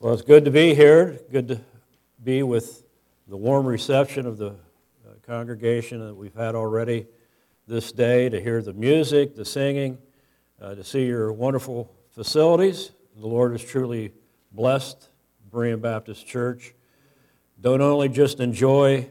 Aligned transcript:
Well, 0.00 0.14
it's 0.14 0.22
good 0.22 0.44
to 0.44 0.52
be 0.52 0.76
here. 0.76 1.18
Good 1.32 1.48
to 1.48 1.60
be 2.22 2.44
with 2.44 2.84
the 3.26 3.36
warm 3.36 3.66
reception 3.66 4.26
of 4.26 4.38
the 4.38 4.50
uh, 4.50 5.14
congregation 5.26 6.06
that 6.06 6.14
we've 6.14 6.36
had 6.36 6.54
already 6.54 7.08
this 7.66 7.90
day, 7.90 8.28
to 8.28 8.40
hear 8.40 8.62
the 8.62 8.72
music, 8.72 9.34
the 9.34 9.44
singing, 9.44 9.98
uh, 10.62 10.76
to 10.76 10.84
see 10.84 11.04
your 11.04 11.32
wonderful 11.32 11.92
facilities. 12.12 12.92
The 13.16 13.26
Lord 13.26 13.50
has 13.50 13.64
truly 13.64 14.12
blessed 14.52 15.08
Berean 15.50 15.80
Baptist 15.80 16.24
Church. 16.24 16.76
Don't 17.60 17.80
only 17.80 18.08
just 18.08 18.38
enjoy 18.38 19.10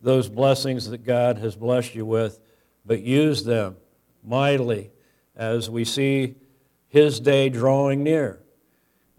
those 0.00 0.28
blessings 0.28 0.88
that 0.90 1.04
God 1.04 1.38
has 1.38 1.56
blessed 1.56 1.96
you 1.96 2.06
with, 2.06 2.38
but 2.86 3.02
use 3.02 3.42
them 3.42 3.76
mightily 4.22 4.92
as 5.34 5.68
we 5.68 5.84
see 5.84 6.36
His 6.86 7.18
day 7.18 7.48
drawing 7.48 8.04
near. 8.04 8.41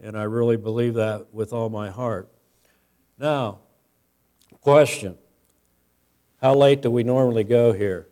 And 0.04 0.18
I 0.18 0.24
really 0.24 0.58
believe 0.58 0.96
that 0.96 1.34
with 1.34 1.54
all 1.54 1.70
my 1.70 1.90
heart. 1.90 2.28
Now, 3.18 3.60
question 4.60 5.18
How 6.42 6.54
late 6.56 6.82
do 6.82 6.92
we 6.92 7.04
normally 7.04 7.46
go 7.46 7.72
here? 7.72 8.10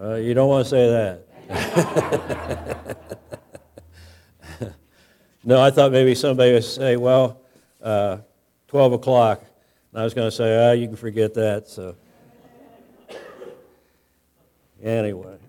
Uh, 0.00 0.14
you 0.14 0.32
don't 0.32 0.48
want 0.48 0.64
to 0.64 0.70
say 0.70 0.88
that. 0.88 1.26
no, 5.44 5.60
I 5.60 5.72
thought 5.72 5.90
maybe 5.90 6.14
somebody 6.14 6.52
would 6.52 6.62
say, 6.62 6.96
well, 6.96 7.40
uh, 7.82 8.18
12 8.68 8.92
o'clock. 8.92 9.42
And 9.92 10.00
I 10.00 10.04
was 10.04 10.14
going 10.14 10.28
to 10.28 10.32
say, 10.34 10.56
ah, 10.56 10.68
oh, 10.68 10.72
you 10.72 10.86
can 10.86 10.94
forget 10.94 11.34
that. 11.34 11.68
So, 11.68 11.96
anyway. 14.80 15.39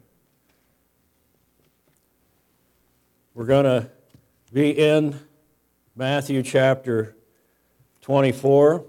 We're 3.34 3.46
going 3.46 3.64
to 3.64 3.90
be 4.52 4.72
in 4.72 5.18
Matthew 5.96 6.44
chapter 6.44 7.16
24. 8.02 8.86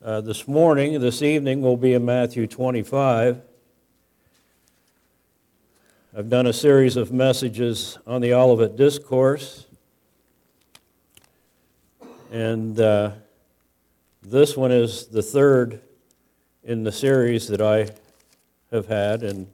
Uh, 0.00 0.20
this 0.20 0.46
morning, 0.46 1.00
this 1.00 1.22
evening, 1.22 1.60
we'll 1.60 1.76
be 1.76 1.94
in 1.94 2.04
Matthew 2.04 2.46
25. 2.46 3.42
I've 6.16 6.30
done 6.30 6.46
a 6.46 6.52
series 6.52 6.96
of 6.96 7.10
messages 7.10 7.98
on 8.06 8.20
the 8.20 8.32
Olivet 8.32 8.76
Discourse. 8.76 9.66
And 12.30 12.78
uh, 12.78 13.10
this 14.22 14.56
one 14.56 14.70
is 14.70 15.08
the 15.08 15.22
third 15.22 15.80
in 16.62 16.84
the 16.84 16.92
series 16.92 17.48
that 17.48 17.60
I 17.60 17.88
have 18.70 18.86
had 18.86 19.24
in 19.24 19.48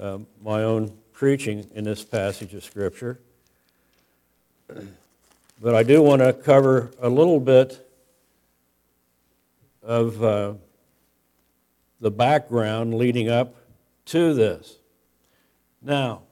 uh, 0.00 0.20
my 0.42 0.62
own 0.62 0.96
preaching 1.20 1.66
in 1.74 1.84
this 1.84 2.02
passage 2.02 2.54
of 2.54 2.64
Scripture. 2.64 3.20
But 5.60 5.74
I 5.74 5.82
do 5.82 6.00
want 6.00 6.22
to 6.22 6.32
cover 6.32 6.90
a 6.98 7.10
little 7.10 7.38
bit 7.38 7.86
of 9.82 10.24
uh, 10.24 10.54
the 12.00 12.10
background 12.10 12.94
leading 12.94 13.28
up 13.28 13.54
to 14.06 14.32
this. 14.32 14.78
Now, 15.82 16.22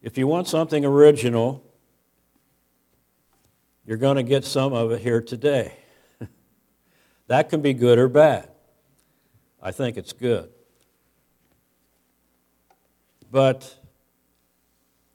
if 0.00 0.16
you 0.16 0.26
want 0.26 0.48
something 0.48 0.82
original, 0.82 1.62
you're 3.84 3.98
going 3.98 4.16
to 4.16 4.22
get 4.22 4.46
some 4.46 4.72
of 4.72 4.92
it 4.92 5.02
here 5.02 5.20
today. 5.20 5.74
that 7.26 7.50
can 7.50 7.60
be 7.60 7.74
good 7.74 7.98
or 7.98 8.08
bad. 8.08 8.48
I 9.62 9.72
think 9.72 9.98
it's 9.98 10.14
good. 10.14 10.53
But 13.34 13.74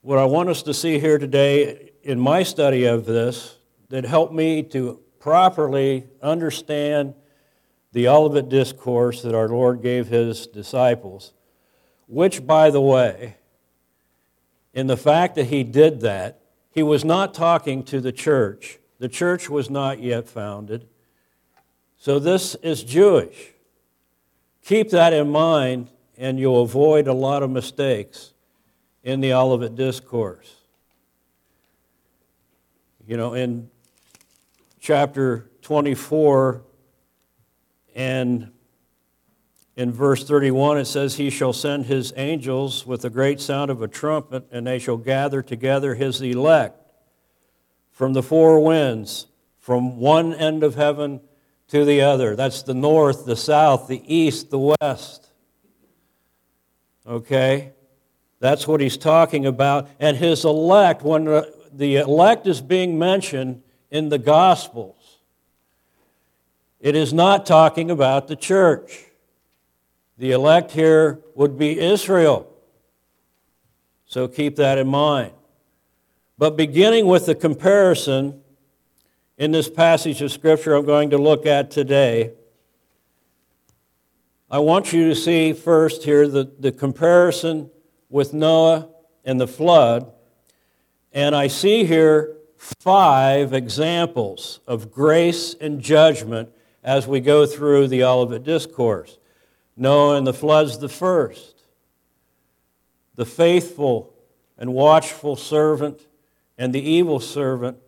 what 0.02 0.18
I 0.18 0.26
want 0.26 0.50
us 0.50 0.62
to 0.64 0.74
see 0.74 0.98
here 0.98 1.16
today 1.16 1.92
in 2.02 2.20
my 2.20 2.42
study 2.42 2.84
of 2.84 3.06
this 3.06 3.56
that 3.88 4.04
helped 4.04 4.34
me 4.34 4.62
to 4.64 5.00
properly 5.18 6.06
understand 6.20 7.14
the 7.92 8.08
Olivet 8.08 8.50
Discourse 8.50 9.22
that 9.22 9.34
our 9.34 9.48
Lord 9.48 9.80
gave 9.80 10.08
his 10.08 10.46
disciples, 10.46 11.32
which, 12.08 12.46
by 12.46 12.68
the 12.68 12.82
way, 12.82 13.38
in 14.74 14.86
the 14.86 14.98
fact 14.98 15.34
that 15.36 15.46
he 15.46 15.64
did 15.64 16.02
that, 16.02 16.42
he 16.70 16.82
was 16.82 17.06
not 17.06 17.32
talking 17.32 17.82
to 17.84 18.02
the 18.02 18.12
church. 18.12 18.80
The 18.98 19.08
church 19.08 19.48
was 19.48 19.70
not 19.70 19.98
yet 19.98 20.28
founded. 20.28 20.86
So 21.96 22.18
this 22.18 22.54
is 22.56 22.84
Jewish. 22.84 23.54
Keep 24.62 24.90
that 24.90 25.14
in 25.14 25.30
mind 25.30 25.88
and 26.20 26.38
you'll 26.38 26.60
avoid 26.60 27.08
a 27.08 27.14
lot 27.14 27.42
of 27.42 27.50
mistakes 27.50 28.34
in 29.02 29.22
the 29.22 29.32
Olivet 29.32 29.74
Discourse. 29.74 30.54
You 33.06 33.16
know, 33.16 33.32
in 33.32 33.70
chapter 34.78 35.50
24 35.62 36.60
and 37.94 38.52
in 39.76 39.92
verse 39.92 40.22
31, 40.22 40.76
it 40.76 40.84
says, 40.84 41.14
He 41.14 41.30
shall 41.30 41.54
send 41.54 41.86
his 41.86 42.12
angels 42.14 42.86
with 42.86 43.00
the 43.00 43.10
great 43.10 43.40
sound 43.40 43.70
of 43.70 43.80
a 43.80 43.88
trumpet, 43.88 44.46
and 44.52 44.66
they 44.66 44.78
shall 44.78 44.98
gather 44.98 45.40
together 45.40 45.94
his 45.94 46.20
elect 46.20 46.92
from 47.90 48.12
the 48.12 48.22
four 48.22 48.62
winds, 48.62 49.26
from 49.58 49.96
one 49.96 50.34
end 50.34 50.62
of 50.64 50.74
heaven 50.74 51.22
to 51.68 51.86
the 51.86 52.02
other. 52.02 52.36
That's 52.36 52.62
the 52.62 52.74
north, 52.74 53.24
the 53.24 53.36
south, 53.36 53.88
the 53.88 54.02
east, 54.06 54.50
the 54.50 54.74
west. 54.82 55.29
Okay? 57.06 57.72
That's 58.40 58.66
what 58.66 58.80
he's 58.80 58.96
talking 58.96 59.46
about. 59.46 59.88
And 59.98 60.16
his 60.16 60.44
elect, 60.44 61.02
when 61.02 61.24
the 61.72 61.96
elect 61.96 62.46
is 62.46 62.60
being 62.60 62.98
mentioned 62.98 63.62
in 63.90 64.08
the 64.08 64.18
Gospels, 64.18 65.18
it 66.80 66.96
is 66.96 67.12
not 67.12 67.44
talking 67.44 67.90
about 67.90 68.28
the 68.28 68.36
church. 68.36 69.04
The 70.16 70.32
elect 70.32 70.70
here 70.72 71.20
would 71.34 71.58
be 71.58 71.78
Israel. 71.78 72.50
So 74.06 74.26
keep 74.26 74.56
that 74.56 74.78
in 74.78 74.88
mind. 74.88 75.32
But 76.36 76.56
beginning 76.56 77.06
with 77.06 77.26
the 77.26 77.34
comparison 77.34 78.40
in 79.36 79.52
this 79.52 79.68
passage 79.68 80.22
of 80.22 80.32
Scripture 80.32 80.74
I'm 80.74 80.86
going 80.86 81.10
to 81.10 81.18
look 81.18 81.46
at 81.46 81.70
today, 81.70 82.32
I 84.52 84.58
want 84.58 84.92
you 84.92 85.08
to 85.08 85.14
see 85.14 85.52
first 85.52 86.02
here 86.02 86.26
the, 86.26 86.50
the 86.58 86.72
comparison 86.72 87.70
with 88.08 88.34
Noah 88.34 88.88
and 89.24 89.40
the 89.40 89.46
flood. 89.46 90.10
And 91.12 91.36
I 91.36 91.46
see 91.46 91.84
here 91.84 92.36
five 92.56 93.52
examples 93.52 94.58
of 94.66 94.90
grace 94.90 95.54
and 95.60 95.80
judgment 95.80 96.50
as 96.82 97.06
we 97.06 97.20
go 97.20 97.46
through 97.46 97.86
the 97.86 98.02
Olivet 98.02 98.42
Discourse. 98.42 99.18
Noah 99.76 100.16
and 100.16 100.26
the 100.26 100.34
flood's 100.34 100.78
the 100.78 100.88
first. 100.88 101.62
The 103.14 103.26
faithful 103.26 104.12
and 104.58 104.74
watchful 104.74 105.36
servant 105.36 106.08
and 106.58 106.72
the 106.72 106.82
evil 106.82 107.20
servant 107.20 107.78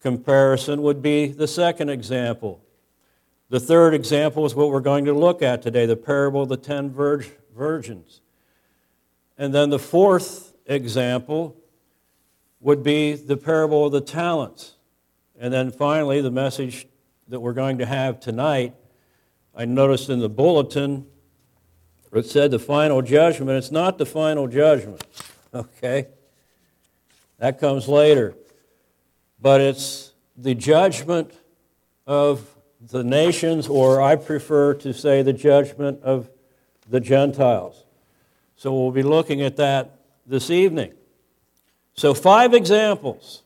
comparison 0.00 0.80
would 0.82 1.02
be 1.02 1.26
the 1.26 1.48
second 1.48 1.88
example. 1.88 2.64
The 3.54 3.60
third 3.60 3.94
example 3.94 4.44
is 4.46 4.56
what 4.56 4.70
we're 4.70 4.80
going 4.80 5.04
to 5.04 5.12
look 5.12 5.40
at 5.40 5.62
today 5.62 5.86
the 5.86 5.94
parable 5.94 6.42
of 6.42 6.48
the 6.48 6.56
ten 6.56 6.90
virgins. 6.90 8.20
And 9.38 9.54
then 9.54 9.70
the 9.70 9.78
fourth 9.78 10.54
example 10.66 11.56
would 12.58 12.82
be 12.82 13.12
the 13.12 13.36
parable 13.36 13.86
of 13.86 13.92
the 13.92 14.00
talents. 14.00 14.74
And 15.38 15.54
then 15.54 15.70
finally, 15.70 16.20
the 16.20 16.32
message 16.32 16.88
that 17.28 17.38
we're 17.38 17.52
going 17.52 17.78
to 17.78 17.86
have 17.86 18.18
tonight, 18.18 18.74
I 19.54 19.66
noticed 19.66 20.10
in 20.10 20.18
the 20.18 20.28
bulletin, 20.28 21.06
it 22.12 22.26
said 22.26 22.50
the 22.50 22.58
final 22.58 23.02
judgment. 23.02 23.52
It's 23.52 23.70
not 23.70 23.98
the 23.98 24.06
final 24.06 24.48
judgment, 24.48 25.04
okay? 25.54 26.08
That 27.38 27.60
comes 27.60 27.86
later. 27.86 28.34
But 29.40 29.60
it's 29.60 30.12
the 30.36 30.56
judgment 30.56 31.30
of 32.04 32.53
the 32.90 33.04
nations, 33.04 33.68
or 33.68 34.02
I 34.02 34.16
prefer 34.16 34.74
to 34.74 34.92
say 34.92 35.22
the 35.22 35.32
judgment 35.32 36.02
of 36.02 36.28
the 36.88 37.00
Gentiles. 37.00 37.84
So 38.56 38.74
we'll 38.74 38.92
be 38.92 39.02
looking 39.02 39.42
at 39.42 39.56
that 39.56 39.98
this 40.26 40.50
evening. 40.50 40.92
So, 41.96 42.12
five 42.12 42.54
examples. 42.54 43.42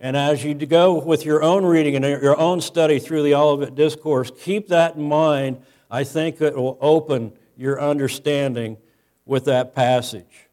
And 0.00 0.16
as 0.16 0.44
you 0.44 0.54
go 0.54 1.02
with 1.02 1.24
your 1.24 1.42
own 1.42 1.64
reading 1.64 1.96
and 1.96 2.04
your 2.04 2.38
own 2.38 2.60
study 2.60 3.00
through 3.00 3.24
the 3.24 3.34
Olivet 3.34 3.74
Discourse, 3.74 4.30
keep 4.38 4.68
that 4.68 4.94
in 4.94 5.02
mind. 5.02 5.62
I 5.90 6.04
think 6.04 6.40
it 6.40 6.54
will 6.54 6.78
open 6.80 7.32
your 7.56 7.80
understanding 7.80 8.76
with 9.24 9.46
that 9.46 9.74
passage. 9.74 10.48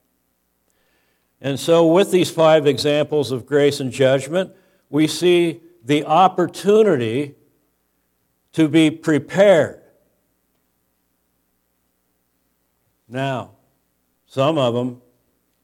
And 1.41 1.59
so, 1.59 1.85
with 1.85 2.11
these 2.11 2.31
five 2.31 2.65
examples 2.65 3.31
of 3.31 3.45
grace 3.45 3.79
and 3.79 3.91
judgment, 3.91 4.51
we 4.89 5.05
see 5.05 5.59
the 5.83 6.05
opportunity 6.05 7.35
to 8.56 8.69
be 8.69 8.90
prepared. 8.90 9.81
Now, 13.10 13.52
some 14.25 14.57
of 14.57 14.74
them 14.74 15.02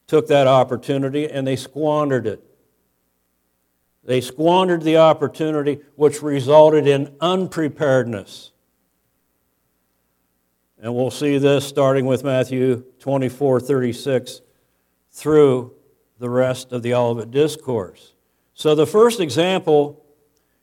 took 0.06 0.28
that 0.28 0.46
opportunity 0.46 1.26
and 1.26 1.46
they 1.46 1.56
squandered 1.56 2.26
it. 2.26 2.44
They 4.04 4.20
squandered 4.20 4.82
the 4.82 4.98
opportunity, 4.98 5.80
which 5.96 6.22
resulted 6.22 6.86
in 6.86 7.14
unpreparedness. 7.18 8.50
And 10.78 10.94
we'll 10.94 11.10
see 11.10 11.38
this 11.38 11.66
starting 11.66 12.04
with 12.04 12.24
Matthew 12.24 12.84
24 12.98 13.60
36 13.60 14.42
through 15.12 15.72
the 16.18 16.28
rest 16.28 16.72
of 16.72 16.82
the 16.82 16.92
Olivet 16.92 17.30
Discourse. 17.30 18.12
So 18.52 18.74
the 18.74 18.86
first 18.86 19.18
example 19.18 20.01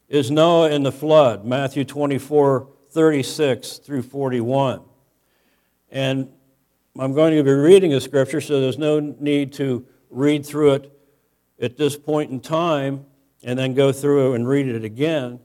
is 0.09 0.31
Noah 0.31 0.71
in 0.71 0.83
the 0.83 0.91
flood, 0.91 1.45
Matthew 1.45 1.85
24 1.85 2.67
36 2.89 3.77
through 3.77 4.01
41. 4.01 4.81
And 5.91 6.29
I'm 6.97 7.13
going 7.13 7.35
to 7.37 7.43
be 7.43 7.51
reading 7.51 7.91
the 7.91 8.01
scripture, 8.01 8.41
so 8.41 8.59
there's 8.59 8.79
no 8.79 8.99
need 8.99 9.53
to 9.53 9.85
read 10.09 10.43
through 10.43 10.73
it 10.73 10.99
at 11.61 11.77
this 11.77 11.95
point 11.95 12.31
in 12.31 12.39
time 12.39 13.05
and 13.43 13.57
then 13.57 13.75
go 13.75 13.91
through 13.91 14.33
and 14.33 14.47
read 14.47 14.67
it 14.67 14.83
again 14.83 15.39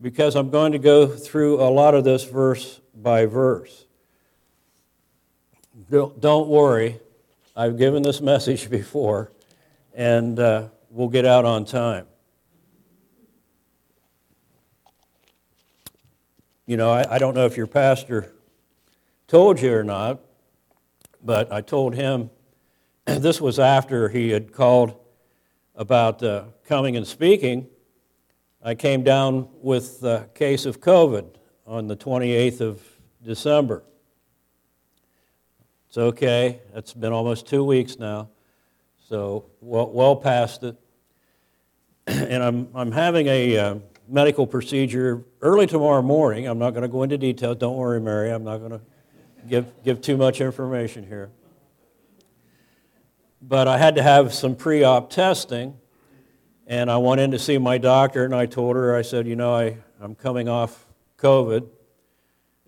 because 0.00 0.34
I'm 0.34 0.50
going 0.50 0.72
to 0.72 0.78
go 0.78 1.06
through 1.06 1.60
a 1.60 1.68
lot 1.70 1.94
of 1.94 2.04
this 2.04 2.24
verse 2.24 2.80
by 2.94 3.26
verse. 3.26 3.86
Don't 5.90 6.48
worry, 6.48 6.98
I've 7.54 7.76
given 7.76 8.02
this 8.02 8.20
message 8.32 8.70
before, 8.70 9.30
and 9.94 10.38
uh, 10.38 10.68
we'll 10.90 11.08
get 11.08 11.26
out 11.26 11.44
on 11.44 11.66
time. 11.66 12.06
You 16.64 16.76
know, 16.76 16.92
I, 16.92 17.16
I 17.16 17.18
don't 17.18 17.34
know 17.34 17.44
if 17.44 17.56
your 17.56 17.66
pastor 17.66 18.32
told 19.26 19.60
you 19.60 19.74
or 19.74 19.82
not, 19.82 20.20
but 21.20 21.52
I 21.52 21.60
told 21.60 21.96
him 21.96 22.30
this 23.04 23.40
was 23.40 23.58
after 23.58 24.08
he 24.08 24.30
had 24.30 24.52
called 24.52 24.94
about 25.74 26.22
uh, 26.22 26.44
coming 26.64 26.96
and 26.96 27.04
speaking. 27.04 27.66
I 28.62 28.76
came 28.76 29.02
down 29.02 29.48
with 29.60 30.04
a 30.04 30.28
case 30.34 30.64
of 30.64 30.80
COVID 30.80 31.34
on 31.66 31.88
the 31.88 31.96
28th 31.96 32.60
of 32.60 32.80
December. 33.24 33.82
It's 35.88 35.98
okay. 35.98 36.60
It's 36.76 36.94
been 36.94 37.12
almost 37.12 37.48
two 37.48 37.64
weeks 37.64 37.98
now, 37.98 38.28
so 39.08 39.46
well, 39.60 39.90
well 39.90 40.14
past 40.14 40.62
it. 40.62 40.76
and 42.06 42.40
I'm, 42.40 42.68
I'm 42.72 42.92
having 42.92 43.26
a 43.26 43.58
uh, 43.58 43.74
medical 44.12 44.46
procedure 44.46 45.24
early 45.40 45.66
tomorrow 45.66 46.02
morning. 46.02 46.46
I'm 46.46 46.58
not 46.58 46.70
going 46.70 46.82
to 46.82 46.88
go 46.88 47.02
into 47.02 47.16
detail. 47.16 47.54
Don't 47.54 47.76
worry, 47.76 48.00
Mary. 48.00 48.30
I'm 48.30 48.44
not 48.44 48.58
going 48.58 48.72
to 48.72 48.80
give, 49.48 49.72
give 49.82 50.02
too 50.02 50.18
much 50.18 50.42
information 50.42 51.06
here. 51.06 51.30
But 53.40 53.66
I 53.66 53.78
had 53.78 53.96
to 53.96 54.02
have 54.02 54.34
some 54.34 54.54
pre 54.54 54.84
op 54.84 55.10
testing, 55.10 55.78
and 56.66 56.90
I 56.90 56.98
went 56.98 57.20
in 57.22 57.30
to 57.32 57.38
see 57.38 57.58
my 57.58 57.78
doctor, 57.78 58.24
and 58.24 58.34
I 58.34 58.46
told 58.46 58.76
her, 58.76 58.94
I 58.94 59.02
said, 59.02 59.26
You 59.26 59.34
know, 59.34 59.54
I, 59.54 59.78
I'm 60.00 60.14
coming 60.14 60.48
off 60.48 60.86
COVID. 61.18 61.68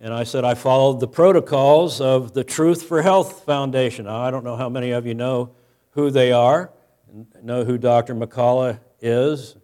And 0.00 0.12
I 0.12 0.24
said, 0.24 0.44
I 0.44 0.54
followed 0.54 1.00
the 1.00 1.06
protocols 1.06 2.00
of 2.00 2.34
the 2.34 2.42
Truth 2.42 2.82
for 2.82 3.00
Health 3.00 3.44
Foundation. 3.44 4.06
I 4.06 4.30
don't 4.30 4.44
know 4.44 4.56
how 4.56 4.68
many 4.68 4.90
of 4.90 5.06
you 5.06 5.14
know 5.14 5.54
who 5.90 6.10
they 6.10 6.32
are, 6.32 6.72
know 7.42 7.64
who 7.64 7.78
Dr. 7.78 8.14
McCullough 8.14 8.80
is, 9.00 9.56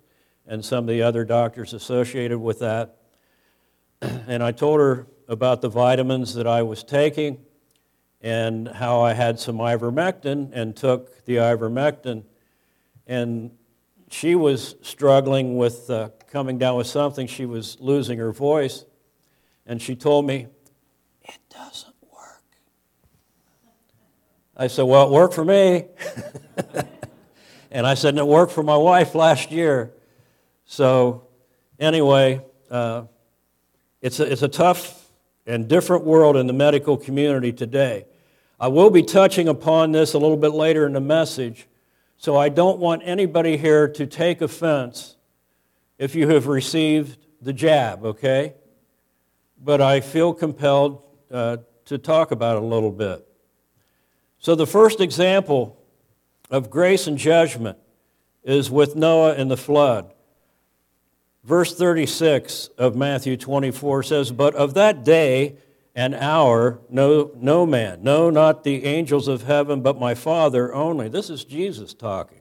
and 0.50 0.64
some 0.64 0.81
of 0.81 0.88
the 0.88 1.00
other 1.00 1.25
doctors 1.25 1.73
associated 1.73 2.38
with 2.38 2.58
that. 2.58 2.97
And 4.26 4.43
I 4.43 4.50
told 4.50 4.81
her 4.81 5.06
about 5.29 5.61
the 5.62 5.69
vitamins 5.69 6.35
that 6.35 6.47
I 6.47 6.62
was 6.62 6.82
taking 6.82 7.38
and 8.20 8.67
how 8.67 9.00
I 9.00 9.12
had 9.12 9.38
some 9.38 9.58
ivermectin 9.58 10.50
and 10.52 10.75
took 10.75 11.25
the 11.25 11.37
ivermectin. 11.37 12.25
And 13.06 13.52
she 14.11 14.35
was 14.35 14.75
struggling 14.82 15.56
with 15.56 15.88
uh, 15.88 16.11
coming 16.26 16.58
down 16.58 16.76
with 16.76 16.88
something. 16.88 17.29
She 17.29 17.46
was 17.46 17.79
losing 17.79 18.19
her 18.19 18.32
voice. 18.32 18.85
And 19.67 19.81
she 19.81 19.94
told 19.94 20.26
me, 20.26 20.49
It 21.23 21.38
doesn't 21.49 21.94
work. 22.12 22.43
I 24.56 24.67
said, 24.67 24.82
Well, 24.82 25.06
it 25.06 25.12
worked 25.12 25.35
for 25.35 25.44
me. 25.44 25.85
and 27.70 27.87
I 27.87 27.94
said, 27.94 28.11
and 28.11 28.19
it 28.19 28.26
worked 28.26 28.53
for 28.53 28.64
my 28.64 28.76
wife 28.76 29.14
last 29.14 29.53
year. 29.53 29.93
So, 30.72 31.25
anyway, 31.81 32.40
uh, 32.70 33.02
it's, 34.00 34.20
a, 34.20 34.31
it's 34.31 34.43
a 34.43 34.49
tough 34.49 35.11
and 35.44 35.67
different 35.67 36.05
world 36.05 36.37
in 36.37 36.46
the 36.46 36.52
medical 36.52 36.96
community 36.96 37.52
today. 37.52 38.06
I 38.61 38.69
will 38.69 38.88
be 38.88 39.02
touching 39.02 39.49
upon 39.49 39.90
this 39.90 40.14
a 40.14 40.19
little 40.19 40.37
bit 40.37 40.52
later 40.52 40.87
in 40.87 40.93
the 40.93 41.00
message, 41.00 41.67
so 42.19 42.37
I 42.37 42.50
don't 42.50 42.78
want 42.78 43.02
anybody 43.05 43.56
here 43.56 43.88
to 43.88 44.06
take 44.06 44.40
offense 44.43 45.17
if 45.99 46.14
you 46.14 46.28
have 46.28 46.46
received 46.46 47.19
the 47.43 47.52
jab, 47.52 48.05
okay? 48.05 48.55
But 49.61 49.81
I 49.81 49.99
feel 49.99 50.32
compelled 50.32 51.02
uh, 51.32 51.56
to 51.87 51.99
talk 51.99 52.31
about 52.31 52.58
it 52.58 52.62
a 52.62 52.67
little 52.67 52.93
bit. 52.93 53.26
So, 54.38 54.55
the 54.55 54.69
first 54.69 55.00
example 55.00 55.82
of 56.49 56.70
grace 56.70 57.08
and 57.08 57.19
judgment 57.19 57.76
is 58.44 58.70
with 58.70 58.94
Noah 58.94 59.34
and 59.34 59.50
the 59.50 59.56
flood. 59.56 60.12
Verse 61.42 61.75
36 61.75 62.69
of 62.76 62.94
Matthew 62.94 63.37
24 63.37 64.02
says, 64.02 64.32
But 64.32 64.54
of 64.54 64.75
that 64.75 65.04
day 65.04 65.56
and 65.94 66.14
hour, 66.14 66.81
no, 66.90 67.31
no 67.37 67.64
man, 67.64 68.02
no, 68.02 68.31
not 68.31 68.62
the 68.62 68.84
angels 68.84 69.26
of 69.26 69.44
heaven, 69.44 69.81
but 69.81 69.98
my 69.98 70.14
Father 70.14 70.72
only. 70.75 71.08
This 71.08 71.31
is 71.31 71.44
Jesus 71.44 71.94
talking. 71.94 72.40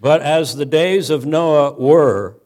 But 0.00 0.22
as 0.22 0.54
the 0.54 0.64
days 0.64 1.10
of 1.10 1.26
Noah 1.26 1.72
were, 1.72 2.36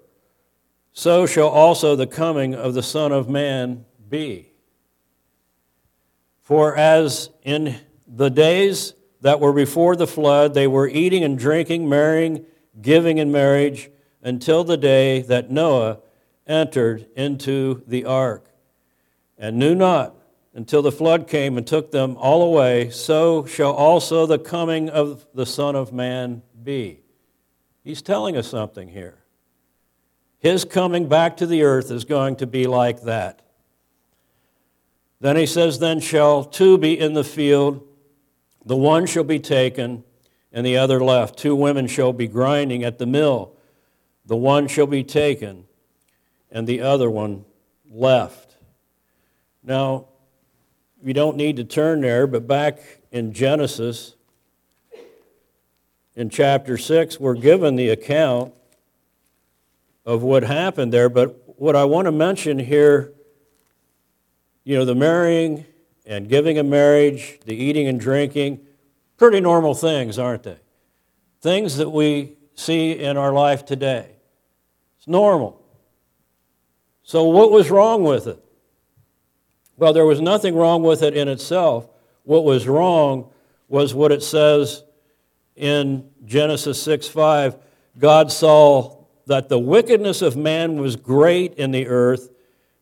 so 0.92 1.26
shall 1.26 1.48
also 1.48 1.94
the 1.94 2.06
coming 2.06 2.54
of 2.54 2.75
the 2.75 2.82
Son 2.82 3.12
of 3.12 3.28
Man 3.28 3.84
be. 4.08 4.52
For 6.40 6.76
as 6.76 7.30
in 7.42 7.76
the 8.06 8.30
days 8.30 8.94
that 9.20 9.38
were 9.38 9.52
before 9.52 9.96
the 9.96 10.06
flood, 10.06 10.54
they 10.54 10.66
were 10.66 10.88
eating 10.88 11.25
and 11.25 11.38
drinking, 11.38 11.88
marrying, 11.88 12.44
giving 12.80 13.18
in 13.18 13.30
marriage, 13.30 13.90
until 14.22 14.64
the 14.64 14.76
day 14.76 15.22
that 15.22 15.50
Noah 15.50 15.98
entered 16.46 17.06
into 17.16 17.82
the 17.86 18.04
ark, 18.04 18.46
and 19.36 19.58
knew 19.58 19.74
not 19.74 20.14
until 20.54 20.82
the 20.82 20.92
flood 20.92 21.26
came 21.26 21.56
and 21.56 21.66
took 21.66 21.90
them 21.90 22.16
all 22.16 22.42
away, 22.42 22.90
so 22.90 23.44
shall 23.46 23.72
also 23.72 24.26
the 24.26 24.38
coming 24.38 24.88
of 24.88 25.26
the 25.34 25.46
Son 25.46 25.74
of 25.74 25.92
Man 25.92 26.42
be. 26.62 27.00
He's 27.82 28.02
telling 28.02 28.37
us 28.37 28.49
something 28.49 28.88
here. 28.88 29.18
His 30.38 30.64
coming 30.64 31.08
back 31.08 31.37
to 31.38 31.47
the 31.47 31.62
earth 31.62 31.90
is 31.90 32.04
going 32.04 32.37
to 32.37 32.47
be 32.47 32.66
like 32.66 33.02
that. 33.02 33.42
Then 35.20 35.37
he 35.37 35.47
says, 35.47 35.78
Then 35.78 36.00
shall 36.00 36.44
two 36.44 36.76
be 36.78 36.99
in 36.99 37.14
the 37.14 37.25
field, 37.25 37.87
the 38.64 38.76
one 38.76 39.06
shall 39.06 39.25
be 39.25 39.38
taken, 39.38 40.04
and 40.52 40.66
the 40.66 40.76
other 40.76 41.02
left. 41.02 41.38
Two 41.38 41.56
women 41.56 41.87
shall 41.87 42.12
be 42.12 42.28
grinding 42.28 42.85
at 42.85 42.99
the 42.99 43.06
mill 43.06 43.56
the 44.25 44.37
one 44.37 44.69
shall 44.69 44.87
be 44.87 45.05
taken, 45.05 45.64
and 46.50 46.67
the 46.67 46.81
other 46.81 47.11
one 47.11 47.45
left. 47.91 48.57
Now, 49.62 50.07
you 51.02 51.12
don't 51.12 51.37
need 51.37 51.57
to 51.57 51.64
turn 51.64 52.00
there, 52.00 52.26
but 52.26 52.47
back 52.47 52.81
in 53.11 53.33
Genesis, 53.33 54.14
in 56.14 56.31
chapter 56.31 56.76
6, 56.76 57.19
we're 57.19 57.35
given 57.35 57.76
the 57.76 57.88
account 57.88 58.52
of 60.05 60.23
what 60.23 60.43
happened 60.43 60.93
there. 60.93 61.09
But 61.09 61.59
what 61.59 61.75
I 61.75 61.85
want 61.85 62.07
to 62.07 62.12
mention 62.12 62.59
here, 62.59 63.12
you 64.64 64.76
know, 64.76 64.85
the 64.85 64.95
marrying 64.95 65.64
and 66.05 66.29
giving 66.29 66.59
a 66.59 66.62
marriage, 66.62 67.38
the 67.45 67.55
eating 67.55 67.87
and 67.87 67.99
drinking, 67.99 68.61
pretty 69.17 69.41
normal 69.41 69.75
things, 69.75 70.19
aren't 70.19 70.43
they? 70.43 70.59
Things 71.41 71.76
that 71.76 71.91
we 71.91 72.37
see 72.54 72.92
in 72.92 73.16
our 73.16 73.32
life 73.32 73.64
today. 73.64 74.09
It's 74.99 75.09
normal. 75.09 75.61
So, 77.02 77.25
what 77.25 77.50
was 77.50 77.71
wrong 77.71 78.04
with 78.04 78.26
it? 78.26 78.42
Well, 79.76 79.92
there 79.92 80.06
was 80.06 80.21
nothing 80.21 80.54
wrong 80.54 80.82
with 80.82 81.02
it 81.02 81.16
in 81.16 81.28
itself. 81.28 81.88
What 82.25 82.44
was 82.44 82.68
wrong 82.68 83.30
was 83.68 83.94
what 83.94 84.12
it 84.12 84.23
says 84.23 84.85
in 85.56 86.09
Genesis 86.25 86.80
6 86.82 87.09
5. 87.09 87.56
God 87.99 88.30
saw 88.30 89.04
that 89.26 89.49
the 89.49 89.59
wickedness 89.59 90.23
of 90.23 90.37
man 90.37 90.76
was 90.76 90.97
great 90.97 91.54
in 91.54 91.71
the 91.71 91.87
earth, 91.87 92.30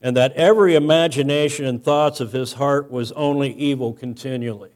and 0.03 0.17
that 0.17 0.33
every 0.33 0.75
imagination 0.75 1.65
and 1.65 1.83
thoughts 1.83 2.21
of 2.21 2.33
his 2.33 2.55
heart 2.55 2.91
was 2.91 3.13
only 3.13 3.53
evil 3.53 3.93
continually. 3.93 4.73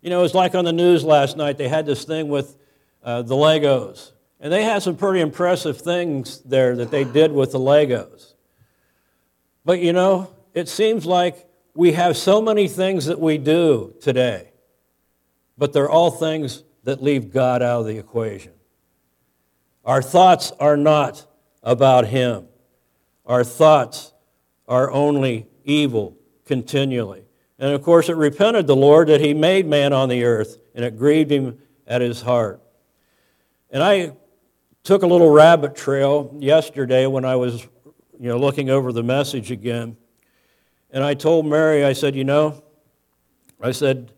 You 0.00 0.10
know, 0.10 0.18
it 0.18 0.22
was 0.22 0.34
like 0.34 0.54
on 0.54 0.64
the 0.64 0.72
news 0.72 1.04
last 1.04 1.36
night, 1.36 1.58
they 1.58 1.68
had 1.68 1.86
this 1.86 2.04
thing 2.04 2.28
with 2.28 2.56
uh, 3.02 3.22
the 3.22 3.34
Legos. 3.34 4.12
And 4.40 4.52
they 4.52 4.64
had 4.64 4.82
some 4.82 4.96
pretty 4.96 5.20
impressive 5.20 5.80
things 5.80 6.40
there 6.40 6.74
that 6.76 6.90
they 6.90 7.04
did 7.04 7.32
with 7.32 7.52
the 7.52 7.58
Legos. 7.60 8.34
But 9.64 9.80
you 9.80 9.92
know, 9.92 10.34
it 10.54 10.68
seems 10.68 11.06
like 11.06 11.48
we 11.74 11.92
have 11.92 12.16
so 12.16 12.42
many 12.42 12.68
things 12.68 13.06
that 13.06 13.20
we 13.20 13.38
do 13.38 13.94
today. 14.00 14.48
but 15.56 15.72
they're 15.72 15.88
all 15.88 16.10
things 16.10 16.64
that 16.84 17.02
leave 17.02 17.32
God 17.32 17.62
out 17.62 17.80
of 17.80 17.86
the 17.86 17.98
equation. 17.98 18.52
Our 19.84 20.02
thoughts 20.02 20.52
are 20.58 20.76
not 20.76 21.26
about 21.62 22.08
Him. 22.08 22.48
Our 23.26 23.44
thoughts 23.44 24.12
are 24.66 24.90
only 24.90 25.46
evil 25.64 26.16
continually. 26.46 27.24
And 27.58 27.72
of 27.72 27.82
course, 27.82 28.08
it 28.08 28.16
repented 28.16 28.66
the 28.66 28.74
Lord 28.74 29.08
that 29.08 29.20
He 29.20 29.34
made 29.34 29.66
man 29.66 29.92
on 29.92 30.08
the 30.08 30.24
earth, 30.24 30.58
and 30.74 30.84
it 30.84 30.98
grieved 30.98 31.30
Him 31.30 31.58
at 31.86 32.00
His 32.00 32.22
heart. 32.22 32.60
And 33.72 33.82
I 33.82 34.12
took 34.84 35.02
a 35.02 35.06
little 35.06 35.30
rabbit 35.30 35.74
trail 35.74 36.36
yesterday 36.38 37.06
when 37.06 37.24
I 37.24 37.36
was 37.36 37.62
you 38.20 38.28
know, 38.28 38.36
looking 38.36 38.68
over 38.68 38.92
the 38.92 39.02
message 39.02 39.50
again. 39.50 39.96
And 40.90 41.02
I 41.02 41.14
told 41.14 41.46
Mary, 41.46 41.82
I 41.82 41.94
said, 41.94 42.14
you 42.14 42.24
know, 42.24 42.62
I 43.62 43.72
said, 43.72 44.12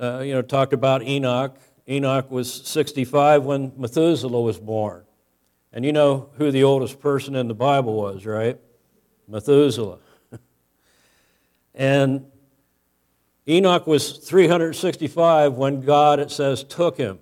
uh, 0.00 0.20
you 0.20 0.32
know, 0.32 0.40
talked 0.40 0.72
about 0.72 1.02
Enoch. 1.02 1.58
Enoch 1.86 2.30
was 2.30 2.50
65 2.50 3.44
when 3.44 3.72
Methuselah 3.76 4.40
was 4.40 4.58
born. 4.58 5.04
And 5.70 5.84
you 5.84 5.92
know 5.92 6.30
who 6.38 6.50
the 6.50 6.64
oldest 6.64 6.98
person 6.98 7.34
in 7.34 7.46
the 7.46 7.54
Bible 7.54 7.94
was, 7.94 8.24
right? 8.24 8.58
Methuselah. 9.26 9.98
and 11.74 12.24
Enoch 13.46 13.86
was 13.86 14.12
365 14.12 15.54
when 15.54 15.82
God, 15.82 16.20
it 16.20 16.30
says, 16.30 16.64
took 16.64 16.96
him. 16.96 17.18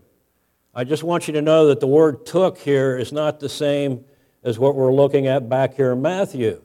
I 0.76 0.84
just 0.84 1.02
want 1.02 1.26
you 1.26 1.32
to 1.32 1.40
know 1.40 1.68
that 1.68 1.80
the 1.80 1.86
word 1.86 2.26
took 2.26 2.58
here 2.58 2.98
is 2.98 3.10
not 3.10 3.40
the 3.40 3.48
same 3.48 4.04
as 4.44 4.58
what 4.58 4.74
we're 4.74 4.92
looking 4.92 5.26
at 5.26 5.48
back 5.48 5.72
here 5.72 5.92
in 5.92 6.02
Matthew. 6.02 6.60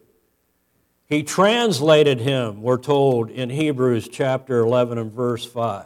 He 1.07 1.23
translated 1.23 2.19
him, 2.19 2.61
we're 2.61 2.77
told 2.77 3.29
in 3.29 3.49
Hebrews 3.49 4.09
chapter 4.09 4.59
11 4.59 4.97
and 4.97 5.13
verse 5.13 5.45
5. 5.45 5.85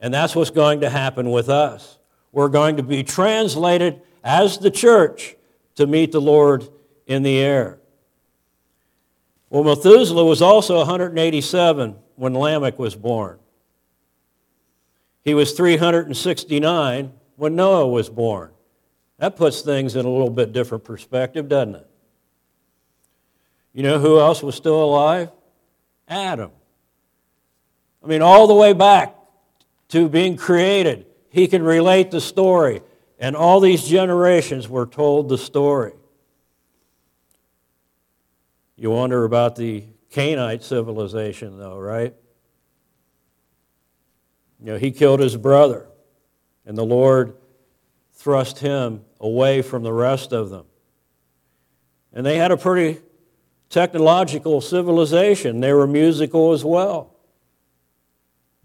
And 0.00 0.14
that's 0.14 0.34
what's 0.34 0.48
going 0.48 0.80
to 0.80 0.88
happen 0.88 1.30
with 1.30 1.50
us. 1.50 1.98
We're 2.32 2.48
going 2.48 2.78
to 2.78 2.82
be 2.82 3.04
translated 3.04 4.00
as 4.24 4.56
the 4.56 4.70
church 4.70 5.36
to 5.74 5.86
meet 5.86 6.10
the 6.10 6.22
Lord 6.22 6.66
in 7.06 7.22
the 7.22 7.36
air. 7.36 7.80
Well, 9.50 9.62
Methuselah 9.62 10.24
was 10.24 10.40
also 10.40 10.78
187 10.78 11.96
when 12.16 12.32
Lamech 12.32 12.78
was 12.78 12.94
born. 12.94 13.38
He 15.28 15.34
was 15.34 15.52
369 15.52 17.12
when 17.36 17.54
Noah 17.54 17.86
was 17.86 18.08
born. 18.08 18.50
That 19.18 19.36
puts 19.36 19.60
things 19.60 19.94
in 19.94 20.06
a 20.06 20.08
little 20.08 20.30
bit 20.30 20.54
different 20.54 20.84
perspective, 20.84 21.50
doesn't 21.50 21.74
it? 21.74 21.86
You 23.74 23.82
know 23.82 23.98
who 23.98 24.18
else 24.18 24.42
was 24.42 24.54
still 24.54 24.82
alive? 24.82 25.30
Adam. 26.08 26.50
I 28.02 28.06
mean, 28.06 28.22
all 28.22 28.46
the 28.46 28.54
way 28.54 28.72
back 28.72 29.16
to 29.88 30.08
being 30.08 30.38
created, 30.38 31.04
he 31.28 31.46
can 31.46 31.62
relate 31.62 32.10
the 32.10 32.22
story. 32.22 32.80
And 33.18 33.36
all 33.36 33.60
these 33.60 33.86
generations 33.86 34.66
were 34.66 34.86
told 34.86 35.28
the 35.28 35.36
story. 35.36 35.92
You 38.76 38.92
wonder 38.92 39.26
about 39.26 39.56
the 39.56 39.84
Cainite 40.08 40.62
civilization, 40.62 41.58
though, 41.58 41.76
right? 41.76 42.14
You 44.60 44.66
know, 44.72 44.78
he 44.78 44.90
killed 44.90 45.20
his 45.20 45.36
brother, 45.36 45.86
and 46.66 46.76
the 46.76 46.84
Lord 46.84 47.36
thrust 48.12 48.58
him 48.58 49.04
away 49.20 49.62
from 49.62 49.82
the 49.82 49.92
rest 49.92 50.32
of 50.32 50.50
them. 50.50 50.66
And 52.12 52.26
they 52.26 52.36
had 52.36 52.50
a 52.50 52.56
pretty 52.56 53.00
technological 53.70 54.60
civilization. 54.60 55.60
They 55.60 55.72
were 55.72 55.86
musical 55.86 56.52
as 56.52 56.64
well, 56.64 57.14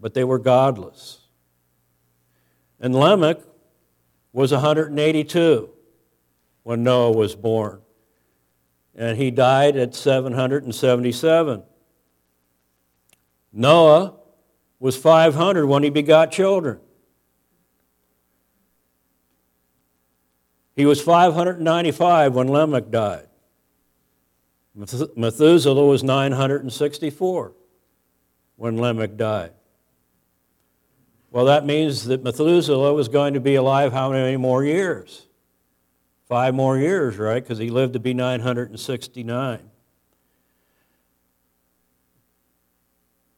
but 0.00 0.14
they 0.14 0.24
were 0.24 0.38
godless. 0.38 1.20
And 2.80 2.94
Lamech 2.94 3.38
was 4.32 4.50
182 4.50 5.70
when 6.64 6.82
Noah 6.82 7.12
was 7.12 7.36
born, 7.36 7.80
and 8.96 9.16
he 9.16 9.30
died 9.30 9.76
at 9.76 9.94
777. 9.94 11.62
Noah 13.52 14.14
was 14.84 14.98
500 14.98 15.64
when 15.64 15.82
he 15.82 15.88
begot 15.88 16.30
children. 16.30 16.78
He 20.76 20.84
was 20.84 21.00
595 21.00 22.34
when 22.34 22.48
Lamech 22.48 22.90
died. 22.90 23.26
Methuselah 24.76 25.86
was 25.86 26.04
964 26.04 27.54
when 28.56 28.76
Lamech 28.76 29.16
died. 29.16 29.52
Well, 31.30 31.46
that 31.46 31.64
means 31.64 32.04
that 32.04 32.22
Methuselah 32.22 32.92
was 32.92 33.08
going 33.08 33.32
to 33.32 33.40
be 33.40 33.54
alive 33.54 33.90
how 33.90 34.12
many 34.12 34.36
more 34.36 34.62
years? 34.62 35.26
Five 36.28 36.54
more 36.54 36.76
years, 36.76 37.16
right? 37.16 37.42
Because 37.42 37.56
he 37.56 37.70
lived 37.70 37.94
to 37.94 38.00
be 38.00 38.12
969. 38.12 39.70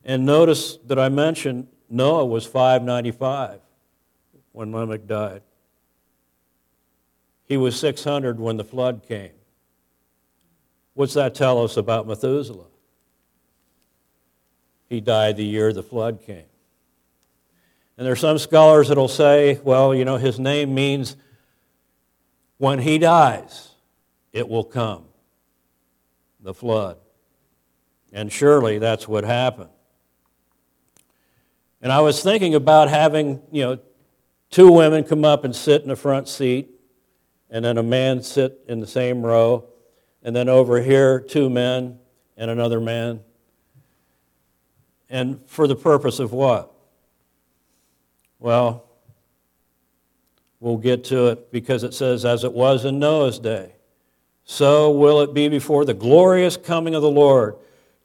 And 0.06 0.24
notice 0.24 0.76
that 0.86 1.00
I 1.00 1.08
mentioned 1.08 1.66
Noah 1.90 2.24
was 2.24 2.46
595 2.46 3.58
when 4.52 4.70
Lamech 4.70 5.08
died. 5.08 5.42
He 7.44 7.56
was 7.56 7.78
600 7.78 8.38
when 8.38 8.56
the 8.56 8.64
flood 8.64 9.02
came. 9.06 9.32
What's 10.94 11.14
that 11.14 11.34
tell 11.34 11.62
us 11.62 11.76
about 11.76 12.06
Methuselah? 12.06 12.68
He 14.88 15.00
died 15.00 15.36
the 15.36 15.44
year 15.44 15.72
the 15.72 15.82
flood 15.82 16.22
came. 16.24 16.46
And 17.98 18.06
there 18.06 18.12
are 18.12 18.16
some 18.16 18.38
scholars 18.38 18.88
that'll 18.88 19.08
say, 19.08 19.60
well, 19.64 19.92
you 19.92 20.04
know, 20.04 20.18
his 20.18 20.38
name 20.38 20.72
means 20.72 21.16
when 22.58 22.78
he 22.78 22.98
dies, 22.98 23.70
it 24.32 24.48
will 24.48 24.64
come, 24.64 25.04
the 26.40 26.54
flood. 26.54 26.96
And 28.12 28.30
surely 28.30 28.78
that's 28.78 29.08
what 29.08 29.24
happened. 29.24 29.70
And 31.82 31.92
I 31.92 32.00
was 32.00 32.22
thinking 32.22 32.54
about 32.54 32.88
having, 32.88 33.42
you 33.52 33.62
know, 33.62 33.78
two 34.50 34.70
women 34.70 35.04
come 35.04 35.24
up 35.24 35.44
and 35.44 35.54
sit 35.54 35.82
in 35.82 35.88
the 35.88 35.96
front 35.96 36.28
seat 36.28 36.70
and 37.50 37.64
then 37.64 37.78
a 37.78 37.82
man 37.82 38.22
sit 38.22 38.60
in 38.66 38.80
the 38.80 38.86
same 38.86 39.24
row, 39.24 39.64
and 40.22 40.34
then 40.34 40.48
over 40.48 40.82
here, 40.82 41.20
two 41.20 41.48
men 41.48 41.98
and 42.36 42.50
another 42.50 42.80
man. 42.80 43.20
And 45.08 45.40
for 45.46 45.68
the 45.68 45.76
purpose 45.76 46.18
of 46.18 46.32
what? 46.32 46.72
Well, 48.38 48.84
we'll 50.58 50.76
get 50.76 51.04
to 51.04 51.26
it 51.28 51.52
because 51.52 51.84
it 51.84 51.94
says, 51.94 52.24
as 52.24 52.42
it 52.42 52.52
was 52.52 52.84
in 52.84 52.98
Noah's 52.98 53.38
day, 53.38 53.76
so 54.44 54.90
will 54.90 55.20
it 55.20 55.32
be 55.32 55.48
before 55.48 55.84
the 55.84 55.94
glorious 55.94 56.56
coming 56.56 56.94
of 56.94 57.02
the 57.02 57.10
Lord. 57.10 57.56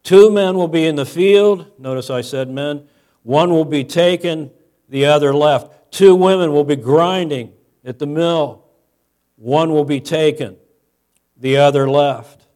Two 0.02 0.30
men 0.30 0.56
will 0.56 0.68
be 0.68 0.86
in 0.86 0.96
the 0.96 1.06
field. 1.06 1.70
Notice 1.78 2.10
I 2.10 2.20
said 2.20 2.48
men. 2.48 2.88
One 3.22 3.50
will 3.50 3.64
be 3.64 3.84
taken, 3.84 4.50
the 4.88 5.06
other 5.06 5.32
left. 5.34 5.92
Two 5.92 6.14
women 6.14 6.52
will 6.52 6.64
be 6.64 6.76
grinding 6.76 7.52
at 7.84 7.98
the 7.98 8.06
mill. 8.06 8.64
One 9.36 9.72
will 9.72 9.84
be 9.84 10.00
taken, 10.00 10.56
the 11.36 11.58
other 11.58 11.88
left. 11.88 12.46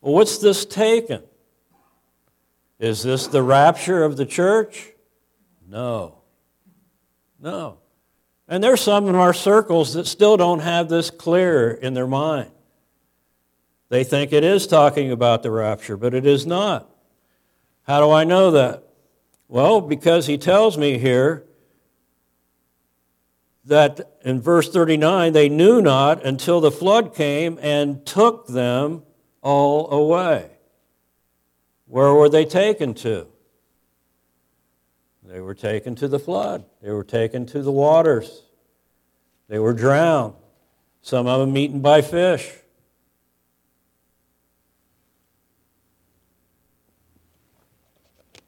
Well, 0.00 0.14
what's 0.14 0.38
this 0.38 0.64
taken? 0.64 1.22
Is 2.78 3.02
this 3.02 3.26
the 3.28 3.42
rapture 3.42 4.02
of 4.02 4.16
the 4.16 4.26
church? 4.26 4.88
No. 5.68 6.18
No. 7.40 7.78
And 8.48 8.62
there's 8.62 8.80
some 8.80 9.08
in 9.08 9.14
our 9.14 9.32
circles 9.32 9.94
that 9.94 10.06
still 10.06 10.36
don't 10.36 10.58
have 10.58 10.88
this 10.88 11.10
clear 11.10 11.70
in 11.70 11.94
their 11.94 12.06
mind. 12.06 12.50
They 13.88 14.04
think 14.04 14.32
it 14.32 14.42
is 14.42 14.66
talking 14.66 15.12
about 15.12 15.42
the 15.42 15.50
rapture, 15.50 15.96
but 15.96 16.14
it 16.14 16.26
is 16.26 16.46
not. 16.46 16.90
How 17.82 18.00
do 18.00 18.10
I 18.10 18.24
know 18.24 18.50
that? 18.52 18.84
Well, 19.52 19.82
because 19.82 20.28
he 20.28 20.38
tells 20.38 20.78
me 20.78 20.96
here 20.96 21.44
that 23.66 24.00
in 24.24 24.40
verse 24.40 24.70
39 24.70 25.34
they 25.34 25.50
knew 25.50 25.82
not 25.82 26.24
until 26.24 26.62
the 26.62 26.70
flood 26.70 27.14
came 27.14 27.58
and 27.60 28.06
took 28.06 28.46
them 28.46 29.02
all 29.42 29.90
away. 29.90 30.52
Where 31.84 32.14
were 32.14 32.30
they 32.30 32.46
taken 32.46 32.94
to? 32.94 33.26
They 35.22 35.40
were 35.40 35.54
taken 35.54 35.96
to 35.96 36.08
the 36.08 36.18
flood. 36.18 36.64
They 36.80 36.90
were 36.90 37.04
taken 37.04 37.44
to 37.48 37.60
the 37.60 37.70
waters. 37.70 38.44
They 39.48 39.58
were 39.58 39.74
drowned. 39.74 40.32
Some 41.02 41.26
of 41.26 41.40
them 41.40 41.54
eaten 41.58 41.80
by 41.80 42.00
fish. 42.00 42.50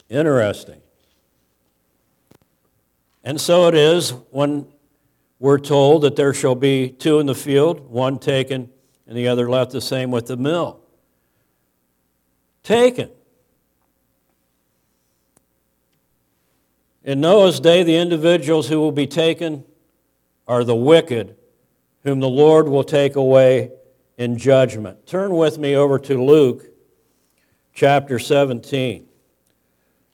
Interesting. 0.08 0.80
And 3.24 3.40
so 3.40 3.66
it 3.66 3.74
is 3.74 4.10
when 4.30 4.66
we're 5.38 5.58
told 5.58 6.02
that 6.02 6.14
there 6.14 6.34
shall 6.34 6.54
be 6.54 6.90
two 6.90 7.18
in 7.18 7.26
the 7.26 7.34
field, 7.34 7.90
one 7.90 8.18
taken 8.18 8.70
and 9.06 9.16
the 9.16 9.28
other 9.28 9.48
left, 9.50 9.72
the 9.72 9.80
same 9.80 10.10
with 10.10 10.26
the 10.26 10.36
mill. 10.36 10.80
Taken. 12.62 13.10
In 17.02 17.20
Noah's 17.20 17.60
day, 17.60 17.82
the 17.82 17.96
individuals 17.96 18.68
who 18.68 18.78
will 18.78 18.92
be 18.92 19.06
taken 19.06 19.64
are 20.48 20.64
the 20.64 20.74
wicked, 20.74 21.36
whom 22.02 22.20
the 22.20 22.28
Lord 22.28 22.68
will 22.68 22.84
take 22.84 23.16
away 23.16 23.72
in 24.16 24.38
judgment. 24.38 25.06
Turn 25.06 25.34
with 25.34 25.58
me 25.58 25.74
over 25.74 25.98
to 25.98 26.22
Luke 26.22 26.64
chapter 27.74 28.18
17. 28.18 29.06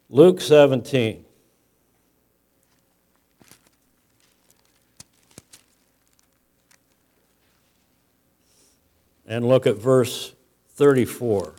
Luke 0.08 0.40
17. 0.40 1.24
And 9.30 9.46
look 9.46 9.64
at 9.64 9.76
verse 9.76 10.34
34. 10.70 11.54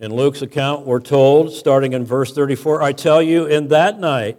In 0.00 0.12
Luke's 0.12 0.42
account, 0.42 0.84
we're 0.84 0.98
told, 0.98 1.52
starting 1.52 1.92
in 1.92 2.04
verse 2.04 2.34
34, 2.34 2.82
I 2.82 2.92
tell 2.92 3.22
you, 3.22 3.46
in 3.46 3.68
that 3.68 4.00
night 4.00 4.38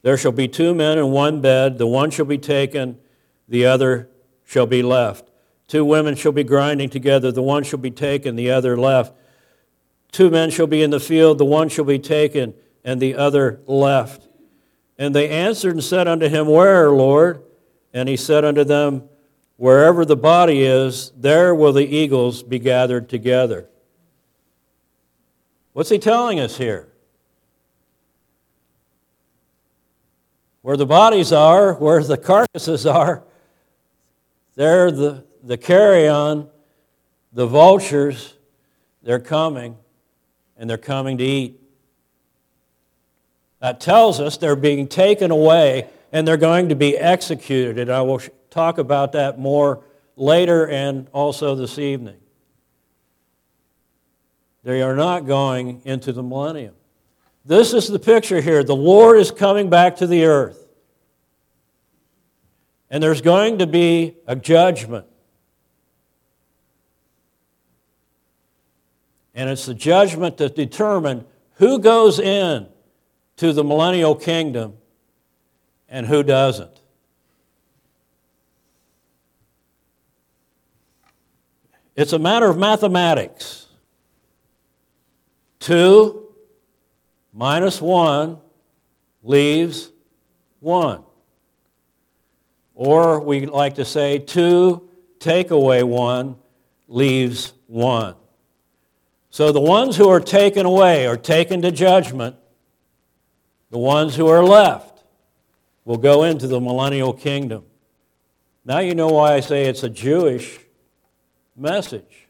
there 0.00 0.16
shall 0.16 0.32
be 0.32 0.48
two 0.48 0.74
men 0.74 0.96
in 0.96 1.10
one 1.10 1.42
bed, 1.42 1.76
the 1.76 1.86
one 1.86 2.10
shall 2.10 2.24
be 2.24 2.38
taken, 2.38 2.98
the 3.46 3.66
other 3.66 4.08
shall 4.46 4.66
be 4.66 4.82
left. 4.82 5.28
Two 5.68 5.84
women 5.84 6.14
shall 6.14 6.32
be 6.32 6.44
grinding 6.44 6.88
together, 6.88 7.30
the 7.30 7.42
one 7.42 7.64
shall 7.64 7.78
be 7.78 7.90
taken, 7.90 8.34
the 8.34 8.50
other 8.50 8.78
left. 8.78 9.12
Two 10.10 10.30
men 10.30 10.48
shall 10.48 10.66
be 10.66 10.82
in 10.82 10.88
the 10.88 11.00
field, 11.00 11.36
the 11.36 11.44
one 11.44 11.68
shall 11.68 11.84
be 11.84 11.98
taken, 11.98 12.54
and 12.82 12.98
the 12.98 13.14
other 13.14 13.60
left. 13.66 14.26
And 15.02 15.16
they 15.16 15.28
answered 15.30 15.72
and 15.72 15.82
said 15.82 16.06
unto 16.06 16.28
him, 16.28 16.46
Where, 16.46 16.88
Lord? 16.92 17.42
And 17.92 18.08
he 18.08 18.16
said 18.16 18.44
unto 18.44 18.62
them, 18.62 19.08
Wherever 19.56 20.04
the 20.04 20.14
body 20.14 20.62
is, 20.62 21.10
there 21.16 21.56
will 21.56 21.72
the 21.72 21.84
eagles 21.84 22.44
be 22.44 22.60
gathered 22.60 23.08
together. 23.08 23.68
What's 25.72 25.90
he 25.90 25.98
telling 25.98 26.38
us 26.38 26.56
here? 26.56 26.86
Where 30.60 30.76
the 30.76 30.86
bodies 30.86 31.32
are, 31.32 31.74
where 31.74 32.00
the 32.04 32.16
carcasses 32.16 32.86
are, 32.86 33.24
there 34.54 34.92
the, 34.92 35.24
the 35.42 35.58
carrion, 35.58 36.48
the 37.32 37.46
vultures, 37.48 38.34
they're 39.02 39.18
coming, 39.18 39.76
and 40.56 40.70
they're 40.70 40.78
coming 40.78 41.18
to 41.18 41.24
eat. 41.24 41.61
That 43.62 43.78
tells 43.78 44.18
us 44.18 44.38
they're 44.38 44.56
being 44.56 44.88
taken 44.88 45.30
away 45.30 45.88
and 46.10 46.26
they're 46.26 46.36
going 46.36 46.70
to 46.70 46.74
be 46.74 46.98
executed. 46.98 47.78
And 47.78 47.92
I 47.92 48.02
will 48.02 48.20
talk 48.50 48.78
about 48.78 49.12
that 49.12 49.38
more 49.38 49.84
later 50.16 50.66
and 50.66 51.08
also 51.12 51.54
this 51.54 51.78
evening. 51.78 52.16
They 54.64 54.82
are 54.82 54.96
not 54.96 55.26
going 55.26 55.80
into 55.84 56.12
the 56.12 56.24
millennium. 56.24 56.74
This 57.44 57.72
is 57.72 57.86
the 57.86 58.00
picture 58.00 58.40
here. 58.40 58.64
The 58.64 58.74
Lord 58.74 59.20
is 59.20 59.30
coming 59.30 59.70
back 59.70 59.96
to 59.98 60.08
the 60.08 60.24
earth. 60.24 60.66
And 62.90 63.00
there's 63.00 63.22
going 63.22 63.58
to 63.60 63.68
be 63.68 64.16
a 64.26 64.34
judgment. 64.34 65.06
And 69.36 69.48
it's 69.48 69.66
the 69.66 69.74
judgment 69.74 70.38
that 70.38 70.56
determines 70.56 71.22
who 71.54 71.78
goes 71.78 72.18
in 72.18 72.66
to 73.42 73.52
the 73.52 73.64
millennial 73.64 74.14
kingdom 74.14 74.74
and 75.88 76.06
who 76.06 76.22
doesn't. 76.22 76.80
It's 81.96 82.12
a 82.12 82.20
matter 82.20 82.46
of 82.46 82.56
mathematics. 82.56 83.66
Two 85.58 86.28
minus 87.32 87.82
one 87.82 88.38
leaves 89.24 89.90
one. 90.60 91.02
Or 92.76 93.18
we 93.18 93.46
like 93.46 93.74
to 93.74 93.84
say 93.84 94.20
two 94.20 94.88
take 95.18 95.50
away 95.50 95.82
one 95.82 96.36
leaves 96.86 97.54
one. 97.66 98.14
So 99.30 99.50
the 99.50 99.60
ones 99.60 99.96
who 99.96 100.08
are 100.10 100.20
taken 100.20 100.64
away 100.64 101.08
are 101.08 101.16
taken 101.16 101.60
to 101.62 101.72
judgment. 101.72 102.36
The 103.72 103.78
ones 103.78 104.14
who 104.14 104.26
are 104.26 104.44
left 104.44 105.02
will 105.86 105.96
go 105.96 106.24
into 106.24 106.46
the 106.46 106.60
millennial 106.60 107.14
kingdom. 107.14 107.64
Now 108.66 108.80
you 108.80 108.94
know 108.94 109.08
why 109.08 109.32
I 109.32 109.40
say 109.40 109.64
it's 109.64 109.82
a 109.82 109.88
Jewish 109.88 110.60
message. 111.56 112.28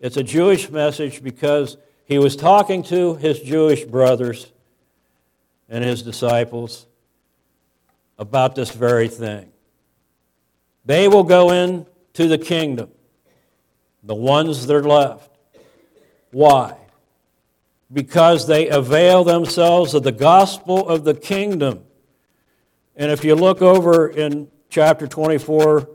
It's 0.00 0.16
a 0.16 0.22
Jewish 0.22 0.70
message 0.70 1.22
because 1.22 1.76
he 2.06 2.18
was 2.18 2.34
talking 2.34 2.82
to 2.84 3.16
his 3.16 3.40
Jewish 3.40 3.84
brothers 3.84 4.50
and 5.68 5.84
his 5.84 6.02
disciples 6.02 6.86
about 8.18 8.54
this 8.54 8.70
very 8.70 9.08
thing. 9.08 9.52
They 10.86 11.08
will 11.08 11.24
go 11.24 11.50
into 11.50 12.26
the 12.26 12.38
kingdom, 12.38 12.90
the 14.02 14.14
ones 14.14 14.66
that 14.66 14.74
are 14.74 14.82
left. 14.82 15.30
Why? 16.30 16.79
Because 17.92 18.46
they 18.46 18.68
avail 18.68 19.24
themselves 19.24 19.94
of 19.94 20.02
the 20.02 20.12
gospel 20.12 20.88
of 20.88 21.04
the 21.04 21.14
kingdom. 21.14 21.84
And 22.96 23.10
if 23.10 23.24
you 23.24 23.34
look 23.34 23.62
over 23.62 24.08
in 24.08 24.48
chapter 24.68 25.06
24, 25.08 25.88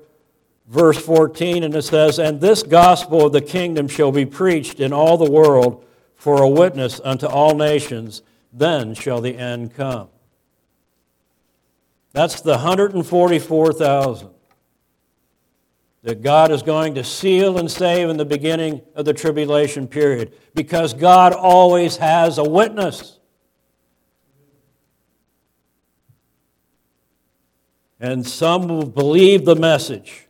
verse 0.68 0.98
14, 0.98 1.64
and 1.64 1.74
it 1.74 1.84
says, 1.84 2.20
And 2.20 2.42
this 2.42 2.64
gospel 2.64 3.28
of 3.28 3.32
the 3.32 3.42
kingdom 3.42 3.88
shall 3.88 4.12
be 4.12 4.26
preached 4.26 4.80
in 4.80 4.92
all 4.92 5.18
the 5.18 5.30
world 5.30 5.86
for 6.16 6.42
a 6.42 6.50
witness 6.50 7.00
unto 7.04 7.28
all 7.28 7.56
nations, 7.56 8.22
then 8.52 8.94
shall 8.94 9.22
the 9.22 9.38
end 9.38 9.74
come. 9.74 10.10
That's 12.14 12.42
the 12.42 12.52
144,000 12.52 14.35
that 16.06 16.22
God 16.22 16.52
is 16.52 16.62
going 16.62 16.94
to 16.96 17.04
seal 17.04 17.58
and 17.58 17.70
save 17.70 18.10
in 18.10 18.18
the 18.18 18.26
beginning 18.26 18.84
of 18.94 19.06
the 19.06 19.14
tribulation 19.14 19.88
period 19.88 20.36
because 20.54 20.94
God 20.94 21.34
always 21.34 21.98
has 21.98 22.38
a 22.38 22.44
witness. 22.44 23.18
And 28.00 28.24
some 28.24 28.68
will 28.68 28.86
believe 28.86 29.46
the 29.46 29.56
message 29.56 30.28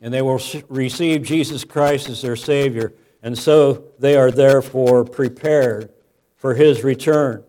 and 0.00 0.14
they 0.14 0.22
will 0.22 0.40
receive 0.70 1.24
Jesus 1.24 1.62
Christ 1.62 2.08
as 2.08 2.22
their 2.22 2.34
Savior. 2.34 2.94
And 3.22 3.36
so 3.36 3.84
they 3.98 4.16
are 4.16 4.30
therefore 4.30 5.04
prepared 5.04 5.90
for 6.36 6.54
his 6.54 6.82
return. 6.82 7.44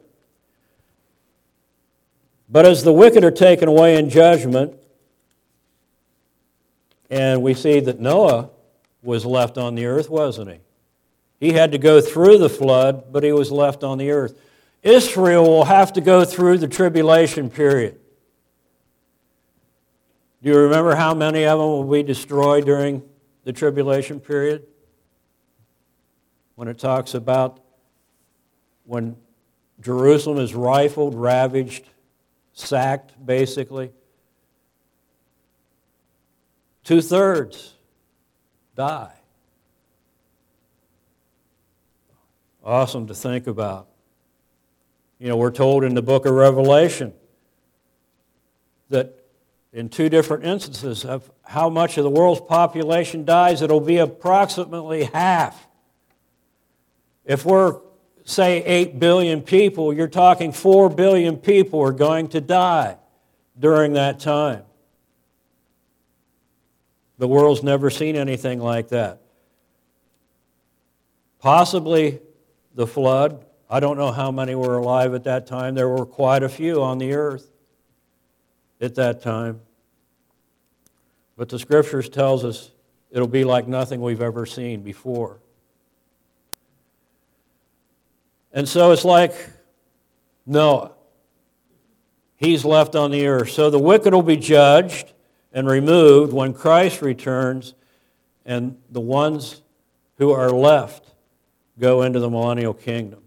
But 2.49 2.65
as 2.65 2.83
the 2.83 2.91
wicked 2.91 3.23
are 3.23 3.31
taken 3.31 3.69
away 3.69 3.97
in 3.97 4.09
judgment, 4.09 4.80
and 7.11 7.43
we 7.43 7.53
see 7.53 7.81
that 7.81 7.99
Noah 7.99 8.49
was 9.03 9.25
left 9.25 9.57
on 9.57 9.75
the 9.75 9.85
earth, 9.85 10.09
wasn't 10.09 10.49
he? 10.49 10.59
He 11.41 11.51
had 11.51 11.73
to 11.73 11.77
go 11.77 11.99
through 11.99 12.37
the 12.37 12.49
flood, 12.49 13.11
but 13.11 13.23
he 13.23 13.33
was 13.33 13.51
left 13.51 13.83
on 13.83 13.97
the 13.97 14.11
earth. 14.11 14.39
Israel 14.81 15.43
will 15.43 15.65
have 15.65 15.91
to 15.93 16.01
go 16.01 16.23
through 16.23 16.59
the 16.59 16.67
tribulation 16.67 17.49
period. 17.49 17.99
Do 20.41 20.49
you 20.49 20.57
remember 20.57 20.95
how 20.95 21.13
many 21.13 21.45
of 21.45 21.59
them 21.59 21.67
will 21.67 21.83
be 21.83 22.01
destroyed 22.01 22.65
during 22.65 23.03
the 23.43 23.51
tribulation 23.51 24.19
period? 24.19 24.65
When 26.55 26.67
it 26.67 26.79
talks 26.79 27.13
about 27.13 27.59
when 28.85 29.17
Jerusalem 29.81 30.37
is 30.37 30.55
rifled, 30.55 31.15
ravaged, 31.15 31.89
sacked, 32.53 33.23
basically. 33.23 33.91
Two 36.83 37.01
thirds 37.01 37.75
die. 38.75 39.13
Awesome 42.63 43.07
to 43.07 43.13
think 43.13 43.47
about. 43.47 43.87
You 45.19 45.27
know, 45.27 45.37
we're 45.37 45.51
told 45.51 45.83
in 45.83 45.93
the 45.93 46.01
book 46.01 46.25
of 46.25 46.33
Revelation 46.33 47.13
that 48.89 49.21
in 49.73 49.89
two 49.89 50.09
different 50.09 50.43
instances 50.43 51.05
of 51.05 51.31
how 51.43 51.69
much 51.69 51.97
of 51.97 52.03
the 52.03 52.09
world's 52.09 52.41
population 52.41 53.23
dies, 53.23 53.61
it'll 53.61 53.79
be 53.79 53.97
approximately 53.97 55.05
half. 55.05 55.67
If 57.25 57.45
we're, 57.45 57.79
say, 58.25 58.63
8 58.63 58.99
billion 58.99 59.41
people, 59.41 59.93
you're 59.93 60.07
talking 60.07 60.51
4 60.51 60.89
billion 60.89 61.37
people 61.37 61.79
are 61.81 61.93
going 61.93 62.27
to 62.29 62.41
die 62.41 62.97
during 63.57 63.93
that 63.93 64.19
time. 64.19 64.63
The 67.21 67.27
world's 67.27 67.61
never 67.61 67.91
seen 67.91 68.15
anything 68.15 68.59
like 68.59 68.87
that. 68.87 69.21
Possibly 71.37 72.19
the 72.73 72.87
flood. 72.87 73.45
I 73.69 73.79
don't 73.79 73.95
know 73.95 74.11
how 74.11 74.31
many 74.31 74.55
were 74.55 74.79
alive 74.79 75.13
at 75.13 75.25
that 75.25 75.45
time. 75.45 75.75
There 75.75 75.87
were 75.87 76.07
quite 76.07 76.41
a 76.41 76.49
few 76.49 76.81
on 76.81 76.97
the 76.97 77.13
earth 77.13 77.47
at 78.81 78.95
that 78.95 79.21
time. 79.21 79.61
But 81.37 81.49
the 81.49 81.59
scriptures 81.59 82.09
tells 82.09 82.43
us 82.43 82.71
it'll 83.11 83.27
be 83.27 83.43
like 83.43 83.67
nothing 83.67 84.01
we've 84.01 84.23
ever 84.23 84.47
seen 84.47 84.81
before. 84.81 85.37
And 88.51 88.67
so 88.67 88.93
it's 88.93 89.05
like 89.05 89.35
Noah. 90.47 90.93
He's 92.37 92.65
left 92.65 92.95
on 92.95 93.11
the 93.11 93.27
earth. 93.27 93.51
So 93.51 93.69
the 93.69 93.77
wicked 93.77 94.11
will 94.11 94.23
be 94.23 94.37
judged 94.37 95.10
and 95.53 95.67
removed 95.67 96.33
when 96.33 96.53
Christ 96.53 97.01
returns, 97.01 97.73
and 98.45 98.77
the 98.89 99.01
ones 99.01 99.61
who 100.17 100.31
are 100.31 100.49
left 100.49 101.13
go 101.79 102.01
into 102.01 102.19
the 102.19 102.29
millennial 102.29 102.73
kingdom. 102.73 103.21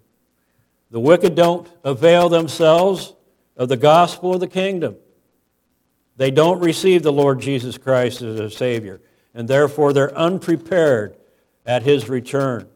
The 0.90 1.00
wicked 1.00 1.34
don't 1.34 1.68
avail 1.82 2.28
themselves 2.28 3.14
of 3.56 3.68
the 3.68 3.76
gospel 3.76 4.34
of 4.34 4.40
the 4.40 4.46
kingdom. 4.46 4.96
They 6.16 6.30
don't 6.30 6.60
receive 6.60 7.02
the 7.02 7.12
Lord 7.12 7.40
Jesus 7.40 7.76
Christ 7.76 8.22
as 8.22 8.38
a 8.38 8.50
Savior, 8.50 9.00
and 9.34 9.48
therefore 9.48 9.92
they're 9.92 10.16
unprepared 10.16 11.16
at 11.66 11.82
His 11.82 12.08
return. 12.08 12.68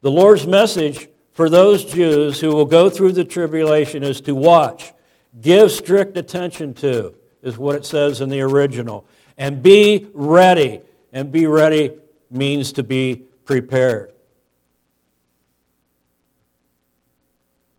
The 0.00 0.10
Lord's 0.10 0.46
message 0.46 1.08
for 1.32 1.48
those 1.48 1.84
Jews 1.84 2.40
who 2.40 2.48
will 2.48 2.64
go 2.64 2.90
through 2.90 3.12
the 3.12 3.24
tribulation 3.24 4.02
is 4.02 4.20
to 4.22 4.34
watch, 4.34 4.92
give 5.40 5.70
strict 5.70 6.16
attention 6.16 6.74
to, 6.74 7.14
is 7.42 7.58
what 7.58 7.76
it 7.76 7.86
says 7.86 8.20
in 8.20 8.28
the 8.28 8.40
original, 8.40 9.06
and 9.36 9.62
be 9.62 10.08
ready. 10.12 10.80
And 11.12 11.32
be 11.32 11.46
ready 11.46 11.92
means 12.30 12.72
to 12.72 12.82
be 12.82 13.22
prepared. 13.46 14.12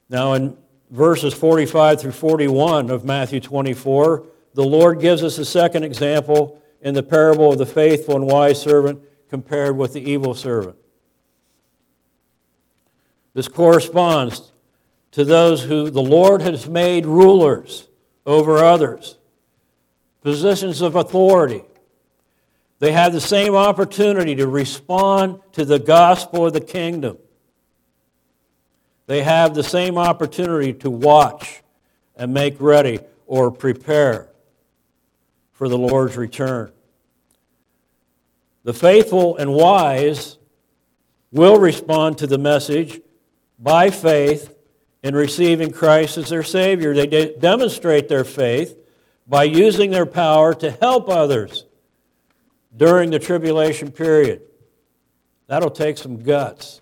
Now, 0.10 0.34
in 0.34 0.58
verses 0.89 1.34
45 1.34 2.02
through 2.02 2.12
41 2.13 2.89
of 2.89 3.06
Matthew 3.06 3.39
24, 3.39 4.26
the 4.56 4.63
Lord 4.63 5.00
gives 5.00 5.24
us 5.24 5.38
a 5.38 5.45
second 5.45 5.84
example 5.84 6.60
in 6.82 6.95
the 6.95 7.04
parable 7.04 7.52
of 7.52 7.60
the 7.60 7.65
faithful 7.67 8.15
and 8.15 8.26
wise 8.26 8.60
servant 8.60 9.00
compared 9.30 9.78
with 9.78 9.93
the 9.93 10.02
evil 10.02 10.34
servant. 10.34 10.76
This 13.36 13.48
corresponds 13.48 14.52
to 15.12 15.24
those 15.24 15.63
who 15.63 15.91
the 15.91 16.02
Lord 16.02 16.41
has 16.41 16.67
made 16.67 17.06
rulers 17.06 17.88
over 18.26 18.58
others, 18.58 19.19
positions 20.22 20.82
of 20.82 20.96
authority. 20.96 21.64
They 22.80 22.92
have 22.94 23.14
the 23.14 23.22
same 23.22 23.56
opportunity 23.56 24.36
to 24.36 24.48
respond 24.48 25.40
to 25.54 25.66
the 25.66 25.80
gospel 25.80 26.46
of 26.46 26.54
the 26.54 26.62
kingdom. 26.62 27.18
They 29.08 29.24
have 29.24 29.54
the 29.54 29.64
same 29.64 29.98
opportunity 29.98 30.74
to 30.74 30.90
watch 30.90 31.62
and 32.16 32.34
make 32.34 32.56
ready 32.60 33.00
or 33.26 33.52
prepare 33.52 34.30
for 35.52 35.68
the 35.68 35.78
Lord's 35.78 36.16
return. 36.16 36.72
The 38.64 38.74
faithful 38.74 39.36
and 39.38 39.54
wise 39.54 40.38
will 41.32 41.60
respond 41.60 42.18
to 42.20 42.28
the 42.28 42.38
message 42.38 43.02
by 43.58 43.90
faith 43.90 44.56
in 45.04 45.16
receiving 45.16 45.72
Christ 45.72 46.18
as 46.18 46.30
their 46.30 46.44
Savior. 46.44 46.94
They 46.94 47.08
de- 47.08 47.38
demonstrate 47.38 48.10
their 48.10 48.24
faith 48.24 48.78
by 49.30 49.44
using 49.44 49.92
their 49.92 50.08
power 50.08 50.56
to 50.56 50.72
help 50.72 51.08
others 51.08 51.65
during 52.76 53.12
the 53.12 53.20
tribulation 53.20 53.92
period. 53.92 54.42
That'll 55.46 55.70
take 55.70 55.98
some 55.98 56.18
guts. 56.18 56.82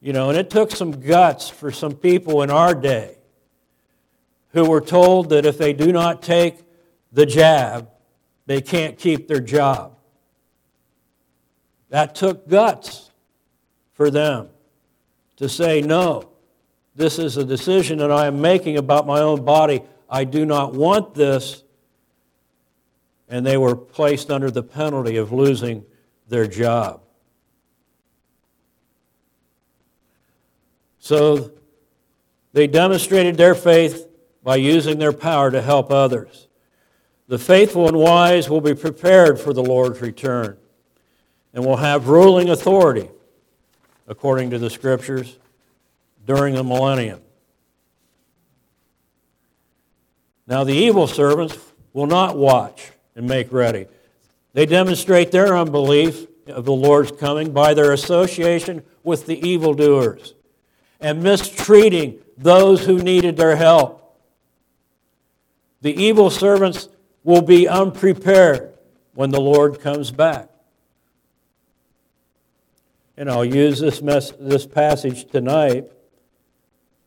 You 0.00 0.14
know, 0.14 0.30
and 0.30 0.38
it 0.38 0.48
took 0.48 0.70
some 0.70 0.92
guts 0.92 1.50
for 1.50 1.70
some 1.70 1.92
people 1.92 2.42
in 2.42 2.50
our 2.50 2.74
day 2.74 3.18
who 4.52 4.68
were 4.68 4.80
told 4.80 5.28
that 5.30 5.44
if 5.44 5.58
they 5.58 5.74
do 5.74 5.92
not 5.92 6.22
take 6.22 6.56
the 7.12 7.26
jab, 7.26 7.90
they 8.46 8.62
can't 8.62 8.96
keep 8.98 9.28
their 9.28 9.40
job. 9.40 9.96
That 11.90 12.14
took 12.14 12.48
guts 12.48 13.10
for 13.92 14.10
them 14.10 14.48
to 15.36 15.48
say, 15.48 15.82
no, 15.82 16.30
this 16.94 17.18
is 17.18 17.36
a 17.36 17.44
decision 17.44 17.98
that 17.98 18.10
I 18.10 18.26
am 18.26 18.40
making 18.40 18.78
about 18.78 19.06
my 19.06 19.20
own 19.20 19.44
body. 19.44 19.82
I 20.08 20.24
do 20.24 20.46
not 20.46 20.74
want 20.74 21.14
this. 21.14 21.62
And 23.28 23.44
they 23.44 23.56
were 23.56 23.76
placed 23.76 24.30
under 24.30 24.50
the 24.50 24.62
penalty 24.62 25.16
of 25.16 25.32
losing 25.32 25.84
their 26.28 26.46
job. 26.46 27.02
So 30.98 31.52
they 32.52 32.66
demonstrated 32.66 33.36
their 33.36 33.54
faith 33.54 34.08
by 34.42 34.56
using 34.56 34.98
their 34.98 35.12
power 35.12 35.50
to 35.50 35.60
help 35.60 35.90
others. 35.90 36.48
The 37.28 37.38
faithful 37.38 37.86
and 37.88 37.98
wise 37.98 38.48
will 38.48 38.62
be 38.62 38.74
prepared 38.74 39.38
for 39.38 39.52
the 39.52 39.62
Lord's 39.62 40.00
return 40.00 40.56
and 41.52 41.64
will 41.64 41.76
have 41.76 42.08
ruling 42.08 42.48
authority, 42.48 43.10
according 44.06 44.50
to 44.50 44.58
the 44.58 44.70
scriptures, 44.70 45.38
during 46.26 46.54
the 46.54 46.64
millennium. 46.64 47.20
Now, 50.48 50.64
the 50.64 50.74
evil 50.74 51.06
servants 51.06 51.56
will 51.92 52.06
not 52.06 52.36
watch 52.36 52.92
and 53.14 53.28
make 53.28 53.52
ready. 53.52 53.86
They 54.54 54.64
demonstrate 54.64 55.30
their 55.30 55.54
unbelief 55.54 56.26
of 56.46 56.64
the 56.64 56.72
Lord's 56.72 57.12
coming 57.12 57.52
by 57.52 57.74
their 57.74 57.92
association 57.92 58.82
with 59.04 59.26
the 59.26 59.46
evildoers 59.46 60.34
and 61.00 61.22
mistreating 61.22 62.20
those 62.38 62.86
who 62.86 62.98
needed 63.02 63.36
their 63.36 63.56
help. 63.56 64.18
The 65.82 65.94
evil 65.94 66.30
servants 66.30 66.88
will 67.24 67.42
be 67.42 67.68
unprepared 67.68 68.72
when 69.14 69.30
the 69.30 69.40
Lord 69.40 69.80
comes 69.80 70.10
back. 70.10 70.48
And 73.18 73.30
I'll 73.30 73.44
use 73.44 73.80
this, 73.80 74.00
mess, 74.00 74.32
this 74.40 74.66
passage 74.66 75.26
tonight 75.26 75.90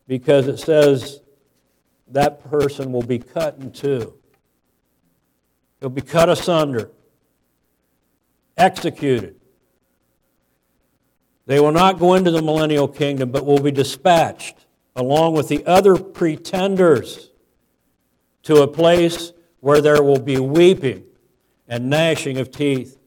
because 0.06 0.46
it 0.46 0.58
says 0.58 1.21
that 2.12 2.48
person 2.50 2.92
will 2.92 3.02
be 3.02 3.18
cut 3.18 3.58
in 3.58 3.72
two. 3.72 4.14
He'll 5.80 5.88
be 5.88 6.02
cut 6.02 6.28
asunder, 6.28 6.90
executed. 8.56 9.36
They 11.46 11.58
will 11.58 11.72
not 11.72 11.98
go 11.98 12.14
into 12.14 12.30
the 12.30 12.42
millennial 12.42 12.86
kingdom, 12.86 13.30
but 13.30 13.44
will 13.44 13.60
be 13.60 13.72
dispatched 13.72 14.66
along 14.94 15.34
with 15.34 15.48
the 15.48 15.64
other 15.66 15.96
pretenders 15.96 17.30
to 18.44 18.62
a 18.62 18.68
place 18.68 19.32
where 19.60 19.80
there 19.80 20.02
will 20.02 20.20
be 20.20 20.38
weeping 20.38 21.04
and 21.66 21.88
gnashing 21.88 22.38
of 22.38 22.50
teeth. 22.50 22.98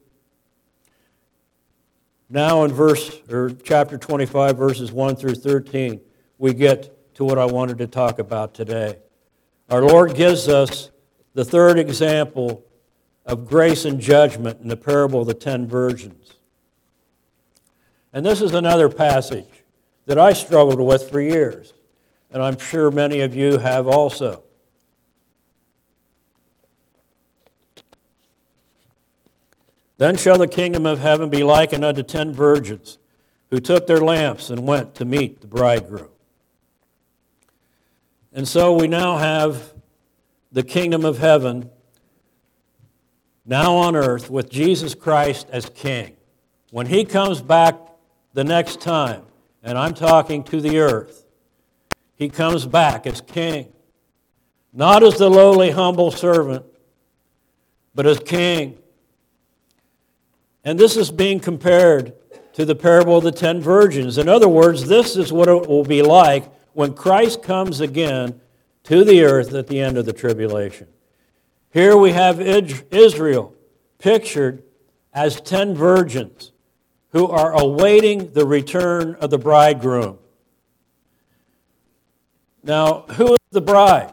Now 2.28 2.64
in 2.64 2.72
verse 2.72 3.20
or 3.30 3.50
chapter 3.62 3.96
25 3.96 4.56
verses 4.56 4.90
1 4.90 5.16
through 5.16 5.36
13, 5.36 6.00
we 6.38 6.52
get 6.54 6.95
to 7.16 7.24
what 7.24 7.38
I 7.38 7.46
wanted 7.46 7.78
to 7.78 7.86
talk 7.86 8.18
about 8.18 8.54
today. 8.54 8.98
Our 9.70 9.82
Lord 9.82 10.14
gives 10.14 10.48
us 10.48 10.90
the 11.34 11.44
third 11.44 11.78
example 11.78 12.64
of 13.24 13.48
grace 13.48 13.84
and 13.86 13.98
judgment 13.98 14.60
in 14.60 14.68
the 14.68 14.76
parable 14.76 15.22
of 15.22 15.26
the 15.26 15.34
10 15.34 15.66
virgins. 15.66 16.34
And 18.12 18.24
this 18.24 18.40
is 18.40 18.52
another 18.52 18.88
passage 18.88 19.64
that 20.04 20.18
I 20.18 20.34
struggled 20.34 20.80
with 20.80 21.10
for 21.10 21.20
years, 21.20 21.72
and 22.30 22.42
I'm 22.42 22.58
sure 22.58 22.90
many 22.90 23.20
of 23.20 23.34
you 23.34 23.58
have 23.58 23.88
also. 23.88 24.42
Then 29.96 30.16
shall 30.16 30.36
the 30.36 30.46
kingdom 30.46 30.84
of 30.84 30.98
heaven 30.98 31.30
be 31.30 31.42
likened 31.42 31.82
unto 31.82 32.02
ten 32.02 32.34
virgins 32.34 32.98
who 33.50 33.58
took 33.58 33.86
their 33.86 34.00
lamps 34.00 34.50
and 34.50 34.66
went 34.66 34.94
to 34.96 35.06
meet 35.06 35.40
the 35.40 35.46
bridegroom. 35.46 36.10
And 38.36 38.46
so 38.46 38.74
we 38.74 38.86
now 38.86 39.16
have 39.16 39.72
the 40.52 40.62
kingdom 40.62 41.06
of 41.06 41.16
heaven 41.16 41.70
now 43.46 43.76
on 43.76 43.96
earth 43.96 44.28
with 44.28 44.50
Jesus 44.50 44.94
Christ 44.94 45.46
as 45.50 45.70
king. 45.70 46.18
When 46.70 46.84
he 46.84 47.06
comes 47.06 47.40
back 47.40 47.76
the 48.34 48.44
next 48.44 48.82
time, 48.82 49.22
and 49.62 49.78
I'm 49.78 49.94
talking 49.94 50.44
to 50.44 50.60
the 50.60 50.80
earth, 50.80 51.24
he 52.14 52.28
comes 52.28 52.66
back 52.66 53.06
as 53.06 53.22
king. 53.22 53.72
Not 54.70 55.02
as 55.02 55.16
the 55.16 55.30
lowly, 55.30 55.70
humble 55.70 56.10
servant, 56.10 56.66
but 57.94 58.04
as 58.04 58.18
king. 58.18 58.76
And 60.62 60.78
this 60.78 60.98
is 60.98 61.10
being 61.10 61.40
compared 61.40 62.12
to 62.52 62.66
the 62.66 62.74
parable 62.74 63.16
of 63.16 63.24
the 63.24 63.32
ten 63.32 63.62
virgins. 63.62 64.18
In 64.18 64.28
other 64.28 64.48
words, 64.48 64.86
this 64.86 65.16
is 65.16 65.32
what 65.32 65.48
it 65.48 65.66
will 65.66 65.84
be 65.84 66.02
like 66.02 66.52
when 66.76 66.92
Christ 66.92 67.42
comes 67.42 67.80
again 67.80 68.38
to 68.82 69.02
the 69.02 69.24
earth 69.24 69.54
at 69.54 69.66
the 69.66 69.80
end 69.80 69.96
of 69.96 70.04
the 70.04 70.12
tribulation. 70.12 70.86
Here 71.70 71.96
we 71.96 72.12
have 72.12 72.38
Israel 72.38 73.54
pictured 73.98 74.62
as 75.14 75.40
ten 75.40 75.74
virgins 75.74 76.52
who 77.12 77.28
are 77.28 77.58
awaiting 77.58 78.30
the 78.34 78.44
return 78.44 79.14
of 79.14 79.30
the 79.30 79.38
bridegroom. 79.38 80.18
Now, 82.62 83.06
who 83.12 83.32
is 83.32 83.40
the 83.52 83.62
bride? 83.62 84.12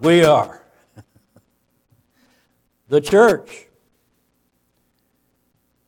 We 0.00 0.24
are 0.24 0.60
the 2.88 3.00
church. 3.00 3.68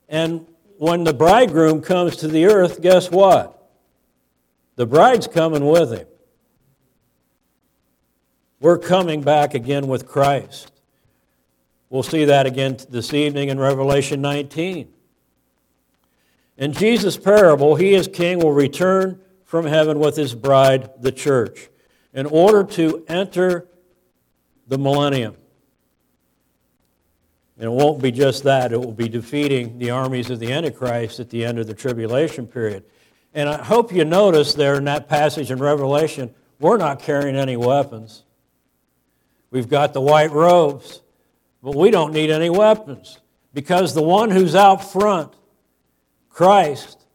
And 0.07 0.47
when 0.79 1.03
the 1.03 1.13
bridegroom 1.13 1.81
comes 1.81 2.15
to 2.15 2.25
the 2.29 2.45
earth, 2.45 2.81
guess 2.81 3.11
what? 3.11 3.69
The 4.77 4.85
bride's 4.85 5.27
coming 5.27 5.67
with 5.67 5.91
him. 5.91 6.07
We're 8.61 8.77
coming 8.77 9.21
back 9.21 9.53
again 9.53 9.89
with 9.89 10.07
Christ. 10.07 10.71
We'll 11.89 12.01
see 12.01 12.23
that 12.23 12.45
again 12.45 12.77
this 12.89 13.13
evening 13.13 13.49
in 13.49 13.59
Revelation 13.59 14.21
19. 14.21 14.87
In 16.57 16.71
Jesus' 16.71 17.17
parable, 17.17 17.75
he 17.75 17.93
as 17.95 18.07
king 18.07 18.39
will 18.39 18.53
return 18.53 19.19
from 19.43 19.65
heaven 19.65 19.99
with 19.99 20.15
his 20.15 20.33
bride, 20.33 20.91
the 21.01 21.11
church, 21.11 21.67
in 22.13 22.25
order 22.25 22.63
to 22.75 23.03
enter 23.09 23.67
the 24.69 24.77
millennium. 24.77 25.35
And 27.59 27.67
it 27.67 27.71
won't 27.71 28.01
be 28.01 28.09
just 28.09 28.43
that, 28.43 28.71
it 28.71 28.79
will 28.79 28.93
be 28.93 29.09
defeating 29.09 29.77
the 29.79 29.89
armies 29.89 30.29
of 30.29 30.39
the 30.39 30.53
Antichrist 30.53 31.19
at 31.19 31.29
the 31.29 31.43
end 31.43 31.59
of 31.59 31.67
the 31.67 31.73
tribulation 31.73 32.47
period. 32.47 32.85
And 33.33 33.49
I 33.49 33.61
hope 33.61 33.91
you 33.91 34.05
notice 34.05 34.53
there 34.53 34.75
in 34.75 34.85
that 34.85 35.09
passage 35.09 35.51
in 35.51 35.59
Revelation, 35.59 36.33
we're 36.59 36.77
not 36.77 37.01
carrying 37.01 37.35
any 37.35 37.57
weapons. 37.57 38.23
We've 39.51 39.67
got 39.67 39.91
the 39.93 39.99
white 39.99 40.31
robes, 40.31 41.01
but 41.61 41.75
we 41.75 41.91
don't 41.91 42.13
need 42.13 42.31
any 42.31 42.49
weapons 42.49 43.19
because 43.53 43.93
the 43.93 44.01
one 44.01 44.31
who's 44.31 44.55
out 44.55 44.91
front 44.91 45.33
Christ, 46.29 47.05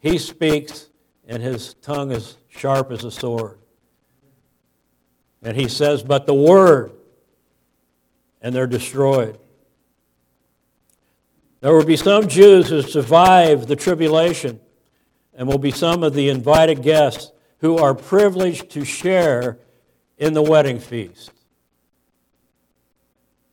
he 0.00 0.18
speaks, 0.18 0.88
and 1.26 1.42
his 1.42 1.72
tongue 1.74 2.12
is 2.12 2.36
sharp 2.48 2.90
as 2.90 3.04
a 3.04 3.10
sword. 3.10 3.58
And 5.42 5.56
he 5.56 5.68
says, 5.68 6.02
But 6.02 6.26
the 6.26 6.34
word, 6.34 6.92
and 8.40 8.54
they're 8.54 8.66
destroyed. 8.66 9.38
There 11.60 11.74
will 11.74 11.84
be 11.84 11.96
some 11.96 12.26
Jews 12.28 12.68
who 12.68 12.82
survive 12.82 13.66
the 13.66 13.76
tribulation, 13.76 14.60
and 15.34 15.46
will 15.46 15.58
be 15.58 15.70
some 15.70 16.02
of 16.02 16.14
the 16.14 16.28
invited 16.28 16.82
guests 16.82 17.32
who 17.58 17.76
are 17.78 17.94
privileged 17.94 18.70
to 18.70 18.84
share 18.84 19.58
in 20.18 20.32
the 20.32 20.42
wedding 20.42 20.78
feast. 20.78 21.30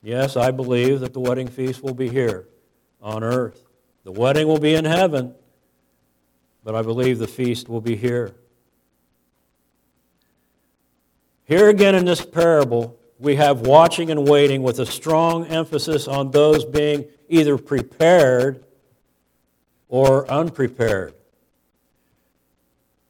Yes, 0.01 0.37
I 0.37 0.51
believe 0.51 1.01
that 1.01 1.13
the 1.13 1.19
wedding 1.19 1.47
feast 1.47 1.83
will 1.83 1.93
be 1.93 2.07
here 2.07 2.47
on 3.01 3.23
earth. 3.23 3.63
The 4.03 4.11
wedding 4.11 4.47
will 4.47 4.59
be 4.59 4.73
in 4.73 4.85
heaven, 4.85 5.35
but 6.63 6.75
I 6.75 6.81
believe 6.81 7.19
the 7.19 7.27
feast 7.27 7.67
will 7.67 7.81
be 7.81 7.95
here. 7.95 8.35
Here 11.43 11.69
again 11.69 11.95
in 11.95 12.05
this 12.05 12.25
parable, 12.25 12.97
we 13.19 13.35
have 13.35 13.61
watching 13.61 14.11
and 14.11 14.27
waiting 14.27 14.63
with 14.63 14.79
a 14.79 14.85
strong 14.85 15.45
emphasis 15.45 16.07
on 16.07 16.31
those 16.31 16.65
being 16.65 17.05
either 17.29 17.57
prepared 17.57 18.63
or 19.89 20.29
unprepared. 20.29 21.13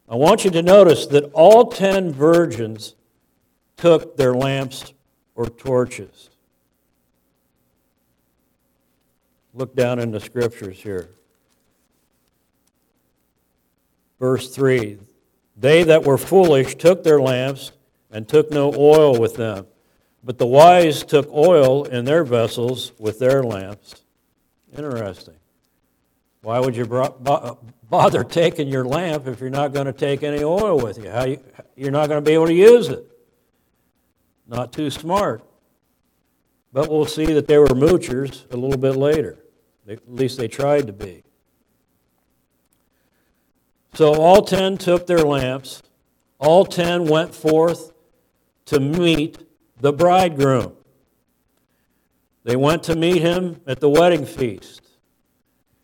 I 0.09 0.15
want 0.15 0.45
you 0.45 0.51
to 0.51 0.61
notice 0.61 1.05
that 1.07 1.25
all 1.33 1.65
ten 1.65 2.13
virgins 2.13 2.95
took 3.75 4.15
their 4.17 4.33
lamps 4.33 4.93
or 5.35 5.47
torches. 5.47 6.29
Look 9.53 9.75
down 9.75 9.99
in 9.99 10.11
the 10.11 10.19
scriptures 10.19 10.77
here. 10.77 11.09
Verse 14.19 14.53
3 14.53 14.99
They 15.57 15.83
that 15.83 16.03
were 16.03 16.17
foolish 16.17 16.75
took 16.75 17.03
their 17.03 17.19
lamps 17.19 17.71
and 18.11 18.27
took 18.27 18.51
no 18.51 18.73
oil 18.75 19.19
with 19.19 19.35
them, 19.35 19.65
but 20.27 20.37
the 20.37 20.45
wise 20.45 21.05
took 21.05 21.31
oil 21.31 21.85
in 21.85 22.03
their 22.03 22.25
vessels 22.25 22.91
with 22.99 23.17
their 23.17 23.43
lamps. 23.43 24.03
Interesting. 24.77 25.35
Why 26.41 26.59
would 26.59 26.75
you 26.75 26.85
bother 26.85 28.23
taking 28.29 28.67
your 28.67 28.83
lamp 28.83 29.25
if 29.25 29.39
you're 29.39 29.49
not 29.49 29.71
going 29.71 29.85
to 29.85 29.93
take 29.93 30.23
any 30.23 30.43
oil 30.43 30.81
with 30.81 30.97
you? 30.97 31.09
How 31.09 31.23
you 31.23 31.39
you're 31.77 31.91
not 31.91 32.09
going 32.09 32.21
to 32.21 32.29
be 32.29 32.33
able 32.33 32.47
to 32.47 32.53
use 32.53 32.89
it. 32.89 33.09
Not 34.45 34.73
too 34.73 34.89
smart. 34.89 35.43
But 36.73 36.89
we'll 36.89 37.05
see 37.05 37.27
that 37.27 37.47
they 37.47 37.57
were 37.57 37.67
moochers 37.67 38.51
a 38.51 38.57
little 38.57 38.77
bit 38.77 38.97
later. 38.97 39.39
At 39.87 40.13
least 40.13 40.37
they 40.37 40.49
tried 40.49 40.87
to 40.87 40.93
be. 40.93 41.23
So 43.93 44.13
all 44.13 44.41
ten 44.41 44.77
took 44.77 45.07
their 45.07 45.19
lamps. 45.19 45.81
All 46.37 46.65
ten 46.65 47.05
went 47.05 47.33
forth 47.33 47.93
to 48.65 48.81
meet 48.81 49.46
the 49.79 49.93
bridegroom. 49.93 50.73
They 52.43 52.55
went 52.55 52.83
to 52.83 52.95
meet 52.95 53.21
him 53.21 53.61
at 53.67 53.79
the 53.79 53.89
wedding 53.89 54.25
feast. 54.25 54.81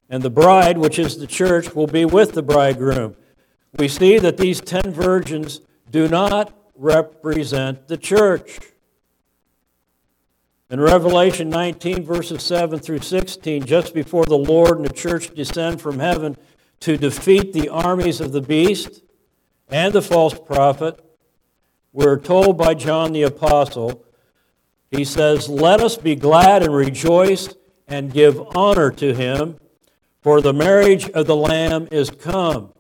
And 0.10 0.24
the 0.24 0.30
bride, 0.30 0.78
which 0.78 1.00
is 1.00 1.18
the 1.18 1.28
church, 1.28 1.76
will 1.76 1.88
be 1.88 2.06
with 2.06 2.34
the 2.34 2.44
bridegroom. 2.44 3.16
We 3.78 3.88
see 3.88 4.20
that 4.20 4.38
these 4.38 4.62
ten 4.62 4.92
virgins 4.92 5.62
do 5.90 6.08
not 6.08 6.54
represent 6.76 7.88
the 7.88 7.98
church. 7.98 8.60
In 10.70 10.80
Revelation 10.80 11.50
19, 11.50 12.04
verses 12.04 12.42
7 12.42 12.80
through 12.80 13.02
16, 13.02 13.66
just 13.66 13.94
before 13.94 14.26
the 14.26 14.38
Lord 14.38 14.78
and 14.78 14.86
the 14.86 14.94
church 14.94 15.34
descend 15.36 15.82
from 15.82 16.00
heaven 16.00 16.36
to 16.80 16.98
defeat 16.98 17.54
the 17.54 17.70
armies 17.70 18.20
of 18.22 18.32
the 18.32 18.42
beast 18.42 19.04
and 19.70 19.94
the 19.94 20.02
false 20.02 20.34
prophet, 20.34 21.00
we're 21.94 22.18
told 22.18 22.58
by 22.58 22.74
John 22.74 23.14
the 23.14 23.22
Apostle, 23.22 24.04
he 24.90 25.06
says, 25.06 25.48
Let 25.48 25.80
us 25.80 25.96
be 25.96 26.16
glad 26.16 26.64
and 26.64 26.74
rejoice 26.76 27.54
and 27.88 28.12
give 28.12 28.42
honor 28.58 28.92
to 28.92 29.14
him, 29.14 29.60
for 30.22 30.42
the 30.42 30.54
marriage 30.54 31.10
of 31.12 31.28
the 31.28 31.36
Lamb 31.36 31.88
is 31.92 32.10
come, 32.10 32.74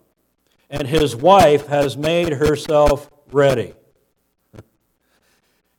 and 0.69 0.87
his 0.87 1.15
wife 1.15 1.67
has 1.67 1.95
made 1.95 2.33
herself 2.33 3.09
ready. 3.31 3.73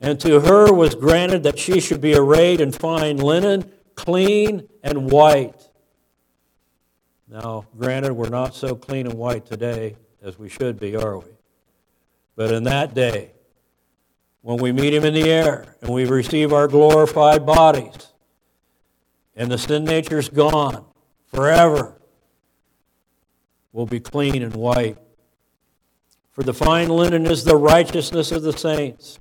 And 0.01 0.21
to 0.21 0.41
her 0.41 0.73
was 0.73 0.95
granted 0.95 1.43
that 1.43 1.59
she 1.59 1.81
should 1.81 2.01
be 2.01 2.15
arrayed 2.15 2.61
in 2.61 2.71
fine 2.71 3.17
linen, 3.17 3.73
clean 3.95 4.69
and 4.83 5.11
white. 5.11 5.69
Now, 7.27 7.67
granted, 7.77 8.13
we're 8.13 8.29
not 8.29 8.55
so 8.55 8.77
clean 8.77 9.07
and 9.07 9.19
white 9.19 9.47
today 9.47 9.97
as 10.23 10.39
we 10.39 10.49
should 10.49 10.79
be, 10.79 10.95
are 10.95 11.19
we? 11.19 11.34
But 12.37 12.51
in 12.51 12.65
that 12.65 12.95
day, 12.95 13.33
when 14.43 14.59
we 14.59 14.73
meet 14.73 14.93
him 14.93 15.05
in 15.05 15.15
the 15.15 15.31
air 15.31 15.77
and 15.81 15.91
we 15.91 16.05
receive 16.05 16.53
our 16.53 16.69
glorified 16.69 17.47
bodies, 17.47 18.13
and 19.37 19.51
the 19.51 19.59
sin 19.59 19.85
nature's 19.85 20.29
gone 20.29 20.85
forever, 21.33 22.01
we'll 23.73 23.87
be 23.87 24.01
clean 24.01 24.43
and 24.43 24.55
white. 24.55 24.99
For 26.31 26.43
the 26.43 26.55
fine 26.55 26.89
linen 26.89 27.27
is 27.27 27.45
the 27.45 27.57
righteousness 27.57 28.33
of 28.33 28.43
the 28.43 28.53
saints. 28.53 29.19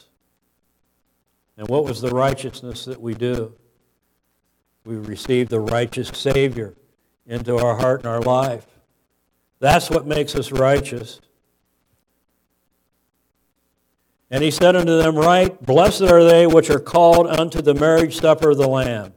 And 1.58 1.68
what 1.68 1.86
was 1.86 2.02
the 2.02 2.10
righteousness 2.10 2.86
that 2.86 3.00
we 3.00 3.14
do? 3.14 3.54
We 4.86 4.96
received 4.96 5.50
the 5.50 5.60
righteous 5.60 6.10
Savior 6.10 6.76
into 7.26 7.58
our 7.58 7.78
heart 7.78 8.02
and 8.02 8.08
our 8.08 8.22
life. 8.22 8.66
That's 9.60 9.90
what 9.90 10.06
makes 10.06 10.36
us 10.36 10.52
righteous. 10.52 11.22
And 14.34 14.44
he 14.44 14.50
said 14.50 14.76
unto 14.76 14.98
them, 14.98 15.16
Right, 15.16 15.64
blessed 15.64 16.02
are 16.02 16.24
they 16.24 16.48
which 16.48 16.72
are 16.72 16.80
called 16.80 17.28
unto 17.28 17.62
the 17.62 17.76
marriage 17.76 18.20
supper 18.20 18.50
of 18.50 18.58
the 18.58 18.68
Lamb. 18.68 19.14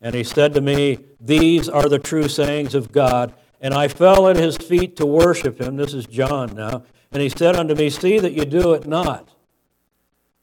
And 0.00 0.14
he 0.14 0.22
said 0.22 0.54
to 0.54 0.60
me, 0.60 1.00
These 1.20 1.68
are 1.68 1.88
the 1.88 1.98
true 1.98 2.28
sayings 2.28 2.72
of 2.72 2.92
God. 2.92 3.34
And 3.60 3.74
I 3.74 3.88
fell 3.88 4.28
at 4.28 4.36
his 4.36 4.56
feet 4.56 4.94
to 4.98 5.06
worship 5.06 5.60
him. 5.60 5.74
This 5.74 5.92
is 5.92 6.06
John 6.06 6.54
now. 6.54 6.84
And 7.10 7.20
he 7.20 7.28
said 7.28 7.56
unto 7.56 7.74
me, 7.74 7.90
See 7.90 8.20
that 8.20 8.34
you 8.34 8.44
do 8.44 8.74
it 8.74 8.86
not. 8.86 9.28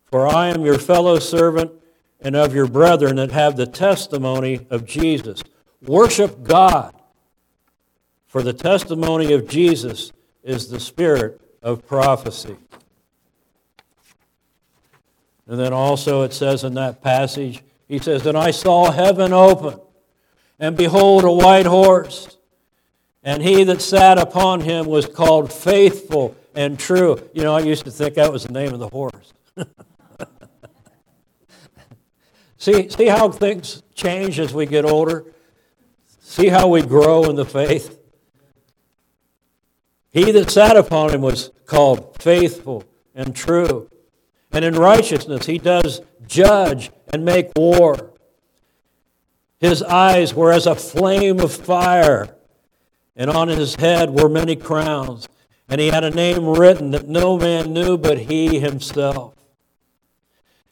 For 0.07 0.27
I 0.27 0.49
am 0.49 0.65
your 0.65 0.77
fellow 0.77 1.17
servant 1.17 1.71
and 2.19 2.35
of 2.35 2.53
your 2.53 2.67
brethren 2.67 3.15
that 3.15 3.31
have 3.31 3.55
the 3.55 3.65
testimony 3.65 4.67
of 4.69 4.85
Jesus. 4.85 5.41
Worship 5.81 6.43
God, 6.43 6.93
for 8.27 8.43
the 8.43 8.51
testimony 8.51 9.31
of 9.31 9.47
Jesus 9.47 10.11
is 10.43 10.67
the 10.67 10.81
spirit 10.81 11.39
of 11.61 11.87
prophecy. 11.87 12.57
And 15.47 15.59
then 15.59 15.73
also 15.73 16.21
it 16.23 16.33
says 16.33 16.63
in 16.63 16.75
that 16.75 17.01
passage, 17.01 17.63
he 17.87 17.99
says, 17.99 18.25
And 18.25 18.37
I 18.37 18.51
saw 18.51 18.91
heaven 18.91 19.33
open, 19.33 19.79
and 20.59 20.77
behold, 20.77 21.23
a 21.23 21.31
white 21.31 21.65
horse. 21.65 22.37
And 23.23 23.43
he 23.43 23.63
that 23.65 23.81
sat 23.81 24.17
upon 24.17 24.61
him 24.61 24.85
was 24.85 25.05
called 25.05 25.53
faithful 25.53 26.35
and 26.55 26.79
true. 26.79 27.29
You 27.33 27.43
know, 27.43 27.55
I 27.55 27.59
used 27.59 27.85
to 27.85 27.91
think 27.91 28.15
that 28.15 28.31
was 28.31 28.43
the 28.45 28.53
name 28.53 28.73
of 28.73 28.79
the 28.79 28.89
horse. 28.89 29.33
See, 32.61 32.89
see 32.89 33.07
how 33.07 33.29
things 33.29 33.81
change 33.95 34.39
as 34.39 34.53
we 34.53 34.67
get 34.67 34.85
older? 34.85 35.25
See 36.19 36.47
how 36.47 36.67
we 36.67 36.83
grow 36.83 37.23
in 37.23 37.35
the 37.35 37.43
faith? 37.43 37.99
He 40.11 40.31
that 40.31 40.51
sat 40.51 40.77
upon 40.77 41.11
him 41.11 41.21
was 41.21 41.49
called 41.65 42.21
faithful 42.21 42.83
and 43.15 43.35
true. 43.35 43.89
And 44.51 44.65
in 44.65 44.75
righteousness 44.75 45.45
he 45.45 45.57
does 45.57 46.01
judge 46.27 46.91
and 47.13 47.23
make 47.23 47.51
war. 47.55 48.11
His 49.59 49.83
eyes 49.83 50.33
were 50.33 50.51
as 50.51 50.65
a 50.65 50.75
flame 50.75 51.39
of 51.39 51.53
fire, 51.53 52.35
and 53.15 53.29
on 53.29 53.47
his 53.47 53.75
head 53.75 54.09
were 54.09 54.27
many 54.27 54.55
crowns. 54.55 55.27
And 55.69 55.79
he 55.79 55.87
had 55.87 56.03
a 56.03 56.09
name 56.09 56.47
written 56.47 56.91
that 56.91 57.07
no 57.07 57.37
man 57.37 57.71
knew 57.71 57.97
but 57.97 58.17
he 58.17 58.59
himself. 58.59 59.35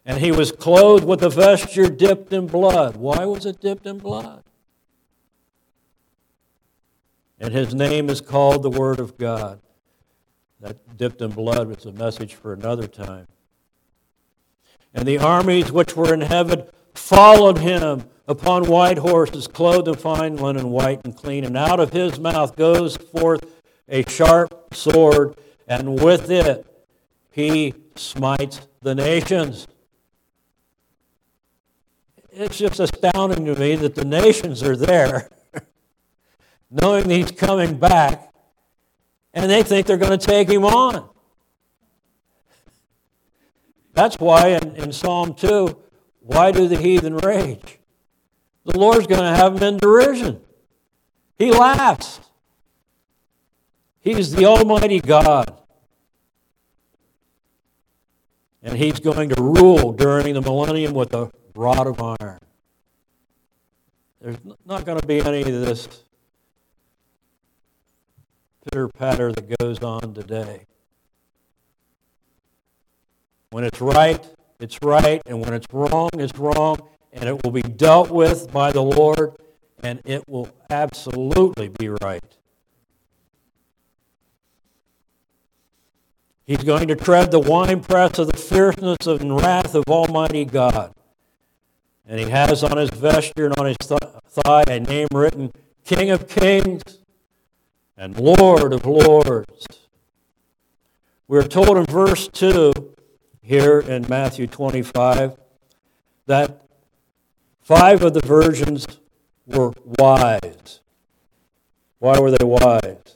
And 0.05 0.19
he 0.19 0.31
was 0.31 0.51
clothed 0.51 1.05
with 1.05 1.21
a 1.21 1.29
vesture 1.29 1.89
dipped 1.89 2.33
in 2.33 2.47
blood. 2.47 2.97
Why 2.97 3.25
was 3.25 3.45
it 3.45 3.61
dipped 3.61 3.85
in 3.85 3.99
blood? 3.99 4.43
And 7.39 7.53
his 7.53 7.73
name 7.73 8.09
is 8.09 8.19
called 8.19 8.63
the 8.63 8.69
Word 8.69 8.99
of 8.99 9.17
God. 9.17 9.61
That 10.59 10.97
dipped 10.97 11.21
in 11.21 11.31
blood 11.31 11.67
was 11.67 11.85
a 11.85 11.93
message 11.93 12.33
for 12.33 12.51
another 12.51 12.87
time. 12.87 13.27
And 14.93 15.07
the 15.07 15.19
armies 15.19 15.71
which 15.71 15.95
were 15.95 16.13
in 16.13 16.21
heaven 16.21 16.63
followed 16.93 17.59
him 17.59 18.05
upon 18.27 18.67
white 18.67 18.99
horses, 18.99 19.47
clothed 19.47 19.87
in 19.87 19.95
fine 19.95 20.37
linen, 20.37 20.69
white 20.69 21.01
and 21.03 21.15
clean. 21.15 21.43
And 21.43 21.57
out 21.57 21.79
of 21.79 21.93
his 21.93 22.19
mouth 22.19 22.55
goes 22.55 22.97
forth 22.97 23.43
a 23.87 24.03
sharp 24.09 24.73
sword, 24.73 25.35
and 25.67 26.01
with 26.01 26.29
it 26.29 26.65
he 27.31 27.73
smites 27.95 28.67
the 28.81 28.95
nations. 28.95 29.67
It's 32.31 32.57
just 32.57 32.79
astounding 32.79 33.45
to 33.45 33.55
me 33.55 33.75
that 33.75 33.95
the 33.95 34.05
nations 34.05 34.61
are 34.63 34.75
there, 34.75 35.29
knowing 36.71 37.09
he's 37.09 37.31
coming 37.31 37.77
back, 37.77 38.31
and 39.33 39.49
they 39.49 39.63
think 39.63 39.87
they're 39.87 39.97
going 39.97 40.17
to 40.17 40.25
take 40.25 40.49
him 40.49 40.63
on. 40.63 41.09
That's 43.99 44.17
why 44.17 44.47
in, 44.51 44.77
in 44.77 44.93
Psalm 44.93 45.33
2, 45.33 45.77
why 46.21 46.53
do 46.53 46.69
the 46.69 46.77
heathen 46.77 47.17
rage? 47.17 47.79
The 48.63 48.79
Lord's 48.79 49.07
going 49.07 49.19
to 49.19 49.35
have 49.35 49.59
them 49.59 49.73
in 49.73 49.77
derision. 49.77 50.39
He 51.37 51.51
laughs. 51.51 52.21
He's 53.99 54.31
the 54.31 54.45
Almighty 54.45 55.01
God. 55.01 55.53
And 58.63 58.77
He's 58.77 59.01
going 59.01 59.27
to 59.31 59.41
rule 59.41 59.91
during 59.91 60.33
the 60.33 60.41
millennium 60.41 60.93
with 60.93 61.13
a 61.13 61.29
rod 61.53 61.85
of 61.85 62.01
iron. 62.01 62.39
There's 64.21 64.37
not 64.65 64.85
going 64.85 65.01
to 65.01 65.05
be 65.05 65.19
any 65.19 65.41
of 65.41 65.47
this 65.47 66.05
pitter 68.63 68.87
patter 68.87 69.33
that 69.33 69.59
goes 69.59 69.79
on 69.83 70.13
today. 70.13 70.67
When 73.51 73.63
it's 73.63 73.81
right, 73.81 74.23
it's 74.59 74.77
right, 74.83 75.21
and 75.25 75.41
when 75.41 75.53
it's 75.53 75.65
wrong, 75.71 76.09
it's 76.13 76.37
wrong, 76.37 76.77
and 77.11 77.27
it 77.27 77.43
will 77.43 77.51
be 77.51 77.63
dealt 77.63 78.11
with 78.11 78.51
by 78.51 78.71
the 78.71 78.83
Lord, 78.83 79.35
and 79.81 80.01
it 80.05 80.27
will 80.29 80.49
absolutely 80.69 81.69
be 81.69 81.89
right. 81.89 82.23
He's 86.45 86.63
going 86.63 86.87
to 86.87 86.95
tread 86.95 87.31
the 87.31 87.39
winepress 87.39 88.19
of 88.19 88.31
the 88.31 88.37
fierceness 88.37 89.05
and 89.05 89.35
wrath 89.35 89.75
of 89.75 89.83
Almighty 89.87 90.45
God. 90.45 90.93
And 92.07 92.19
he 92.19 92.29
has 92.29 92.63
on 92.63 92.77
his 92.77 92.89
vesture 92.89 93.45
and 93.45 93.57
on 93.57 93.67
his 93.67 93.77
th- 93.77 93.99
thigh 94.27 94.63
a 94.67 94.79
name 94.79 95.07
written 95.13 95.51
King 95.85 96.09
of 96.09 96.27
Kings 96.27 96.81
and 97.95 98.19
Lord 98.19 98.73
of 98.73 98.83
Lords. 98.83 99.87
We're 101.27 101.47
told 101.47 101.77
in 101.77 101.85
verse 101.85 102.27
2 102.27 102.95
here 103.49 103.79
in 103.79 104.05
Matthew 104.07 104.45
25 104.45 105.35
that 106.27 106.61
five 107.59 108.03
of 108.03 108.13
the 108.13 108.21
virgins 108.23 108.85
were 109.47 109.73
wise. 109.83 110.81
Why 111.97 112.19
were 112.19 112.29
they 112.29 112.45
wise? 112.45 113.15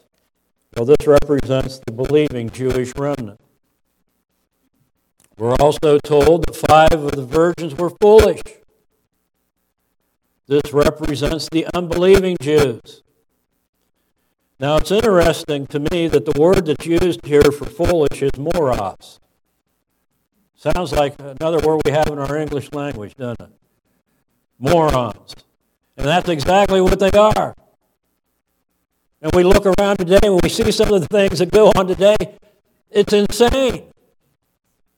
Well, 0.76 0.86
this 0.86 1.06
represents 1.06 1.80
the 1.86 1.92
believing 1.92 2.50
Jewish 2.50 2.94
remnant. 2.98 3.40
We're 5.38 5.56
also 5.60 6.00
told 6.00 6.48
that 6.48 6.56
five 6.56 7.00
of 7.00 7.12
the 7.12 7.26
virgins 7.26 7.76
were 7.76 7.92
foolish. 8.02 8.42
This 10.48 10.74
represents 10.74 11.48
the 11.52 11.68
unbelieving 11.76 12.38
Jews. 12.42 13.04
Now, 14.60 14.78
it's 14.78 14.90
interesting 14.90 15.68
to 15.68 15.80
me 15.92 16.08
that 16.08 16.26
the 16.26 16.40
word 16.42 16.66
that's 16.66 16.88
used 16.88 17.24
here 17.24 17.44
for 17.44 17.66
foolish 17.66 18.24
is 18.24 18.32
moros. 18.36 19.20
Sounds 20.64 20.94
like 20.94 21.16
another 21.20 21.60
word 21.60 21.82
we 21.84 21.92
have 21.92 22.08
in 22.08 22.18
our 22.18 22.38
English 22.38 22.72
language, 22.72 23.16
doesn't 23.16 23.42
it? 23.42 23.52
Morons. 24.58 25.36
And 25.98 26.08
that's 26.08 26.30
exactly 26.30 26.80
what 26.80 27.00
they 27.00 27.12
are. 27.12 27.54
And 29.22 29.36
we 29.36 29.44
look 29.44 29.66
around 29.66 29.98
today 29.98 30.22
and 30.24 30.40
we 30.42 30.48
see 30.48 30.72
some 30.72 30.94
of 30.94 31.02
the 31.02 31.08
things 31.10 31.40
that 31.40 31.52
go 31.52 31.70
on 31.76 31.88
today, 31.88 32.16
it's 32.90 33.12
insane. 33.12 33.92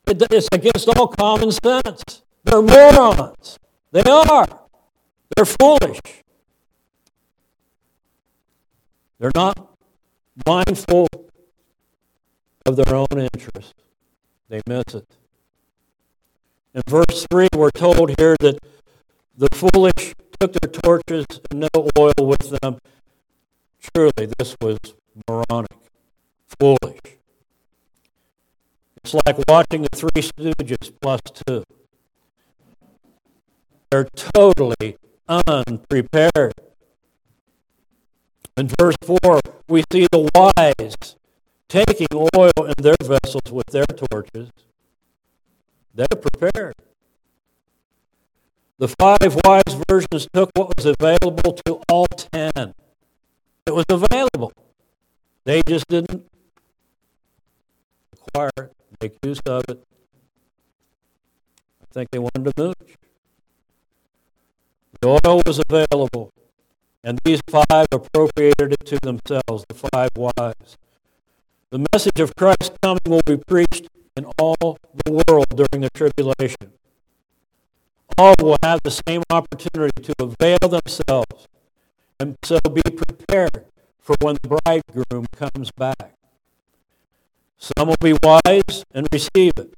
It's 0.05 0.49
against 0.51 0.87
all 0.87 1.07
common 1.07 1.51
sense. 1.51 2.21
They're 2.43 2.61
morons. 2.61 3.57
They 3.91 4.03
are. 4.03 4.45
They're 5.35 5.45
foolish. 5.45 5.99
They're 9.17 9.31
not 9.33 9.67
mindful 10.45 11.07
of 12.67 12.75
their 12.75 12.93
own 12.93 13.07
interest. 13.33 13.73
They 14.47 14.61
miss 14.67 14.93
it. 14.93 15.07
In 16.75 16.81
verse 16.89 17.25
3, 17.31 17.47
we're 17.55 17.71
told 17.71 18.19
here 18.19 18.35
that 18.41 18.59
the 19.37 19.47
foolish 19.53 20.13
took 20.37 20.51
their 20.51 20.69
torches 20.69 21.25
and 21.49 21.61
no 21.61 21.87
oil 21.97 22.11
with 22.19 22.49
them. 22.59 22.79
Truly, 23.79 24.29
this 24.37 24.57
was 24.59 24.77
moronic, 25.25 25.71
foolish. 26.59 26.99
It's 28.97 29.13
like 29.13 29.37
watching 29.47 29.83
the 29.83 29.89
Three 29.95 30.21
Stooges 30.21 30.91
plus 30.99 31.21
two. 31.47 31.63
They're 33.89 34.09
totally 34.13 34.97
unprepared. 35.29 36.51
In 38.57 38.67
verse 38.77 38.97
4, 39.01 39.39
we 39.69 39.83
see 39.89 40.07
the 40.11 40.29
wise 40.35 41.15
taking 41.69 42.07
oil 42.35 42.51
in 42.57 42.73
their 42.83 42.97
vessels 43.01 43.49
with 43.49 43.67
their 43.67 43.85
torches 43.85 44.51
they're 45.95 46.07
prepared. 46.07 46.75
The 48.77 48.89
five 48.89 49.37
wise 49.45 49.81
virgins 49.87 50.27
took 50.33 50.51
what 50.53 50.75
was 50.75 50.85
available 50.85 51.53
to 51.65 51.81
all 51.89 52.07
ten. 52.07 52.73
It 53.65 53.73
was 53.73 53.85
available. 53.89 54.51
They 55.45 55.61
just 55.65 55.87
didn't 55.87 56.25
acquire 58.13 58.51
it, 58.57 58.71
make 59.01 59.17
use 59.23 59.39
of 59.45 59.63
it. 59.69 59.79
I 61.81 61.85
think 61.93 62.11
they 62.11 62.19
wanted 62.19 62.43
to 62.43 62.51
mooch. 62.57 62.95
The 65.01 65.19
oil 65.25 65.41
was 65.45 65.61
available, 65.69 66.31
and 67.03 67.19
these 67.23 67.41
five 67.47 67.87
appropriated 67.91 68.73
it 68.73 68.85
to 68.87 68.99
themselves, 69.01 69.65
the 69.69 69.75
five 69.75 70.09
wise. 70.17 70.77
The 71.69 71.85
message 71.93 72.19
of 72.19 72.35
Christ's 72.35 72.71
coming 72.81 73.01
will 73.05 73.21
be 73.25 73.37
preached 73.37 73.87
in 74.15 74.25
all 74.39 74.55
the 74.59 75.11
world 75.11 75.47
during 75.55 75.81
the 75.81 75.89
tribulation. 75.93 76.73
All 78.17 78.33
will 78.41 78.57
have 78.63 78.79
the 78.83 78.91
same 78.91 79.23
opportunity 79.29 80.01
to 80.01 80.13
avail 80.19 80.57
themselves 80.61 81.47
and 82.19 82.37
so 82.43 82.59
be 82.71 82.81
prepared 82.81 83.65
for 83.99 84.15
when 84.21 84.37
the 84.41 84.59
bridegroom 84.63 85.25
comes 85.35 85.71
back. 85.71 86.13
Some 87.57 87.89
will 87.89 87.95
be 87.99 88.15
wise 88.23 88.85
and 88.93 89.07
receive 89.11 89.53
it, 89.57 89.73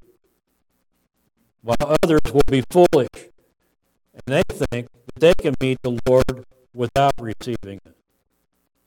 while 1.62 1.98
others 2.04 2.22
will 2.32 2.42
be 2.48 2.64
foolish 2.70 3.32
and 4.14 4.22
they 4.26 4.44
think 4.48 4.88
that 4.92 5.20
they 5.20 5.34
can 5.34 5.56
meet 5.62 5.80
the 5.82 5.98
Lord 6.08 6.46
without 6.74 7.14
receiving 7.20 7.80
it. 7.86 7.96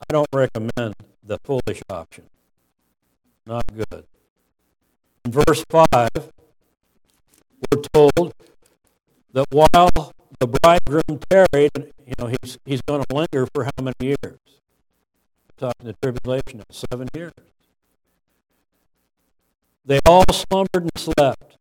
I 0.01 0.13
don't 0.13 0.29
recommend 0.33 0.95
the 1.23 1.39
foolish 1.45 1.83
option. 1.89 2.25
Not 3.47 3.65
good. 3.75 4.07
In 5.31 5.43
verse 5.47 5.65
5, 5.71 6.09
we're 6.17 7.83
told 7.93 8.35
that 9.33 9.47
while 9.51 10.13
the 10.41 10.49
bridegroom 10.49 11.21
tarried, 11.31 11.93
you 12.05 12.15
know, 12.19 12.27
he's, 12.27 12.59
he's 12.65 12.83
going 12.83 13.05
to 13.05 13.15
linger 13.15 13.47
for 13.55 13.63
how 13.63 13.71
many 13.81 13.95
years? 14.01 14.19
We're 14.25 15.69
talking 15.69 15.87
the 15.87 15.95
tribulation 16.03 16.65
of 16.69 16.75
seven 16.75 17.07
years. 17.15 17.31
They 19.85 20.01
all 20.05 20.25
slumbered 20.33 20.83
and 20.83 20.91
slept. 20.99 21.59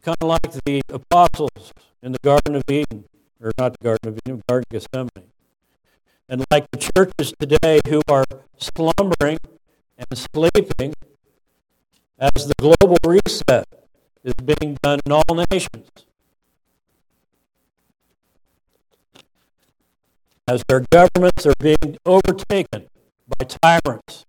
Kind 0.00 0.16
of 0.22 0.28
like 0.28 0.50
the 0.64 0.80
apostles 0.88 1.74
in 2.02 2.12
the 2.12 2.20
Garden 2.24 2.54
of 2.54 2.62
Eden, 2.70 3.04
or 3.38 3.52
not 3.58 3.76
the 3.78 3.84
Garden 3.84 4.08
of 4.08 4.18
Eden, 4.24 4.42
Garden 4.48 4.64
of 4.70 4.80
Gethsemane. 4.80 5.30
And 6.26 6.42
like 6.50 6.70
the 6.70 6.78
churches 6.78 7.34
today 7.38 7.80
who 7.86 8.00
are 8.08 8.24
slumbering 8.56 9.36
and 9.98 10.16
sleeping 10.16 10.94
as 12.18 12.48
the 12.48 12.54
global 12.58 12.96
reset 13.06 13.66
is 14.24 14.34
being 14.44 14.76
done 14.82 15.00
in 15.06 15.12
all 15.12 15.44
nations. 15.50 15.88
as 20.48 20.62
their 20.66 20.82
governments 20.90 21.44
are 21.44 21.54
being 21.60 21.98
overtaken 22.06 22.88
by 23.28 23.44
tyrants, 23.44 24.24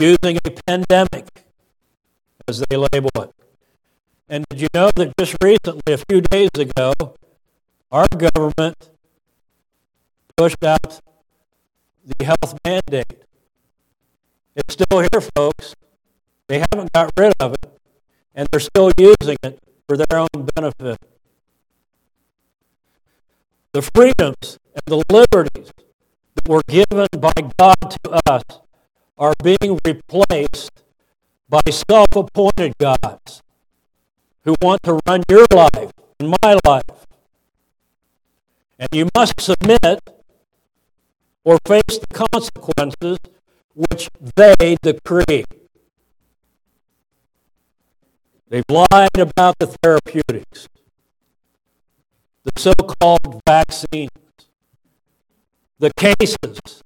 using 0.00 0.38
a 0.44 0.50
pandemic, 0.66 1.44
as 2.48 2.64
they 2.68 2.76
label 2.76 3.10
it. 3.14 3.30
And 4.28 4.44
did 4.50 4.60
you 4.60 4.68
know 4.74 4.90
that 4.96 5.12
just 5.16 5.36
recently, 5.40 5.92
a 5.92 5.98
few 5.98 6.20
days 6.22 6.50
ago, 6.56 6.92
our 7.92 8.08
government 8.08 8.90
pushed 10.36 10.64
out 10.64 11.00
the 12.04 12.24
health 12.24 12.58
mandate? 12.64 13.22
It's 14.56 14.74
still 14.74 14.98
here, 14.98 15.20
folks. 15.36 15.76
They 16.52 16.62
haven't 16.70 16.92
got 16.92 17.10
rid 17.18 17.32
of 17.40 17.54
it, 17.54 17.80
and 18.34 18.46
they're 18.52 18.60
still 18.60 18.90
using 18.98 19.38
it 19.42 19.58
for 19.88 19.96
their 19.96 20.18
own 20.18 20.48
benefit. 20.54 20.98
The 23.72 23.80
freedoms 23.80 24.58
and 24.74 24.82
the 24.84 25.02
liberties 25.08 25.72
that 26.34 26.46
were 26.46 26.60
given 26.68 27.08
by 27.18 27.32
God 27.58 27.96
to 28.04 28.20
us 28.30 28.42
are 29.16 29.32
being 29.42 29.78
replaced 29.82 30.84
by 31.48 31.62
self 31.70 32.14
appointed 32.14 32.76
gods 32.76 33.42
who 34.44 34.54
want 34.60 34.82
to 34.82 35.00
run 35.06 35.22
your 35.30 35.46
life 35.54 35.92
and 36.20 36.34
my 36.42 36.58
life. 36.66 37.06
And 38.78 38.90
you 38.92 39.08
must 39.16 39.40
submit 39.40 40.02
or 41.44 41.56
face 41.66 41.96
the 41.96 42.06
consequences 42.12 43.16
which 43.74 44.10
they 44.36 44.76
decree. 44.82 45.46
They've 48.52 48.68
lied 48.68 49.18
about 49.18 49.54
the 49.58 49.66
therapeutics, 49.66 50.68
the 52.44 52.52
so 52.58 52.74
called 52.74 53.40
vaccines, 53.46 54.10
the 55.78 55.90
cases, 55.96 56.82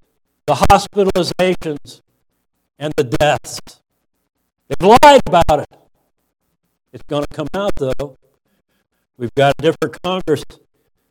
the 0.47 0.55
hospitalizations, 0.71 2.03
and 2.79 2.95
the 2.97 3.03
deaths. 3.03 3.59
They've 4.69 4.89
lied 5.03 5.23
about 5.27 5.59
it. 5.59 5.79
It's 6.93 7.03
going 7.09 7.25
to 7.29 7.35
come 7.35 7.49
out, 7.53 7.75
though. 7.75 8.17
We've 9.17 9.35
got 9.35 9.55
a 9.59 9.62
different 9.62 10.01
Congress 10.05 10.45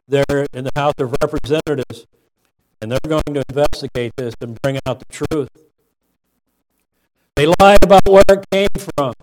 there 0.07 0.47
in 0.53 0.63
the 0.63 0.71
House 0.77 0.93
of 0.99 1.13
Representatives, 1.21 2.07
and 2.81 2.93
they're 2.93 2.99
going 3.05 3.23
to 3.27 3.43
investigate 3.49 4.13
this 4.15 4.33
and 4.39 4.57
bring 4.61 4.79
out 4.85 4.99
the 4.99 5.05
truth. 5.11 5.49
They 7.35 7.45
lied 7.59 7.83
about 7.83 8.07
where 8.07 8.23
it 8.29 8.45
came 8.49 8.69
from. 8.95 9.15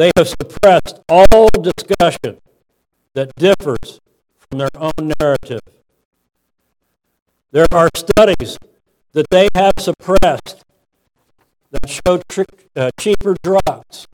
They 0.00 0.12
have 0.16 0.28
suppressed 0.28 0.98
all 1.10 1.50
discussion 1.60 2.40
that 3.12 3.34
differs 3.36 4.00
from 4.38 4.60
their 4.60 4.70
own 4.74 5.12
narrative. 5.20 5.60
There 7.52 7.66
are 7.70 7.90
studies 7.94 8.56
that 9.12 9.26
they 9.28 9.50
have 9.54 9.74
suppressed 9.78 10.64
that 11.70 11.86
show 11.86 12.22
uh, 12.74 12.90
cheaper 12.98 13.36
drugs, 13.42 14.06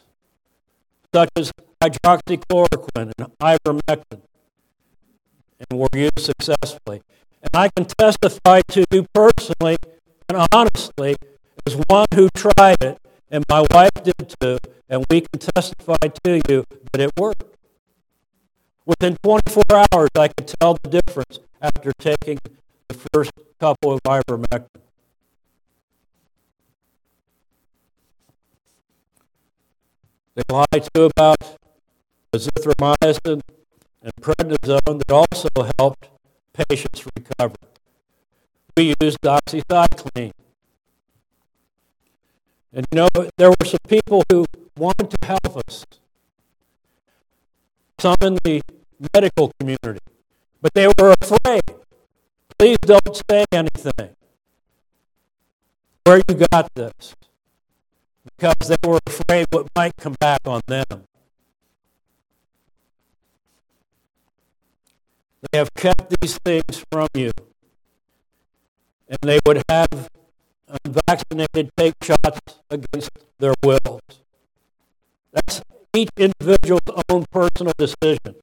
such 1.15 1.29
as 1.37 1.53
hydroxychloroquine 1.81 3.13
and 3.17 3.39
ivermectin, 3.39 4.23
and 5.71 5.79
were 5.79 5.87
used 5.95 6.19
successfully. 6.19 7.03
And 7.43 7.51
I 7.55 7.69
can 7.77 7.85
testify 7.85 8.63
to 8.71 8.85
you 8.91 9.07
personally 9.15 9.77
and 10.29 10.49
honestly 10.53 11.15
as 11.65 11.77
one 11.87 12.07
who 12.13 12.29
tried 12.35 12.83
it, 12.83 12.99
and 13.31 13.45
my 13.49 13.65
wife 13.73 13.91
did 14.03 14.35
too, 14.41 14.59
and 14.89 15.05
we 15.11 15.23
can 15.23 15.39
testify 15.39 15.97
to 15.97 16.41
you 16.49 16.65
that 16.93 17.01
it 17.01 17.11
worked. 17.19 17.45
Within 18.85 19.17
24 19.23 19.63
hours, 19.93 20.11
I 20.17 20.29
could 20.29 20.47
tell 20.61 20.79
the 20.83 20.89
difference 20.89 21.41
after 21.61 21.93
taking 21.99 22.39
the 22.89 22.95
first 23.13 23.33
couple 23.59 23.93
of 23.93 24.01
ivermectin. 24.03 24.69
They 30.37 30.43
lie 30.51 30.67
too 30.95 31.11
about 31.17 31.39
azithromycin 32.33 33.41
and 34.03 34.13
prednisone 34.21 34.99
that 34.99 35.11
also 35.11 35.49
helped 35.79 36.09
patients 36.53 37.05
recover. 37.17 37.57
We 38.77 38.95
used 39.01 39.19
doxycycline. 39.23 40.36
And 42.77 42.87
you 42.93 42.99
know, 42.99 43.09
there 43.39 43.49
were 43.49 43.65
some 43.65 43.79
people 43.89 44.23
who 44.31 44.45
wanted 44.77 45.11
to 45.11 45.27
help 45.27 45.57
us, 45.57 45.87
some 47.99 48.17
in 48.21 48.37
the 48.45 48.61
medical 49.15 49.51
community, 49.59 50.01
but 50.61 50.75
they 50.75 50.87
were 50.87 51.15
afraid. 51.19 51.63
Please 52.59 52.77
don't 52.83 53.23
say 53.31 53.47
anything. 53.51 54.15
Where 56.05 56.21
you 56.29 56.47
got 56.53 56.69
this? 56.75 57.17
Because 58.37 58.69
they 58.69 58.77
were 58.87 59.01
afraid 59.07 59.47
what 59.51 59.69
might 59.75 59.97
come 59.97 60.15
back 60.21 60.41
on 60.45 60.61
them. 60.67 61.05
They 65.51 65.59
have 65.59 65.73
kept 65.73 66.13
these 66.21 66.37
things 66.45 66.85
from 66.93 67.09
you. 67.15 67.33
And 69.09 69.19
they 69.23 69.39
would 69.47 69.63
have 69.71 70.11
unvaccinated 70.85 71.71
take 71.77 71.95
shots 72.03 72.41
against 72.71 73.11
their 73.39 73.55
wills. 73.63 74.01
That's 75.33 75.63
each 75.95 76.11
individual's 76.17 76.81
own 77.09 77.25
personal 77.31 77.73
decision. 77.79 78.37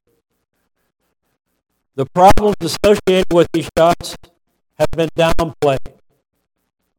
The 1.96 2.06
problems 2.06 2.56
associated 2.60 3.32
with 3.32 3.48
these 3.52 3.68
shots 3.76 4.16
have 4.78 4.90
been 4.90 5.10
downplayed. 5.16 6.00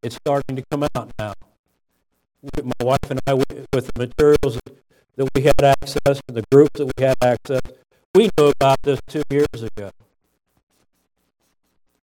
It's 0.02 0.16
starting 0.16 0.56
to 0.56 0.64
come 0.72 0.84
out 0.96 1.12
now. 1.20 1.34
My 2.64 2.86
wife 2.86 3.10
and 3.10 3.20
I, 3.26 3.34
with 3.34 3.48
the 3.72 3.92
materials 3.98 4.60
that 5.16 5.30
we 5.34 5.42
had 5.42 5.62
access 5.62 6.22
to, 6.28 6.34
the 6.34 6.44
groups 6.52 6.80
that 6.80 6.92
we 6.96 7.04
had 7.04 7.16
access, 7.22 7.62
we 8.14 8.30
knew 8.38 8.52
about 8.60 8.78
this 8.84 9.00
two 9.08 9.24
years 9.30 9.48
ago. 9.54 9.90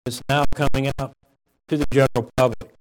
It's 0.05 0.21
now 0.29 0.45
coming 0.55 0.91
out 0.99 1.13
to 1.69 1.77
the 1.77 1.87
general 1.93 2.31
public. 2.37 2.72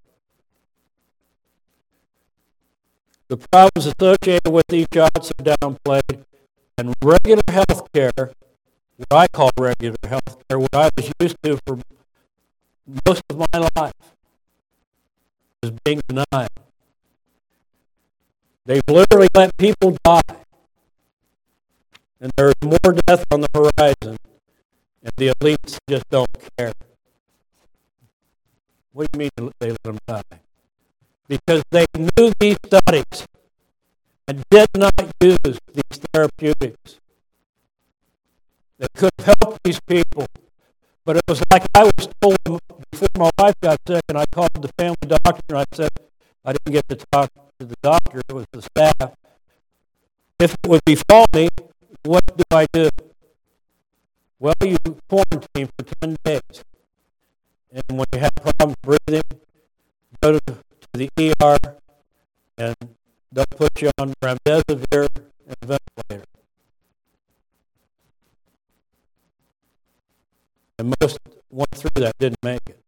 The 3.32 3.38
problems 3.50 3.86
associated 3.86 4.52
with 4.52 4.66
these 4.68 4.86
jobs 4.92 5.32
are 5.32 5.42
downplayed, 5.42 6.26
and 6.76 6.92
regular 7.02 7.40
health 7.48 7.90
care, 7.94 8.12
what 8.14 9.10
I 9.10 9.26
call 9.26 9.48
regular 9.58 9.96
health 10.06 10.36
care, 10.46 10.58
what 10.58 10.74
I 10.74 10.90
was 10.94 11.10
used 11.18 11.36
to 11.42 11.58
for 11.66 11.78
most 13.08 13.22
of 13.30 13.38
my 13.38 13.70
life, 13.74 13.94
is 15.62 15.70
being 15.82 16.02
denied. 16.06 16.50
They've 18.66 18.82
literally 18.86 19.28
let 19.34 19.56
people 19.56 19.96
die. 20.04 20.20
And 22.20 22.32
there's 22.36 22.52
more 22.62 22.92
death 23.06 23.24
on 23.30 23.40
the 23.40 23.48
horizon, 23.54 24.18
and 25.02 25.12
the 25.16 25.32
elites 25.40 25.78
just 25.88 26.04
don't 26.10 26.28
care. 26.58 26.74
What 28.92 29.10
do 29.10 29.18
you 29.18 29.30
mean 29.38 29.52
they 29.58 29.70
let 29.70 29.82
them 29.84 29.98
die? 30.06 30.22
Because 31.32 31.62
they 31.70 31.86
knew 31.96 32.30
these 32.40 32.58
studies 32.66 33.26
and 34.28 34.44
did 34.50 34.68
not 34.76 34.92
use 35.18 35.58
these 35.72 35.98
therapeutics. 36.12 37.00
They 38.78 38.86
could 38.94 39.12
help 39.18 39.58
these 39.64 39.80
people. 39.80 40.26
But 41.06 41.16
it 41.16 41.22
was 41.26 41.42
like 41.50 41.64
I 41.74 41.84
was 41.84 42.08
told 42.20 42.60
before 42.90 43.08
my 43.16 43.30
wife 43.38 43.54
got 43.62 43.78
sick, 43.88 44.02
and 44.10 44.18
I 44.18 44.24
called 44.30 44.50
the 44.60 44.70
family 44.76 45.08
doctor 45.08 45.40
and 45.48 45.58
I 45.58 45.64
said, 45.72 45.88
I 46.44 46.52
didn't 46.52 46.72
get 46.74 46.86
to 46.90 46.96
talk 47.10 47.30
to 47.58 47.64
the 47.64 47.76
doctor, 47.82 48.20
it 48.28 48.32
was 48.34 48.44
the 48.52 48.60
staff. 48.60 49.16
If 50.38 50.52
it 50.52 50.68
would 50.68 50.84
befall 50.84 51.24
me, 51.34 51.48
what 52.02 52.24
do 52.36 52.44
I 52.50 52.66
do? 52.74 52.90
Well, 54.38 54.54
you 54.62 54.76
quarantine 55.08 55.70
for 55.78 55.86
10 56.02 56.16
days. 56.24 56.64
And 57.72 57.98
when 57.98 58.04
you 58.12 58.20
have 58.20 58.34
problems 58.34 58.76
breathing, 58.82 59.22
go 60.20 60.32
to 60.32 60.56
the 60.92 61.08
ER 61.18 61.56
and 62.58 62.74
they'll 63.30 63.44
put 63.56 63.80
you 63.80 63.90
on 63.98 64.12
remdesivir 64.22 65.08
and 65.46 65.56
ventilator. 65.60 66.26
And 70.78 70.94
most 71.00 71.18
went 71.50 71.70
through 71.70 71.90
that, 71.96 72.14
didn't 72.18 72.42
make 72.42 72.60
it. 72.66 72.78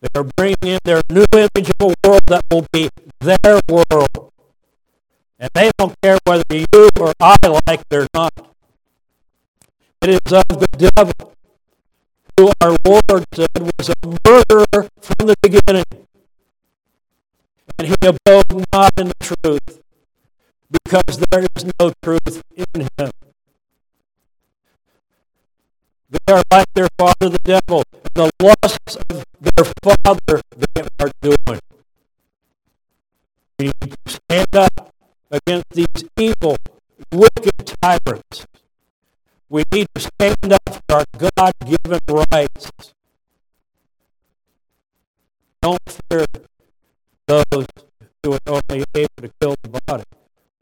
They 0.00 0.20
are 0.20 0.24
bringing 0.36 0.56
in 0.62 0.78
their 0.84 1.00
new 1.10 1.24
image 1.32 1.70
of 1.70 1.80
a 1.80 2.08
world 2.08 2.22
that 2.26 2.42
will 2.50 2.66
be 2.72 2.88
their 3.20 3.60
world. 3.68 4.32
And 5.38 5.50
they 5.54 5.70
don't 5.78 5.94
care 6.02 6.18
whether 6.24 6.42
you 6.50 6.88
or 7.00 7.12
I 7.20 7.36
like 7.66 7.82
it 7.90 7.94
or 7.94 8.06
not. 8.14 8.32
It 10.02 10.10
is 10.10 10.32
of 10.32 10.44
the 10.48 10.90
devil 10.94 11.32
who 12.38 12.52
our 12.60 12.76
Lord 12.84 13.24
said 13.34 13.48
was 13.58 13.88
a 13.88 14.06
murderer 14.26 14.88
from 15.00 15.26
the 15.26 15.34
beginning. 15.42 15.84
And 17.78 17.88
he 17.88 17.94
abode 18.02 18.64
not 18.72 18.92
in 18.98 19.08
the 19.08 19.14
truth, 19.20 19.80
because 20.70 21.18
there 21.30 21.46
is 21.56 21.64
no 21.80 21.92
truth 22.02 22.42
in 22.56 22.88
him. 22.98 23.10
They 26.10 26.32
are 26.32 26.42
like 26.50 26.66
their 26.74 26.88
father, 26.98 27.30
the 27.30 27.38
devil. 27.42 27.82
and 27.92 28.12
The 28.14 28.30
lusts 28.40 28.96
of 29.08 29.24
their 29.40 29.72
father 29.82 30.42
they 30.56 30.82
are 31.00 31.10
doing. 31.22 31.60
We 33.58 33.70
stand 34.06 34.54
up 34.54 34.92
against 35.30 35.70
these 35.70 36.04
evil, 36.18 36.56
wicked 37.10 37.72
tyrants. 37.80 38.46
We 39.52 39.64
need 39.70 39.86
to 39.94 40.00
stand 40.00 40.50
up 40.50 40.62
for 40.64 40.96
our 40.96 41.04
God 41.18 41.52
given 41.66 41.98
rights. 42.08 42.72
Don't 45.60 45.78
fear 46.08 46.24
those 47.26 47.66
who 48.24 48.32
are 48.32 48.38
only 48.46 48.84
able 48.94 49.08
to 49.20 49.30
kill 49.38 49.54
the 49.62 49.78
body, 49.86 50.04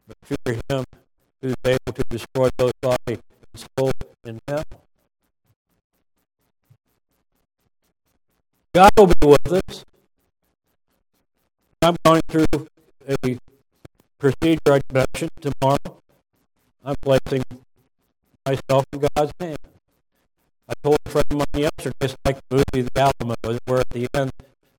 but 0.05 0.17
fear 0.25 0.59
him 0.67 0.83
who 1.41 1.47
is 1.47 1.55
able 1.63 1.93
to 1.93 2.03
destroy 2.09 2.49
both 2.57 2.73
body 2.81 2.97
and 3.07 3.65
soul 3.79 3.93
in 4.25 4.41
hell. 4.45 4.63
God 8.75 8.91
will 8.97 9.07
be 9.07 9.15
with 9.25 9.53
us. 9.53 9.85
I'm 11.81 11.95
going 12.03 12.21
through 12.27 12.67
a 13.07 13.37
procedure 14.19 14.59
I 14.67 14.81
mentioned 14.91 15.31
tomorrow. 15.39 16.01
I'm 16.83 16.95
placing 17.01 17.43
myself 18.51 18.85
in 18.91 18.99
God's 19.15 19.31
hand. 19.39 19.57
I 20.67 20.73
told 20.83 20.97
a 21.05 21.09
friend 21.09 21.25
of 21.31 21.37
mine 21.37 21.63
yesterday, 21.63 21.95
it's 22.01 22.15
like 22.25 22.37
the 22.49 22.57
movie 22.57 22.89
The 22.93 23.01
Alamo, 23.01 23.35
where 23.65 23.79
at 23.79 23.89
the 23.89 24.07
end 24.13 24.31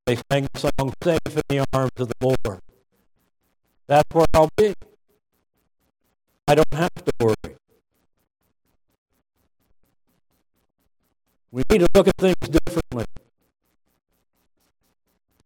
they 0.05 0.17
sang 0.31 0.47
the 0.53 0.61
song, 0.61 0.93
Safe 1.03 1.19
in 1.27 1.43
the 1.49 1.65
Arms 1.73 1.91
of 1.97 2.09
the 2.09 2.15
Lord. 2.21 2.61
That's 3.87 4.09
where 4.13 4.27
I'll 4.35 4.51
be. 4.57 4.75
I 6.47 6.55
don't 6.55 6.75
have 6.75 6.95
to 6.95 7.13
worry. 7.21 7.57
We 11.51 11.63
need 11.71 11.81
to 11.81 11.87
look 11.95 12.09
at 12.09 12.17
things 12.17 12.49
differently. 12.49 13.05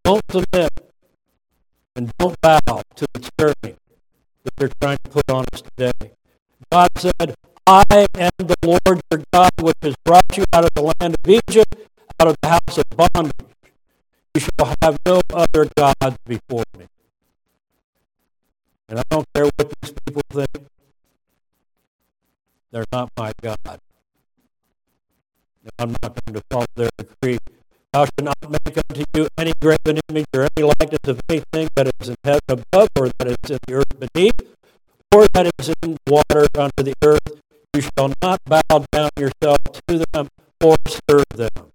Don't 0.03 0.23
submit 0.31 0.71
and 1.95 2.13
don't 2.19 2.41
bow 2.41 2.59
to 2.97 3.07
the 3.13 3.31
tyranny 3.37 3.77
that 4.45 4.57
they're 4.57 4.71
trying 4.81 4.99
to 5.05 5.11
put 5.11 5.31
on 5.31 5.45
us 5.53 5.63
today. 5.63 6.13
God 6.71 6.89
said, 6.97 7.35
I 7.67 8.07
am 8.15 8.31
the 8.39 8.55
Lord 8.65 9.01
your 9.11 9.23
God, 9.33 9.51
which 9.61 9.75
has 9.83 9.95
brought 10.05 10.37
you 10.37 10.45
out 10.53 10.65
of 10.65 10.71
the 10.75 10.83
land 10.83 11.17
of 11.19 11.29
Egypt, 11.29 11.75
out 12.21 12.29
of 12.29 12.37
the 12.41 12.49
house 12.49 12.79
of 12.79 12.85
bondage. 12.97 13.33
You 14.35 14.41
shall 14.41 14.73
have 14.83 14.97
no 15.05 15.21
other 15.35 15.69
gods 15.77 16.17
before 16.25 16.63
me. 16.79 16.87
And 18.89 19.01
I 19.01 19.03
don't 19.11 19.27
care 19.35 19.47
what 19.47 19.73
these 19.83 19.93
people 20.07 20.23
think. 20.31 20.69
They're 22.71 22.85
not 22.93 23.11
my 23.17 23.33
God. 23.43 23.81
I'm 25.81 25.91
not 26.01 26.15
going 26.25 26.35
to 26.35 26.43
follow 26.49 26.67
their 26.77 26.91
decree. 26.97 27.39
Thou 27.93 28.05
shalt 28.05 28.23
not 28.23 28.37
make 28.49 28.79
unto 28.79 29.05
you 29.15 29.27
any 29.37 29.53
graven 29.61 30.01
image 30.09 30.27
or 30.33 30.47
any 30.57 30.71
likeness 30.79 31.09
of 31.09 31.21
anything 31.29 31.69
that 31.75 31.91
is 32.01 32.11
in 32.11 32.17
heaven 32.23 32.41
above, 32.49 32.89
or 32.97 33.11
that 33.19 33.27
is 33.27 33.51
in 33.51 33.59
the 33.67 33.75
earth 33.75 33.99
beneath, 33.99 34.41
or 35.13 35.27
that 35.35 35.51
is 35.59 35.75
in 35.83 35.97
water 36.07 36.47
under 36.57 36.83
the 36.85 36.95
earth. 37.03 37.43
You 37.77 37.83
shall 37.83 38.11
not 38.23 38.41
bow 38.47 38.87
down 38.91 39.11
yourself 39.21 39.59
to 39.87 40.03
them 40.11 40.29
or 40.65 40.77
serve 40.89 41.25
them. 41.35 41.73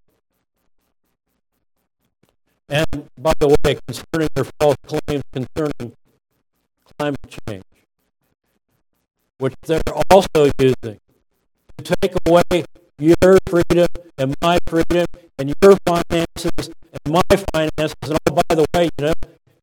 And 2.68 3.08
by 3.20 3.34
the 3.40 3.50
way, 3.50 3.78
concerning 3.86 4.30
their 4.34 4.46
false 4.60 4.78
claims 4.88 5.22
concerning 5.32 5.96
climate 6.98 7.38
change, 7.48 7.64
which 9.38 9.54
they're 9.68 9.80
also 10.10 10.50
using 10.58 11.00
to 11.78 11.96
take 12.02 12.16
away 12.26 12.66
your 12.98 13.38
freedom 13.48 13.88
and 14.18 14.34
my 14.42 14.58
freedom 14.66 15.06
and 15.38 15.54
your 15.62 15.78
finances 15.86 16.72
and 17.06 17.14
my 17.14 17.22
finances. 17.54 18.10
And 18.10 18.18
oh, 18.28 18.42
by 18.50 18.56
the 18.56 18.66
way, 18.74 18.90
you 18.98 19.06
know, 19.06 19.14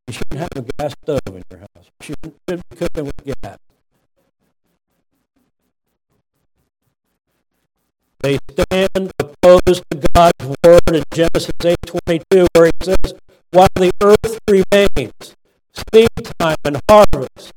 you 0.07 0.12
shouldn't 0.12 0.39
have 0.39 0.51
a 0.55 0.64
gas 0.78 0.95
stove 1.03 1.18
in 1.26 1.43
your 1.51 1.61
house. 1.61 1.91
You 2.07 2.14
shouldn't 2.14 2.68
be 2.70 2.76
cooking 2.76 3.07
with 3.07 3.41
gas. 3.43 3.59
They 8.21 8.39
stand 8.51 9.12
opposed 9.21 9.85
to 9.91 10.09
God's 10.12 10.57
word 10.64 10.83
in 10.93 11.05
Genesis 11.12 11.53
8:22, 11.64 12.49
where 12.53 12.66
He 12.66 12.73
says, 12.83 13.14
"While 13.53 13.69
the 13.77 13.93
earth 14.03 14.41
remains, 14.49 15.37
seed 15.73 16.09
time 16.41 16.57
and 16.64 16.81
harvest, 16.91 17.53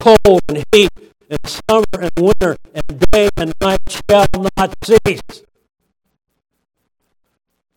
cold 0.00 0.42
and 0.48 0.64
heat, 0.72 0.90
and 1.30 1.38
summer 1.46 1.84
and 1.94 2.10
winter, 2.18 2.56
and 2.74 3.10
day 3.12 3.28
and 3.36 3.52
night 3.60 3.80
shall 3.88 4.26
not 4.34 4.74
cease." 4.82 5.44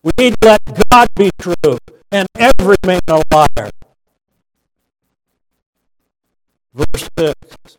We 0.02 0.10
need 0.18 0.34
to 0.40 0.48
let 0.48 0.90
God 0.90 1.08
be 1.14 1.30
true 1.38 1.78
and 2.10 2.28
every 2.34 2.76
man 2.84 3.00
a 3.08 3.22
liar. 3.32 3.70
Verse 6.74 7.08
6. 7.16 7.78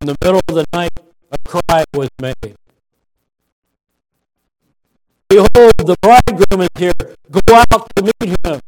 In 0.00 0.08
the 0.08 0.16
middle 0.22 0.40
of 0.48 0.54
the 0.54 0.64
night, 0.72 0.92
a 1.34 1.48
cry 1.48 1.84
was 1.92 2.08
made. 2.20 2.56
Behold, 5.28 5.74
the 5.78 5.96
bridegroom 6.00 6.62
is 6.62 6.68
here. 6.78 6.92
Go 7.30 7.40
out 7.54 7.90
to 7.96 8.02
meet 8.02 8.36
him. 8.44 8.60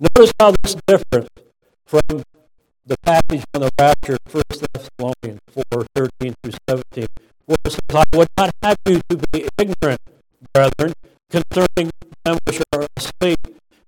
Notice 0.00 0.32
how 0.40 0.52
this 0.62 0.74
is 0.74 0.80
different 0.86 1.28
from 1.84 2.22
the 2.86 2.96
passage 3.02 3.44
on 3.54 3.62
the 3.62 3.70
rapture, 3.78 4.16
1 4.30 4.42
Thessalonians 4.72 5.40
4 5.72 5.86
13 5.94 6.34
through 6.42 6.52
17 6.68 7.06
where 7.46 7.56
it 7.64 7.70
says, 7.70 7.80
I 7.94 8.04
would 8.16 8.28
not 8.36 8.50
have 8.62 8.76
you 8.86 9.00
to 9.08 9.16
be 9.32 9.46
ignorant, 9.56 10.00
brethren, 10.52 10.92
concerning 11.30 11.90
them 12.24 12.38
which 12.44 12.60
are 12.72 12.86
asleep. 12.96 13.38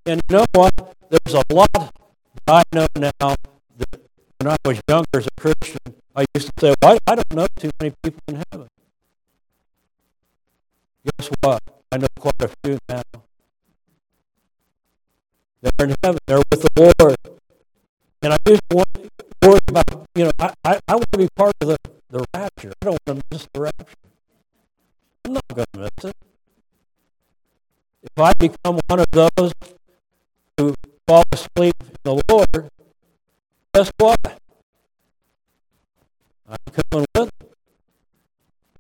And 0.06 0.22
you 0.28 0.36
know 0.36 0.44
what? 0.52 0.72
There's 1.10 1.34
a 1.34 1.42
lot 1.52 1.68
that 1.72 1.92
I 2.46 2.62
know 2.72 2.86
now 2.96 3.10
that 3.20 4.00
when 4.38 4.52
I 4.52 4.56
was 4.64 4.80
younger 4.88 5.06
as 5.14 5.26
a 5.26 5.40
Christian, 5.40 5.94
I 6.18 6.24
used 6.34 6.48
to 6.48 6.52
say, 6.60 6.74
well, 6.82 6.98
I, 7.06 7.12
I 7.12 7.14
don't 7.14 7.32
know 7.32 7.46
too 7.54 7.70
many 7.80 7.94
people 8.02 8.20
in 8.26 8.42
heaven. 8.50 8.66
Guess 11.04 11.30
what? 11.42 11.62
I 11.92 11.98
know 11.98 12.08
quite 12.18 12.34
a 12.40 12.50
few 12.64 12.76
now. 12.88 13.02
They're 15.62 15.86
in 15.86 15.94
heaven. 16.02 16.18
They're 16.26 16.42
with 16.50 16.62
the 16.62 16.92
Lord. 16.98 17.16
And 18.22 18.32
I 18.32 18.36
used 18.48 18.62
to 18.70 18.84
worry 19.44 19.60
about, 19.68 20.08
you 20.16 20.24
know, 20.24 20.30
I, 20.40 20.52
I, 20.64 20.80
I 20.88 20.94
want 20.94 21.12
to 21.12 21.18
be 21.18 21.28
part 21.36 21.52
of 21.60 21.68
the 21.68 21.76
the 22.10 22.24
rapture. 22.34 22.72
I 22.82 22.84
don't 22.84 22.98
want 23.06 23.20
to 23.20 23.24
miss 23.30 23.46
the 23.52 23.60
rapture. 23.60 23.94
I'm 25.24 25.34
not 25.34 25.44
going 25.54 25.66
to 25.74 25.78
miss 25.78 26.04
it. 26.04 26.16
If 28.02 28.18
I 28.18 28.32
become 28.32 28.80
one 28.88 29.00
of 29.00 29.06
those 29.12 29.52
who 30.56 30.74
fall 31.06 31.22
asleep 31.30 31.74
in 31.80 31.94
the 32.02 32.20
Lord, 32.28 32.70
guess 33.72 33.92
what? 33.98 34.18
I'm 36.48 36.56
coming 36.72 37.06
with 37.14 37.28
it. 37.28 37.52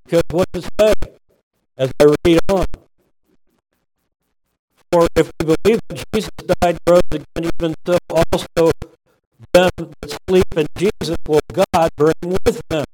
Because 0.04 0.22
what 0.30 0.46
does 0.52 0.64
it 0.64 0.72
say 0.80 1.12
as 1.76 1.92
I 2.00 2.14
read 2.24 2.40
on? 2.48 2.64
For 4.90 5.06
if 5.14 5.30
we 5.38 5.54
believe 5.54 5.80
that 5.88 6.04
Jesus 6.14 6.30
died, 6.62 6.78
rose 6.88 7.02
again, 7.10 7.26
even 7.36 7.74
so 7.86 7.98
also 8.08 8.70
them 9.52 9.70
that 9.76 10.18
sleep 10.26 10.46
in 10.56 10.66
Jesus 10.76 11.16
will 11.26 11.40
God 11.52 11.90
bring 11.96 12.14
with 12.22 12.60
him. 12.70 12.84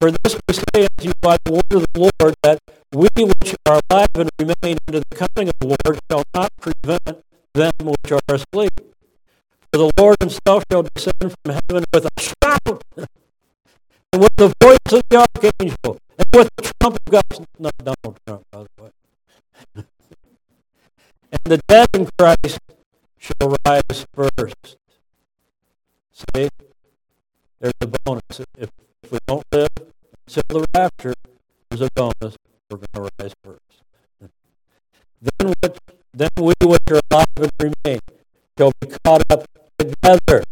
For 0.00 0.10
this 0.10 0.40
we 0.48 0.54
say 0.54 0.86
unto 0.88 1.08
you 1.08 1.12
by 1.20 1.36
the 1.44 1.52
word 1.52 1.72
of 1.72 1.84
the 1.92 2.00
Lord, 2.00 2.34
that 2.42 2.58
we 2.92 3.08
which 3.16 3.54
are 3.66 3.80
alive 3.90 4.08
and 4.14 4.30
remain 4.38 4.78
unto 4.88 5.00
the 5.00 5.14
coming 5.14 5.50
of 5.50 5.54
the 5.60 5.76
Lord 5.84 6.00
shall 6.10 6.24
not 6.34 6.50
prevent 6.58 7.22
them 7.52 7.72
which 7.82 8.12
are 8.12 8.20
asleep. 8.28 8.72
For 9.70 9.76
the 9.78 9.92
Lord 9.98 10.16
himself 10.20 10.64
shall 10.72 10.84
descend 10.94 11.34
from 11.44 11.58
heaven 11.68 11.84
with 11.92 12.06
a 12.06 12.20
shout, 12.20 12.84
and 14.12 14.22
with 14.22 14.36
the 14.36 14.52
voice 14.62 14.78
of 14.92 15.02
the 15.08 15.16
archangel, 15.16 15.98
and 16.18 16.26
with 16.32 16.48
the 16.56 16.72
trump 16.80 16.96
of 16.96 17.12
God. 17.12 17.46
Not 17.58 17.72
Donald 17.78 18.18
Trump, 18.26 18.44
by 18.50 18.62
the 18.62 18.82
way. 18.82 18.90
and 21.32 21.40
the 21.44 21.60
dead 21.68 21.86
in 21.94 22.08
Christ 22.18 22.58
shall 23.18 23.56
rise 23.66 24.06
first. 24.14 24.76
See? 26.12 26.48
There's 27.60 27.74
a 27.82 27.86
bonus. 28.04 28.40
If, 28.58 28.70
if 29.02 29.12
we 29.12 29.18
don't 29.26 29.44
live 29.52 29.68
until 30.26 30.42
the 30.48 30.66
rapture, 30.74 31.14
there's 31.68 31.82
a 31.82 31.88
bonus. 31.94 32.36
We're 32.70 32.78
going 32.78 32.88
to 32.94 33.10
rise 33.18 33.34
first. 33.44 33.82
Then, 35.20 35.52
what, 35.60 35.78
then 36.14 36.30
we 36.38 36.54
which 36.62 36.80
are 36.90 37.00
alive 37.10 37.26
and 37.36 37.50
remain 37.60 38.00
shall 38.56 38.72
be 38.80 38.86
caught 39.04 39.22
up 39.28 39.44
together 39.78 40.42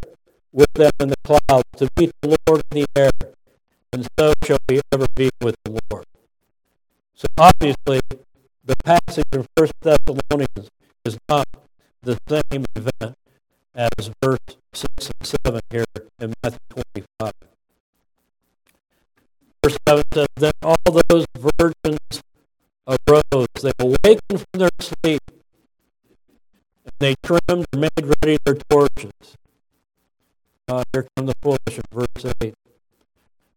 with 0.52 0.70
them 0.74 0.90
in 1.00 1.08
the 1.08 1.16
clouds 1.24 1.64
to 1.76 1.88
meet 1.98 2.12
the 2.20 2.36
Lord 2.46 2.60
in 2.70 2.82
the 2.82 2.86
air, 2.94 3.10
and 3.98 4.06
so 4.16 4.32
shall 4.44 4.58
we 4.68 4.80
ever 4.92 5.06
be 5.16 5.28
with 5.40 5.56
the 5.64 5.76
Lord. 5.90 6.04
So 7.14 7.26
obviously, 7.36 8.00
the 8.64 8.76
passage 8.84 9.24
in 9.32 9.44
First 9.56 9.72
Thessalonians 9.80 10.70
is 11.04 11.18
not 11.28 11.48
the 12.02 12.16
same 12.28 12.64
event 12.76 13.16
as 13.74 14.12
verse 14.22 14.38
6 14.72 15.10
and 15.18 15.36
7 15.44 15.60
here 15.70 15.84
in 16.20 16.32
Matthew 16.44 16.60
25. 16.70 17.32
Verse 19.64 19.76
7 19.88 20.02
says, 20.14 20.26
then 20.36 20.52
all 20.62 20.76
those 21.08 21.26
virgins 21.36 22.22
arose. 22.86 23.48
They 23.60 23.72
awakened 23.80 24.20
from 24.30 24.60
their 24.60 24.70
sleep, 24.80 25.22
and 26.84 26.94
they 27.00 27.16
trimmed 27.24 27.66
and 27.72 27.80
made 27.80 28.14
ready 28.22 28.38
their 28.44 28.58
torches. 28.70 29.36
Uh, 30.68 30.84
here 30.92 31.08
come 31.16 31.26
the 31.26 31.34
foolish 31.42 31.58
in 31.66 31.82
verse 31.90 32.32
8. 32.40 32.54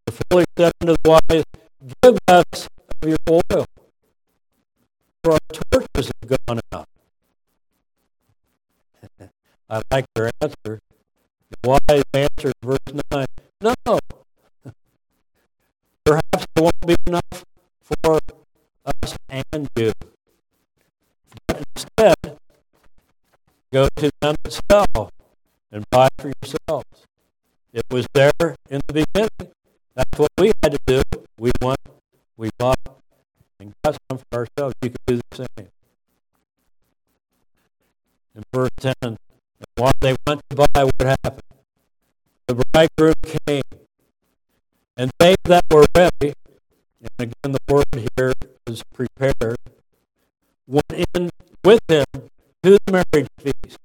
The 0.05 0.11
foolish 0.29 0.45
said 0.57 0.71
unto 0.81 0.95
the 1.03 1.09
wise, 1.09 1.43
Give 2.03 2.17
us 2.27 2.67
of 3.01 3.09
your 3.09 3.17
oil, 3.29 3.65
for 5.23 5.33
our 5.33 5.39
torches 5.71 6.11
have 6.21 6.39
gone 6.47 6.59
out. 6.71 6.87
I 9.69 9.81
like 9.91 10.05
their 10.15 10.31
answer. 10.41 10.79
The 11.49 11.57
wise 11.89 12.03
answered, 12.13 12.53
verse 12.63 12.77
9, 13.11 13.25
No. 13.61 13.73
Perhaps 16.05 16.45
there 16.55 16.63
won't 16.63 16.85
be 16.85 16.95
enough 17.07 17.45
for 17.81 18.19
us 18.85 19.17
and 19.29 19.67
you. 19.75 19.91
But 21.47 21.63
instead, 21.75 22.37
go 23.71 23.87
to 23.95 24.11
them 24.21 24.35
that 24.43 24.61
sell 24.69 25.11
and 25.71 25.85
buy 25.89 26.09
for 26.17 26.31
yourselves. 26.41 27.05
It 27.73 27.83
was 27.89 28.05
there 28.13 28.55
in 28.69 28.81
the 28.87 29.05
beginning. 29.05 29.53
That's 29.95 30.17
what 30.17 30.29
we 30.37 30.51
had 30.63 30.71
to 30.71 30.79
do. 30.85 31.01
We 31.37 31.51
want, 31.61 31.79
we 32.37 32.49
bought, 32.57 32.79
and 33.59 33.73
got 33.83 33.97
some 34.09 34.19
for 34.31 34.39
ourselves. 34.39 34.75
You 34.81 34.89
could 34.91 34.99
do 35.05 35.21
the 35.29 35.35
same. 35.35 35.67
In 38.35 38.43
verse 38.53 38.69
10, 38.79 39.17
while 39.75 39.91
they 39.99 40.15
went 40.25 40.41
to 40.49 40.55
buy, 40.55 40.83
what 40.83 41.01
happened? 41.01 41.41
The 42.47 42.63
bridegroom 42.71 43.13
came, 43.45 43.61
and 44.95 45.11
they 45.19 45.35
that 45.45 45.63
were 45.69 45.85
ready, 45.95 46.33
and 47.01 47.09
again 47.19 47.51
the 47.51 47.59
word 47.67 47.85
here 48.17 48.33
is 48.67 48.83
prepared, 48.93 49.57
went 50.67 51.07
in 51.15 51.29
with 51.63 51.79
him 51.87 52.05
to 52.63 52.77
the 52.85 52.91
marriage 52.91 53.27
feast, 53.39 53.77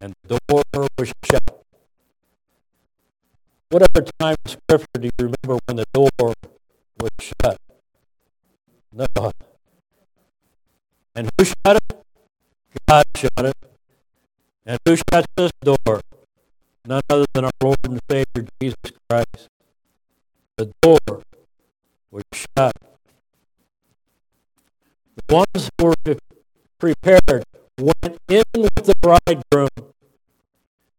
and 0.00 0.14
the 0.26 0.38
door 0.48 0.62
was 0.98 1.12
shut. 1.24 1.63
What 3.74 3.82
other 3.90 4.06
time 4.20 4.36
in 4.44 4.52
Scripture 4.52 5.00
do 5.00 5.06
you 5.06 5.10
remember 5.18 5.60
when 5.66 5.78
the 5.78 5.84
door 5.92 6.08
was 6.20 7.10
shut? 7.18 7.58
No. 8.92 9.32
And 11.16 11.28
who 11.36 11.44
shut 11.44 11.82
it? 11.82 11.98
God 12.86 13.04
shut 13.16 13.46
it. 13.46 13.56
And 14.64 14.78
who 14.86 14.94
shuts 14.94 15.26
this 15.36 15.50
door? 15.60 16.00
None 16.86 17.00
other 17.10 17.24
than 17.34 17.46
our 17.46 17.50
Lord 17.60 17.78
and 17.82 17.98
Savior 18.08 18.46
Jesus 18.62 18.78
Christ. 19.10 19.48
The 20.56 20.70
door 20.80 21.24
was 22.12 22.22
shut. 22.32 22.76
The 25.16 25.34
ones 25.34 25.68
who 25.78 25.86
were 25.86 26.16
prepared 26.78 27.42
went 27.80 28.18
in 28.28 28.44
with 28.54 28.84
the 28.86 28.94
bridegroom. 29.02 29.92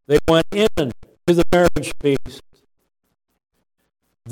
They 0.07 0.19
went 0.27 0.47
in 0.51 0.67
to 0.75 1.33
the 1.33 1.43
marriage 1.53 1.93
feast. 2.01 2.41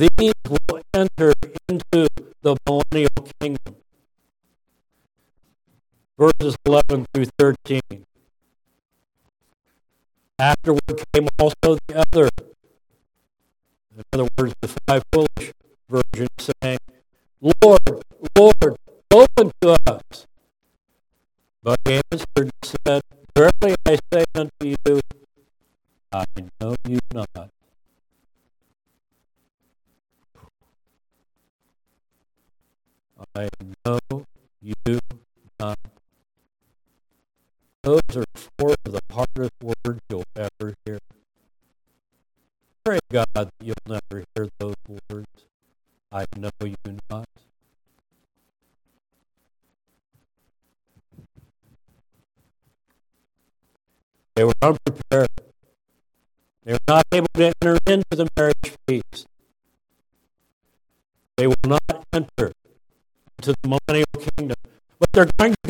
These 0.04 0.34
will 0.49 0.82
enter 0.93 1.32
into 1.70 2.08
the 2.41 2.58
millennial 2.68 3.08
kingdom. 3.39 3.78
Verses 6.18 6.58
11 6.66 7.06
through 7.14 7.28
13. 7.39 7.82
Afterward 10.38 10.82
came 11.14 11.30
also 11.39 11.78
the 11.88 12.04
other, 12.12 12.28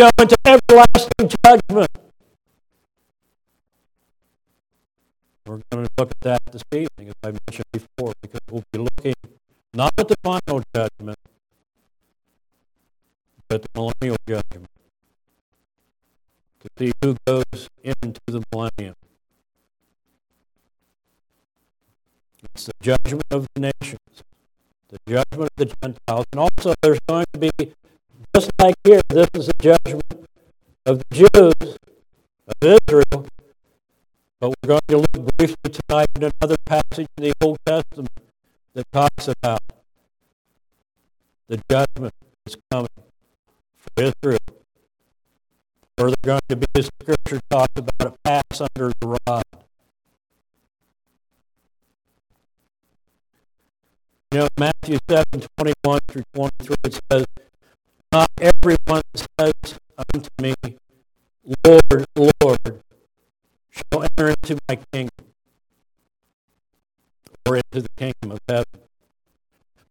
go 0.03 0.09
into 0.19 0.35
everlasting 0.45 1.29
judgment. 1.45 1.89
We're 5.45 5.61
going 5.71 5.85
to 5.85 5.89
look 5.97 6.11
at 6.11 6.21
that 6.21 6.41
this 6.51 6.63
evening, 6.73 7.09
as 7.09 7.15
I 7.23 7.27
mentioned 7.27 7.65
before, 7.71 8.13
because 8.21 8.41
we'll 8.49 8.63
be 8.71 8.79
looking 8.79 9.13
not 9.73 9.93
at 9.97 10.09
the 10.09 10.15
final 10.21 10.61
judgment, 10.75 11.17
but 13.47 13.61
the 13.61 13.69
millennial 13.75 14.17
judgment 14.27 14.69
to 16.59 16.69
see 16.77 16.91
who 17.01 17.15
goes 17.25 17.69
into 17.81 18.19
the 18.27 18.43
millennium. 18.51 18.95
It's 22.55 22.65
the 22.65 22.73
judgment 22.81 23.23
of 23.31 23.47
the 23.55 23.71
nations, 23.71 24.23
the 24.89 24.99
judgment 25.07 25.49
of 25.49 25.55
the 25.55 25.73
Gentiles, 25.81 26.25
and 26.33 26.39
also 26.39 26.73
there's 26.81 26.99
Jews 31.34 31.78
of 32.47 32.57
Israel. 32.61 33.28
But 34.39 34.49
we're 34.49 34.67
going 34.67 34.82
to 34.88 34.97
look 34.97 35.38
briefly 35.38 35.71
tonight 35.71 36.07
at 36.15 36.34
another 36.41 36.57
passage 36.65 37.07
in 37.17 37.24
the 37.24 37.34
Old 37.41 37.57
Testament 37.65 38.09
that 38.74 38.91
talks 38.91 39.28
about 39.28 39.61
the 41.47 41.61
judgment 41.69 42.13
that's 42.45 42.57
coming 42.71 42.89
for 43.78 44.03
Israel 44.03 44.39
further 45.97 46.15
going 46.24 46.39
to 46.49 46.55
be, 46.55 46.65
as 46.76 46.89
Scripture 47.01 47.39
talks 47.49 47.74
about, 47.78 47.93
a 48.01 48.13
pass 48.24 48.61
under 48.61 48.91
the 48.99 49.17
rod. 49.28 49.43
You 54.32 54.39
know, 54.39 54.47
Matthew 54.57 54.97
7, 55.09 55.26
21 55.57 55.99
through 56.07 56.24
23, 56.34 56.76
it 56.86 56.99
says, 57.11 57.26
Not 58.11 58.30
everyone 58.41 59.03
says 59.15 59.80
unto 60.13 60.30
me, 60.41 60.55
Lord, 61.43 62.05
Lord, 62.15 62.83
shall 63.69 64.03
enter 64.03 64.29
into 64.29 64.57
my 64.69 64.77
kingdom, 64.93 65.33
or 67.45 67.57
into 67.57 67.81
the 67.81 67.89
kingdom 67.97 68.31
of 68.31 68.39
heaven. 68.47 68.87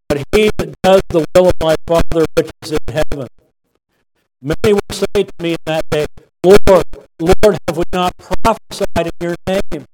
But 0.09 0.25
he 0.33 0.51
that 0.59 0.75
does 0.83 1.03
the 1.09 1.27
will 1.35 1.49
of 1.49 1.55
my 1.61 1.75
Father 1.87 2.25
which 2.37 2.51
is 2.63 2.73
in 2.73 2.79
heaven. 2.89 3.29
Many 4.41 4.73
will 4.73 4.81
say 4.91 5.25
to 5.25 5.33
me 5.41 5.53
in 5.53 5.57
that 5.67 5.85
day, 5.91 6.07
Lord, 6.43 6.61
Lord, 7.21 7.59
have 7.69 7.77
we 7.77 7.85
not 7.93 8.17
prophesied 8.17 9.07
in 9.07 9.11
your 9.21 9.35
name? 9.47 9.87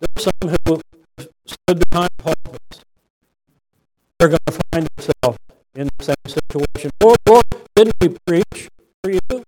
There 0.00 0.08
are 0.16 0.20
some 0.20 0.32
who 0.66 0.80
stood 1.46 1.82
behind 1.90 2.10
pulpits. 2.18 2.84
They're 4.18 4.28
going 4.28 4.38
to 4.46 4.58
find 4.72 4.88
themselves 4.96 5.38
in 5.76 5.88
the 5.98 6.04
same 6.04 6.14
situation. 6.26 6.90
Lord, 7.02 7.18
Lord, 7.28 7.44
didn't 7.74 7.94
we 8.00 8.16
preach 8.26 8.68
for 9.02 9.10
you? 9.10 9.44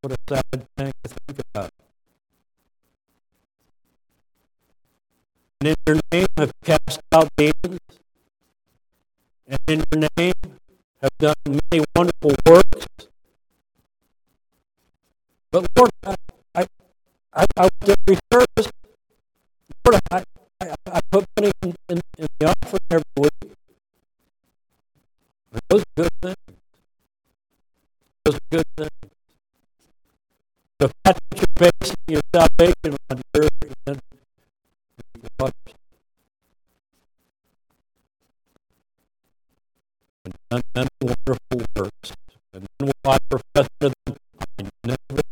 What 0.00 0.12
a 0.12 0.16
sad 0.28 0.66
thing 0.76 0.92
to 1.02 1.08
think 1.08 1.40
about. 1.52 1.70
And 5.60 5.68
in 5.70 5.74
your 5.86 6.00
name 6.12 6.26
have 6.36 6.52
cast 6.62 7.00
out 7.10 7.28
demons, 7.36 7.80
and 9.48 9.58
in 9.66 9.82
your 9.92 10.08
name 10.16 10.32
have 11.02 11.10
done 11.18 11.34
many 11.44 11.84
wonderful 11.96 12.34
works. 12.46 12.86
But 15.50 15.66
Lord, 15.76 15.90
I, 16.04 16.14
I, 16.54 16.66
I, 17.34 17.44
I 17.56 17.62
was 17.62 17.96
every 18.06 18.18
service. 18.32 18.72
Lord, 19.84 20.00
I, 20.12 20.22
I, 20.60 20.74
I 20.86 21.00
put 21.10 21.24
money 21.38 21.52
in, 21.62 21.74
in, 21.88 22.00
in, 22.18 22.26
the 22.40 22.46
offering 22.46 22.80
every 22.90 23.04
week. 23.16 23.32
Those 25.68 25.82
are 25.82 25.84
good 25.96 26.10
things. 26.20 26.58
Those 28.24 28.34
are 28.34 28.40
good 28.50 28.64
things. 28.76 28.90
So 30.80 30.86
if 30.86 30.92
that's 31.04 31.20
what 31.28 31.38
you're 31.40 31.70
basing 31.80 31.96
your 32.08 32.20
salvation 32.34 32.96
on, 33.10 33.20
you're. 33.34 33.48
And 40.50 40.88
wonderful 41.00 41.66
works. 41.76 42.12
And 42.52 42.66
then 42.78 42.92
I 43.08 43.18
never 44.84 45.27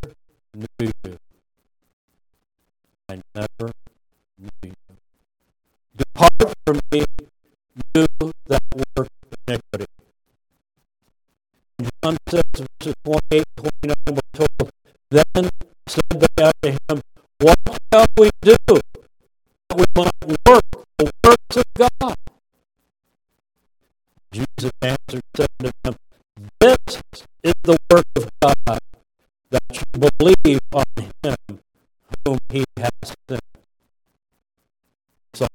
who 24.66 25.20
said 25.34 25.46
to 25.60 25.70
him, 25.84 25.96
This 26.60 27.02
is 27.42 27.52
the 27.62 27.76
work 27.92 28.04
of 28.16 28.28
God, 28.40 28.78
that 29.50 29.62
you 29.70 30.10
believe 30.18 30.60
on 30.72 30.84
him 31.22 31.60
whom 32.24 32.38
he 32.50 32.64
has 32.76 33.14
sent. 33.28 33.40
So 35.34 35.46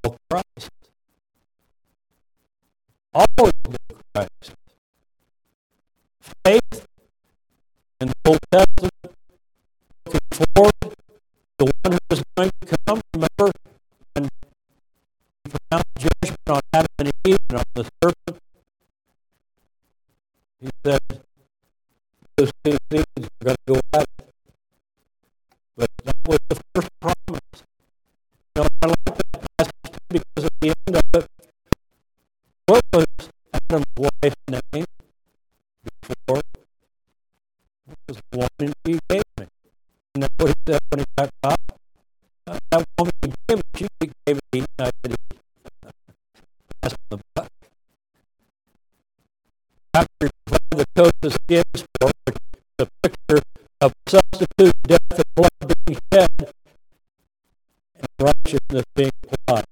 is 58.82 58.86
being 58.94 59.10
applied. 59.30 59.64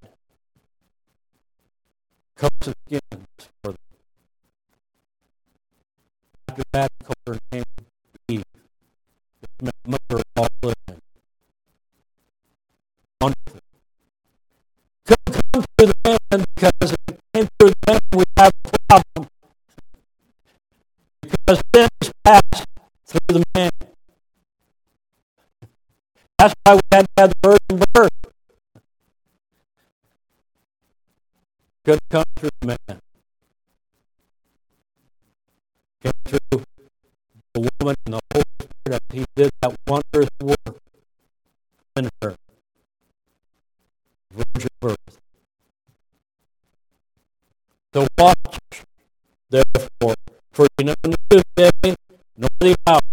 Coats 2.36 2.68
of 2.68 2.74
skins 2.86 3.26
for 3.62 3.72
them. 3.72 3.76
After 6.48 6.62
that 6.72 6.90
culture 7.02 7.40
Eve, 8.28 8.44
which 9.40 9.50
meant 9.62 9.74
mother 9.86 10.22
of 10.22 10.22
all 10.36 10.46
living. 10.62 11.02
Wonderful. 13.20 13.60
Could 15.06 15.16
come 15.26 15.64
through 15.78 15.92
because 16.54 16.92
if 16.92 16.96
it 17.08 17.20
came 17.34 17.48
through 17.58 17.72
them, 17.86 17.98
we 18.12 18.24
have 18.36 18.52
a 18.64 18.78
problem. 18.88 19.28
Because 21.22 21.62
sins 21.74 22.12
passed 22.24 22.66
through 23.06 23.20
the 23.28 23.42
man. 23.54 23.70
That's 26.38 26.54
why 26.64 26.74
we 26.74 26.80
had 26.92 27.06
to 27.16 27.22
have 27.22 27.30
the 27.30 27.48
virgin 27.48 27.78
birth. 27.78 27.89
could 31.90 31.98
come 32.08 32.24
through 32.36 32.50
man. 32.64 33.00
Came 36.00 36.12
through 36.24 36.62
the 37.52 37.68
woman 37.80 37.96
and 38.06 38.14
the 38.14 38.20
Holy 38.32 38.44
Spirit 38.60 39.00
as 39.10 39.16
he 39.16 39.24
did 39.34 39.50
that 39.60 39.74
wondrous 39.88 40.28
work 40.40 40.76
in 41.96 42.08
her. 42.22 42.36
Virgin 44.30 44.68
birth. 44.78 45.18
So 47.92 48.06
watch, 48.16 48.84
therefore, 49.50 50.14
for 50.52 50.68
you 50.78 50.84
know 50.84 50.94
the 51.02 51.42
day 51.56 51.94
nor 52.36 52.48
the 52.60 52.76
hour. 52.86 53.09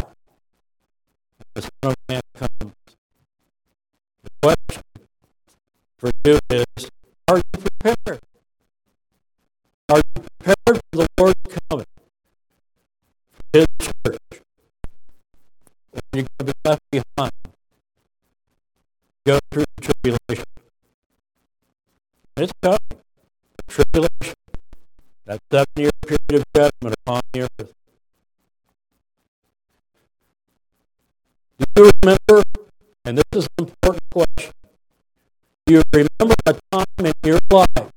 you 35.68 35.82
remember 35.92 36.34
a 36.46 36.54
time 36.72 36.86
in 37.04 37.12
your 37.22 37.38
life 37.50 37.92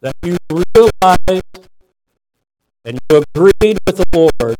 that 0.00 0.14
you 0.24 0.36
realized 0.50 1.68
and 2.84 2.98
you 3.08 3.22
agreed 3.22 3.78
with 3.86 3.96
the 3.96 4.04
Lord 4.12 4.56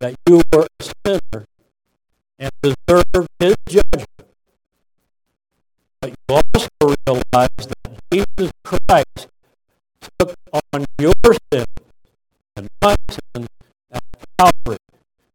that 0.00 0.14
you 0.28 0.42
were 0.52 0.66
a 0.80 0.84
sinner 0.84 1.46
and 2.38 2.50
deserved 2.62 3.28
his 3.38 3.54
judgment. 3.68 4.08
But 6.00 6.10
you 6.10 6.34
also 6.34 6.68
realized 6.82 7.70
that 7.84 7.98
Jesus 8.12 8.50
Christ 8.64 9.28
took 10.18 10.34
on 10.72 10.84
your 10.98 11.12
sin 11.52 11.64
and 12.56 12.68
my 12.82 12.96
sin 13.08 13.46
at 13.92 14.02
Calvary 14.38 14.78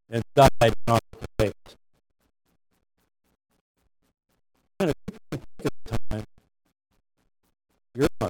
and 0.09 0.23
died 0.35 0.73
on 0.87 0.99
You're 7.95 8.29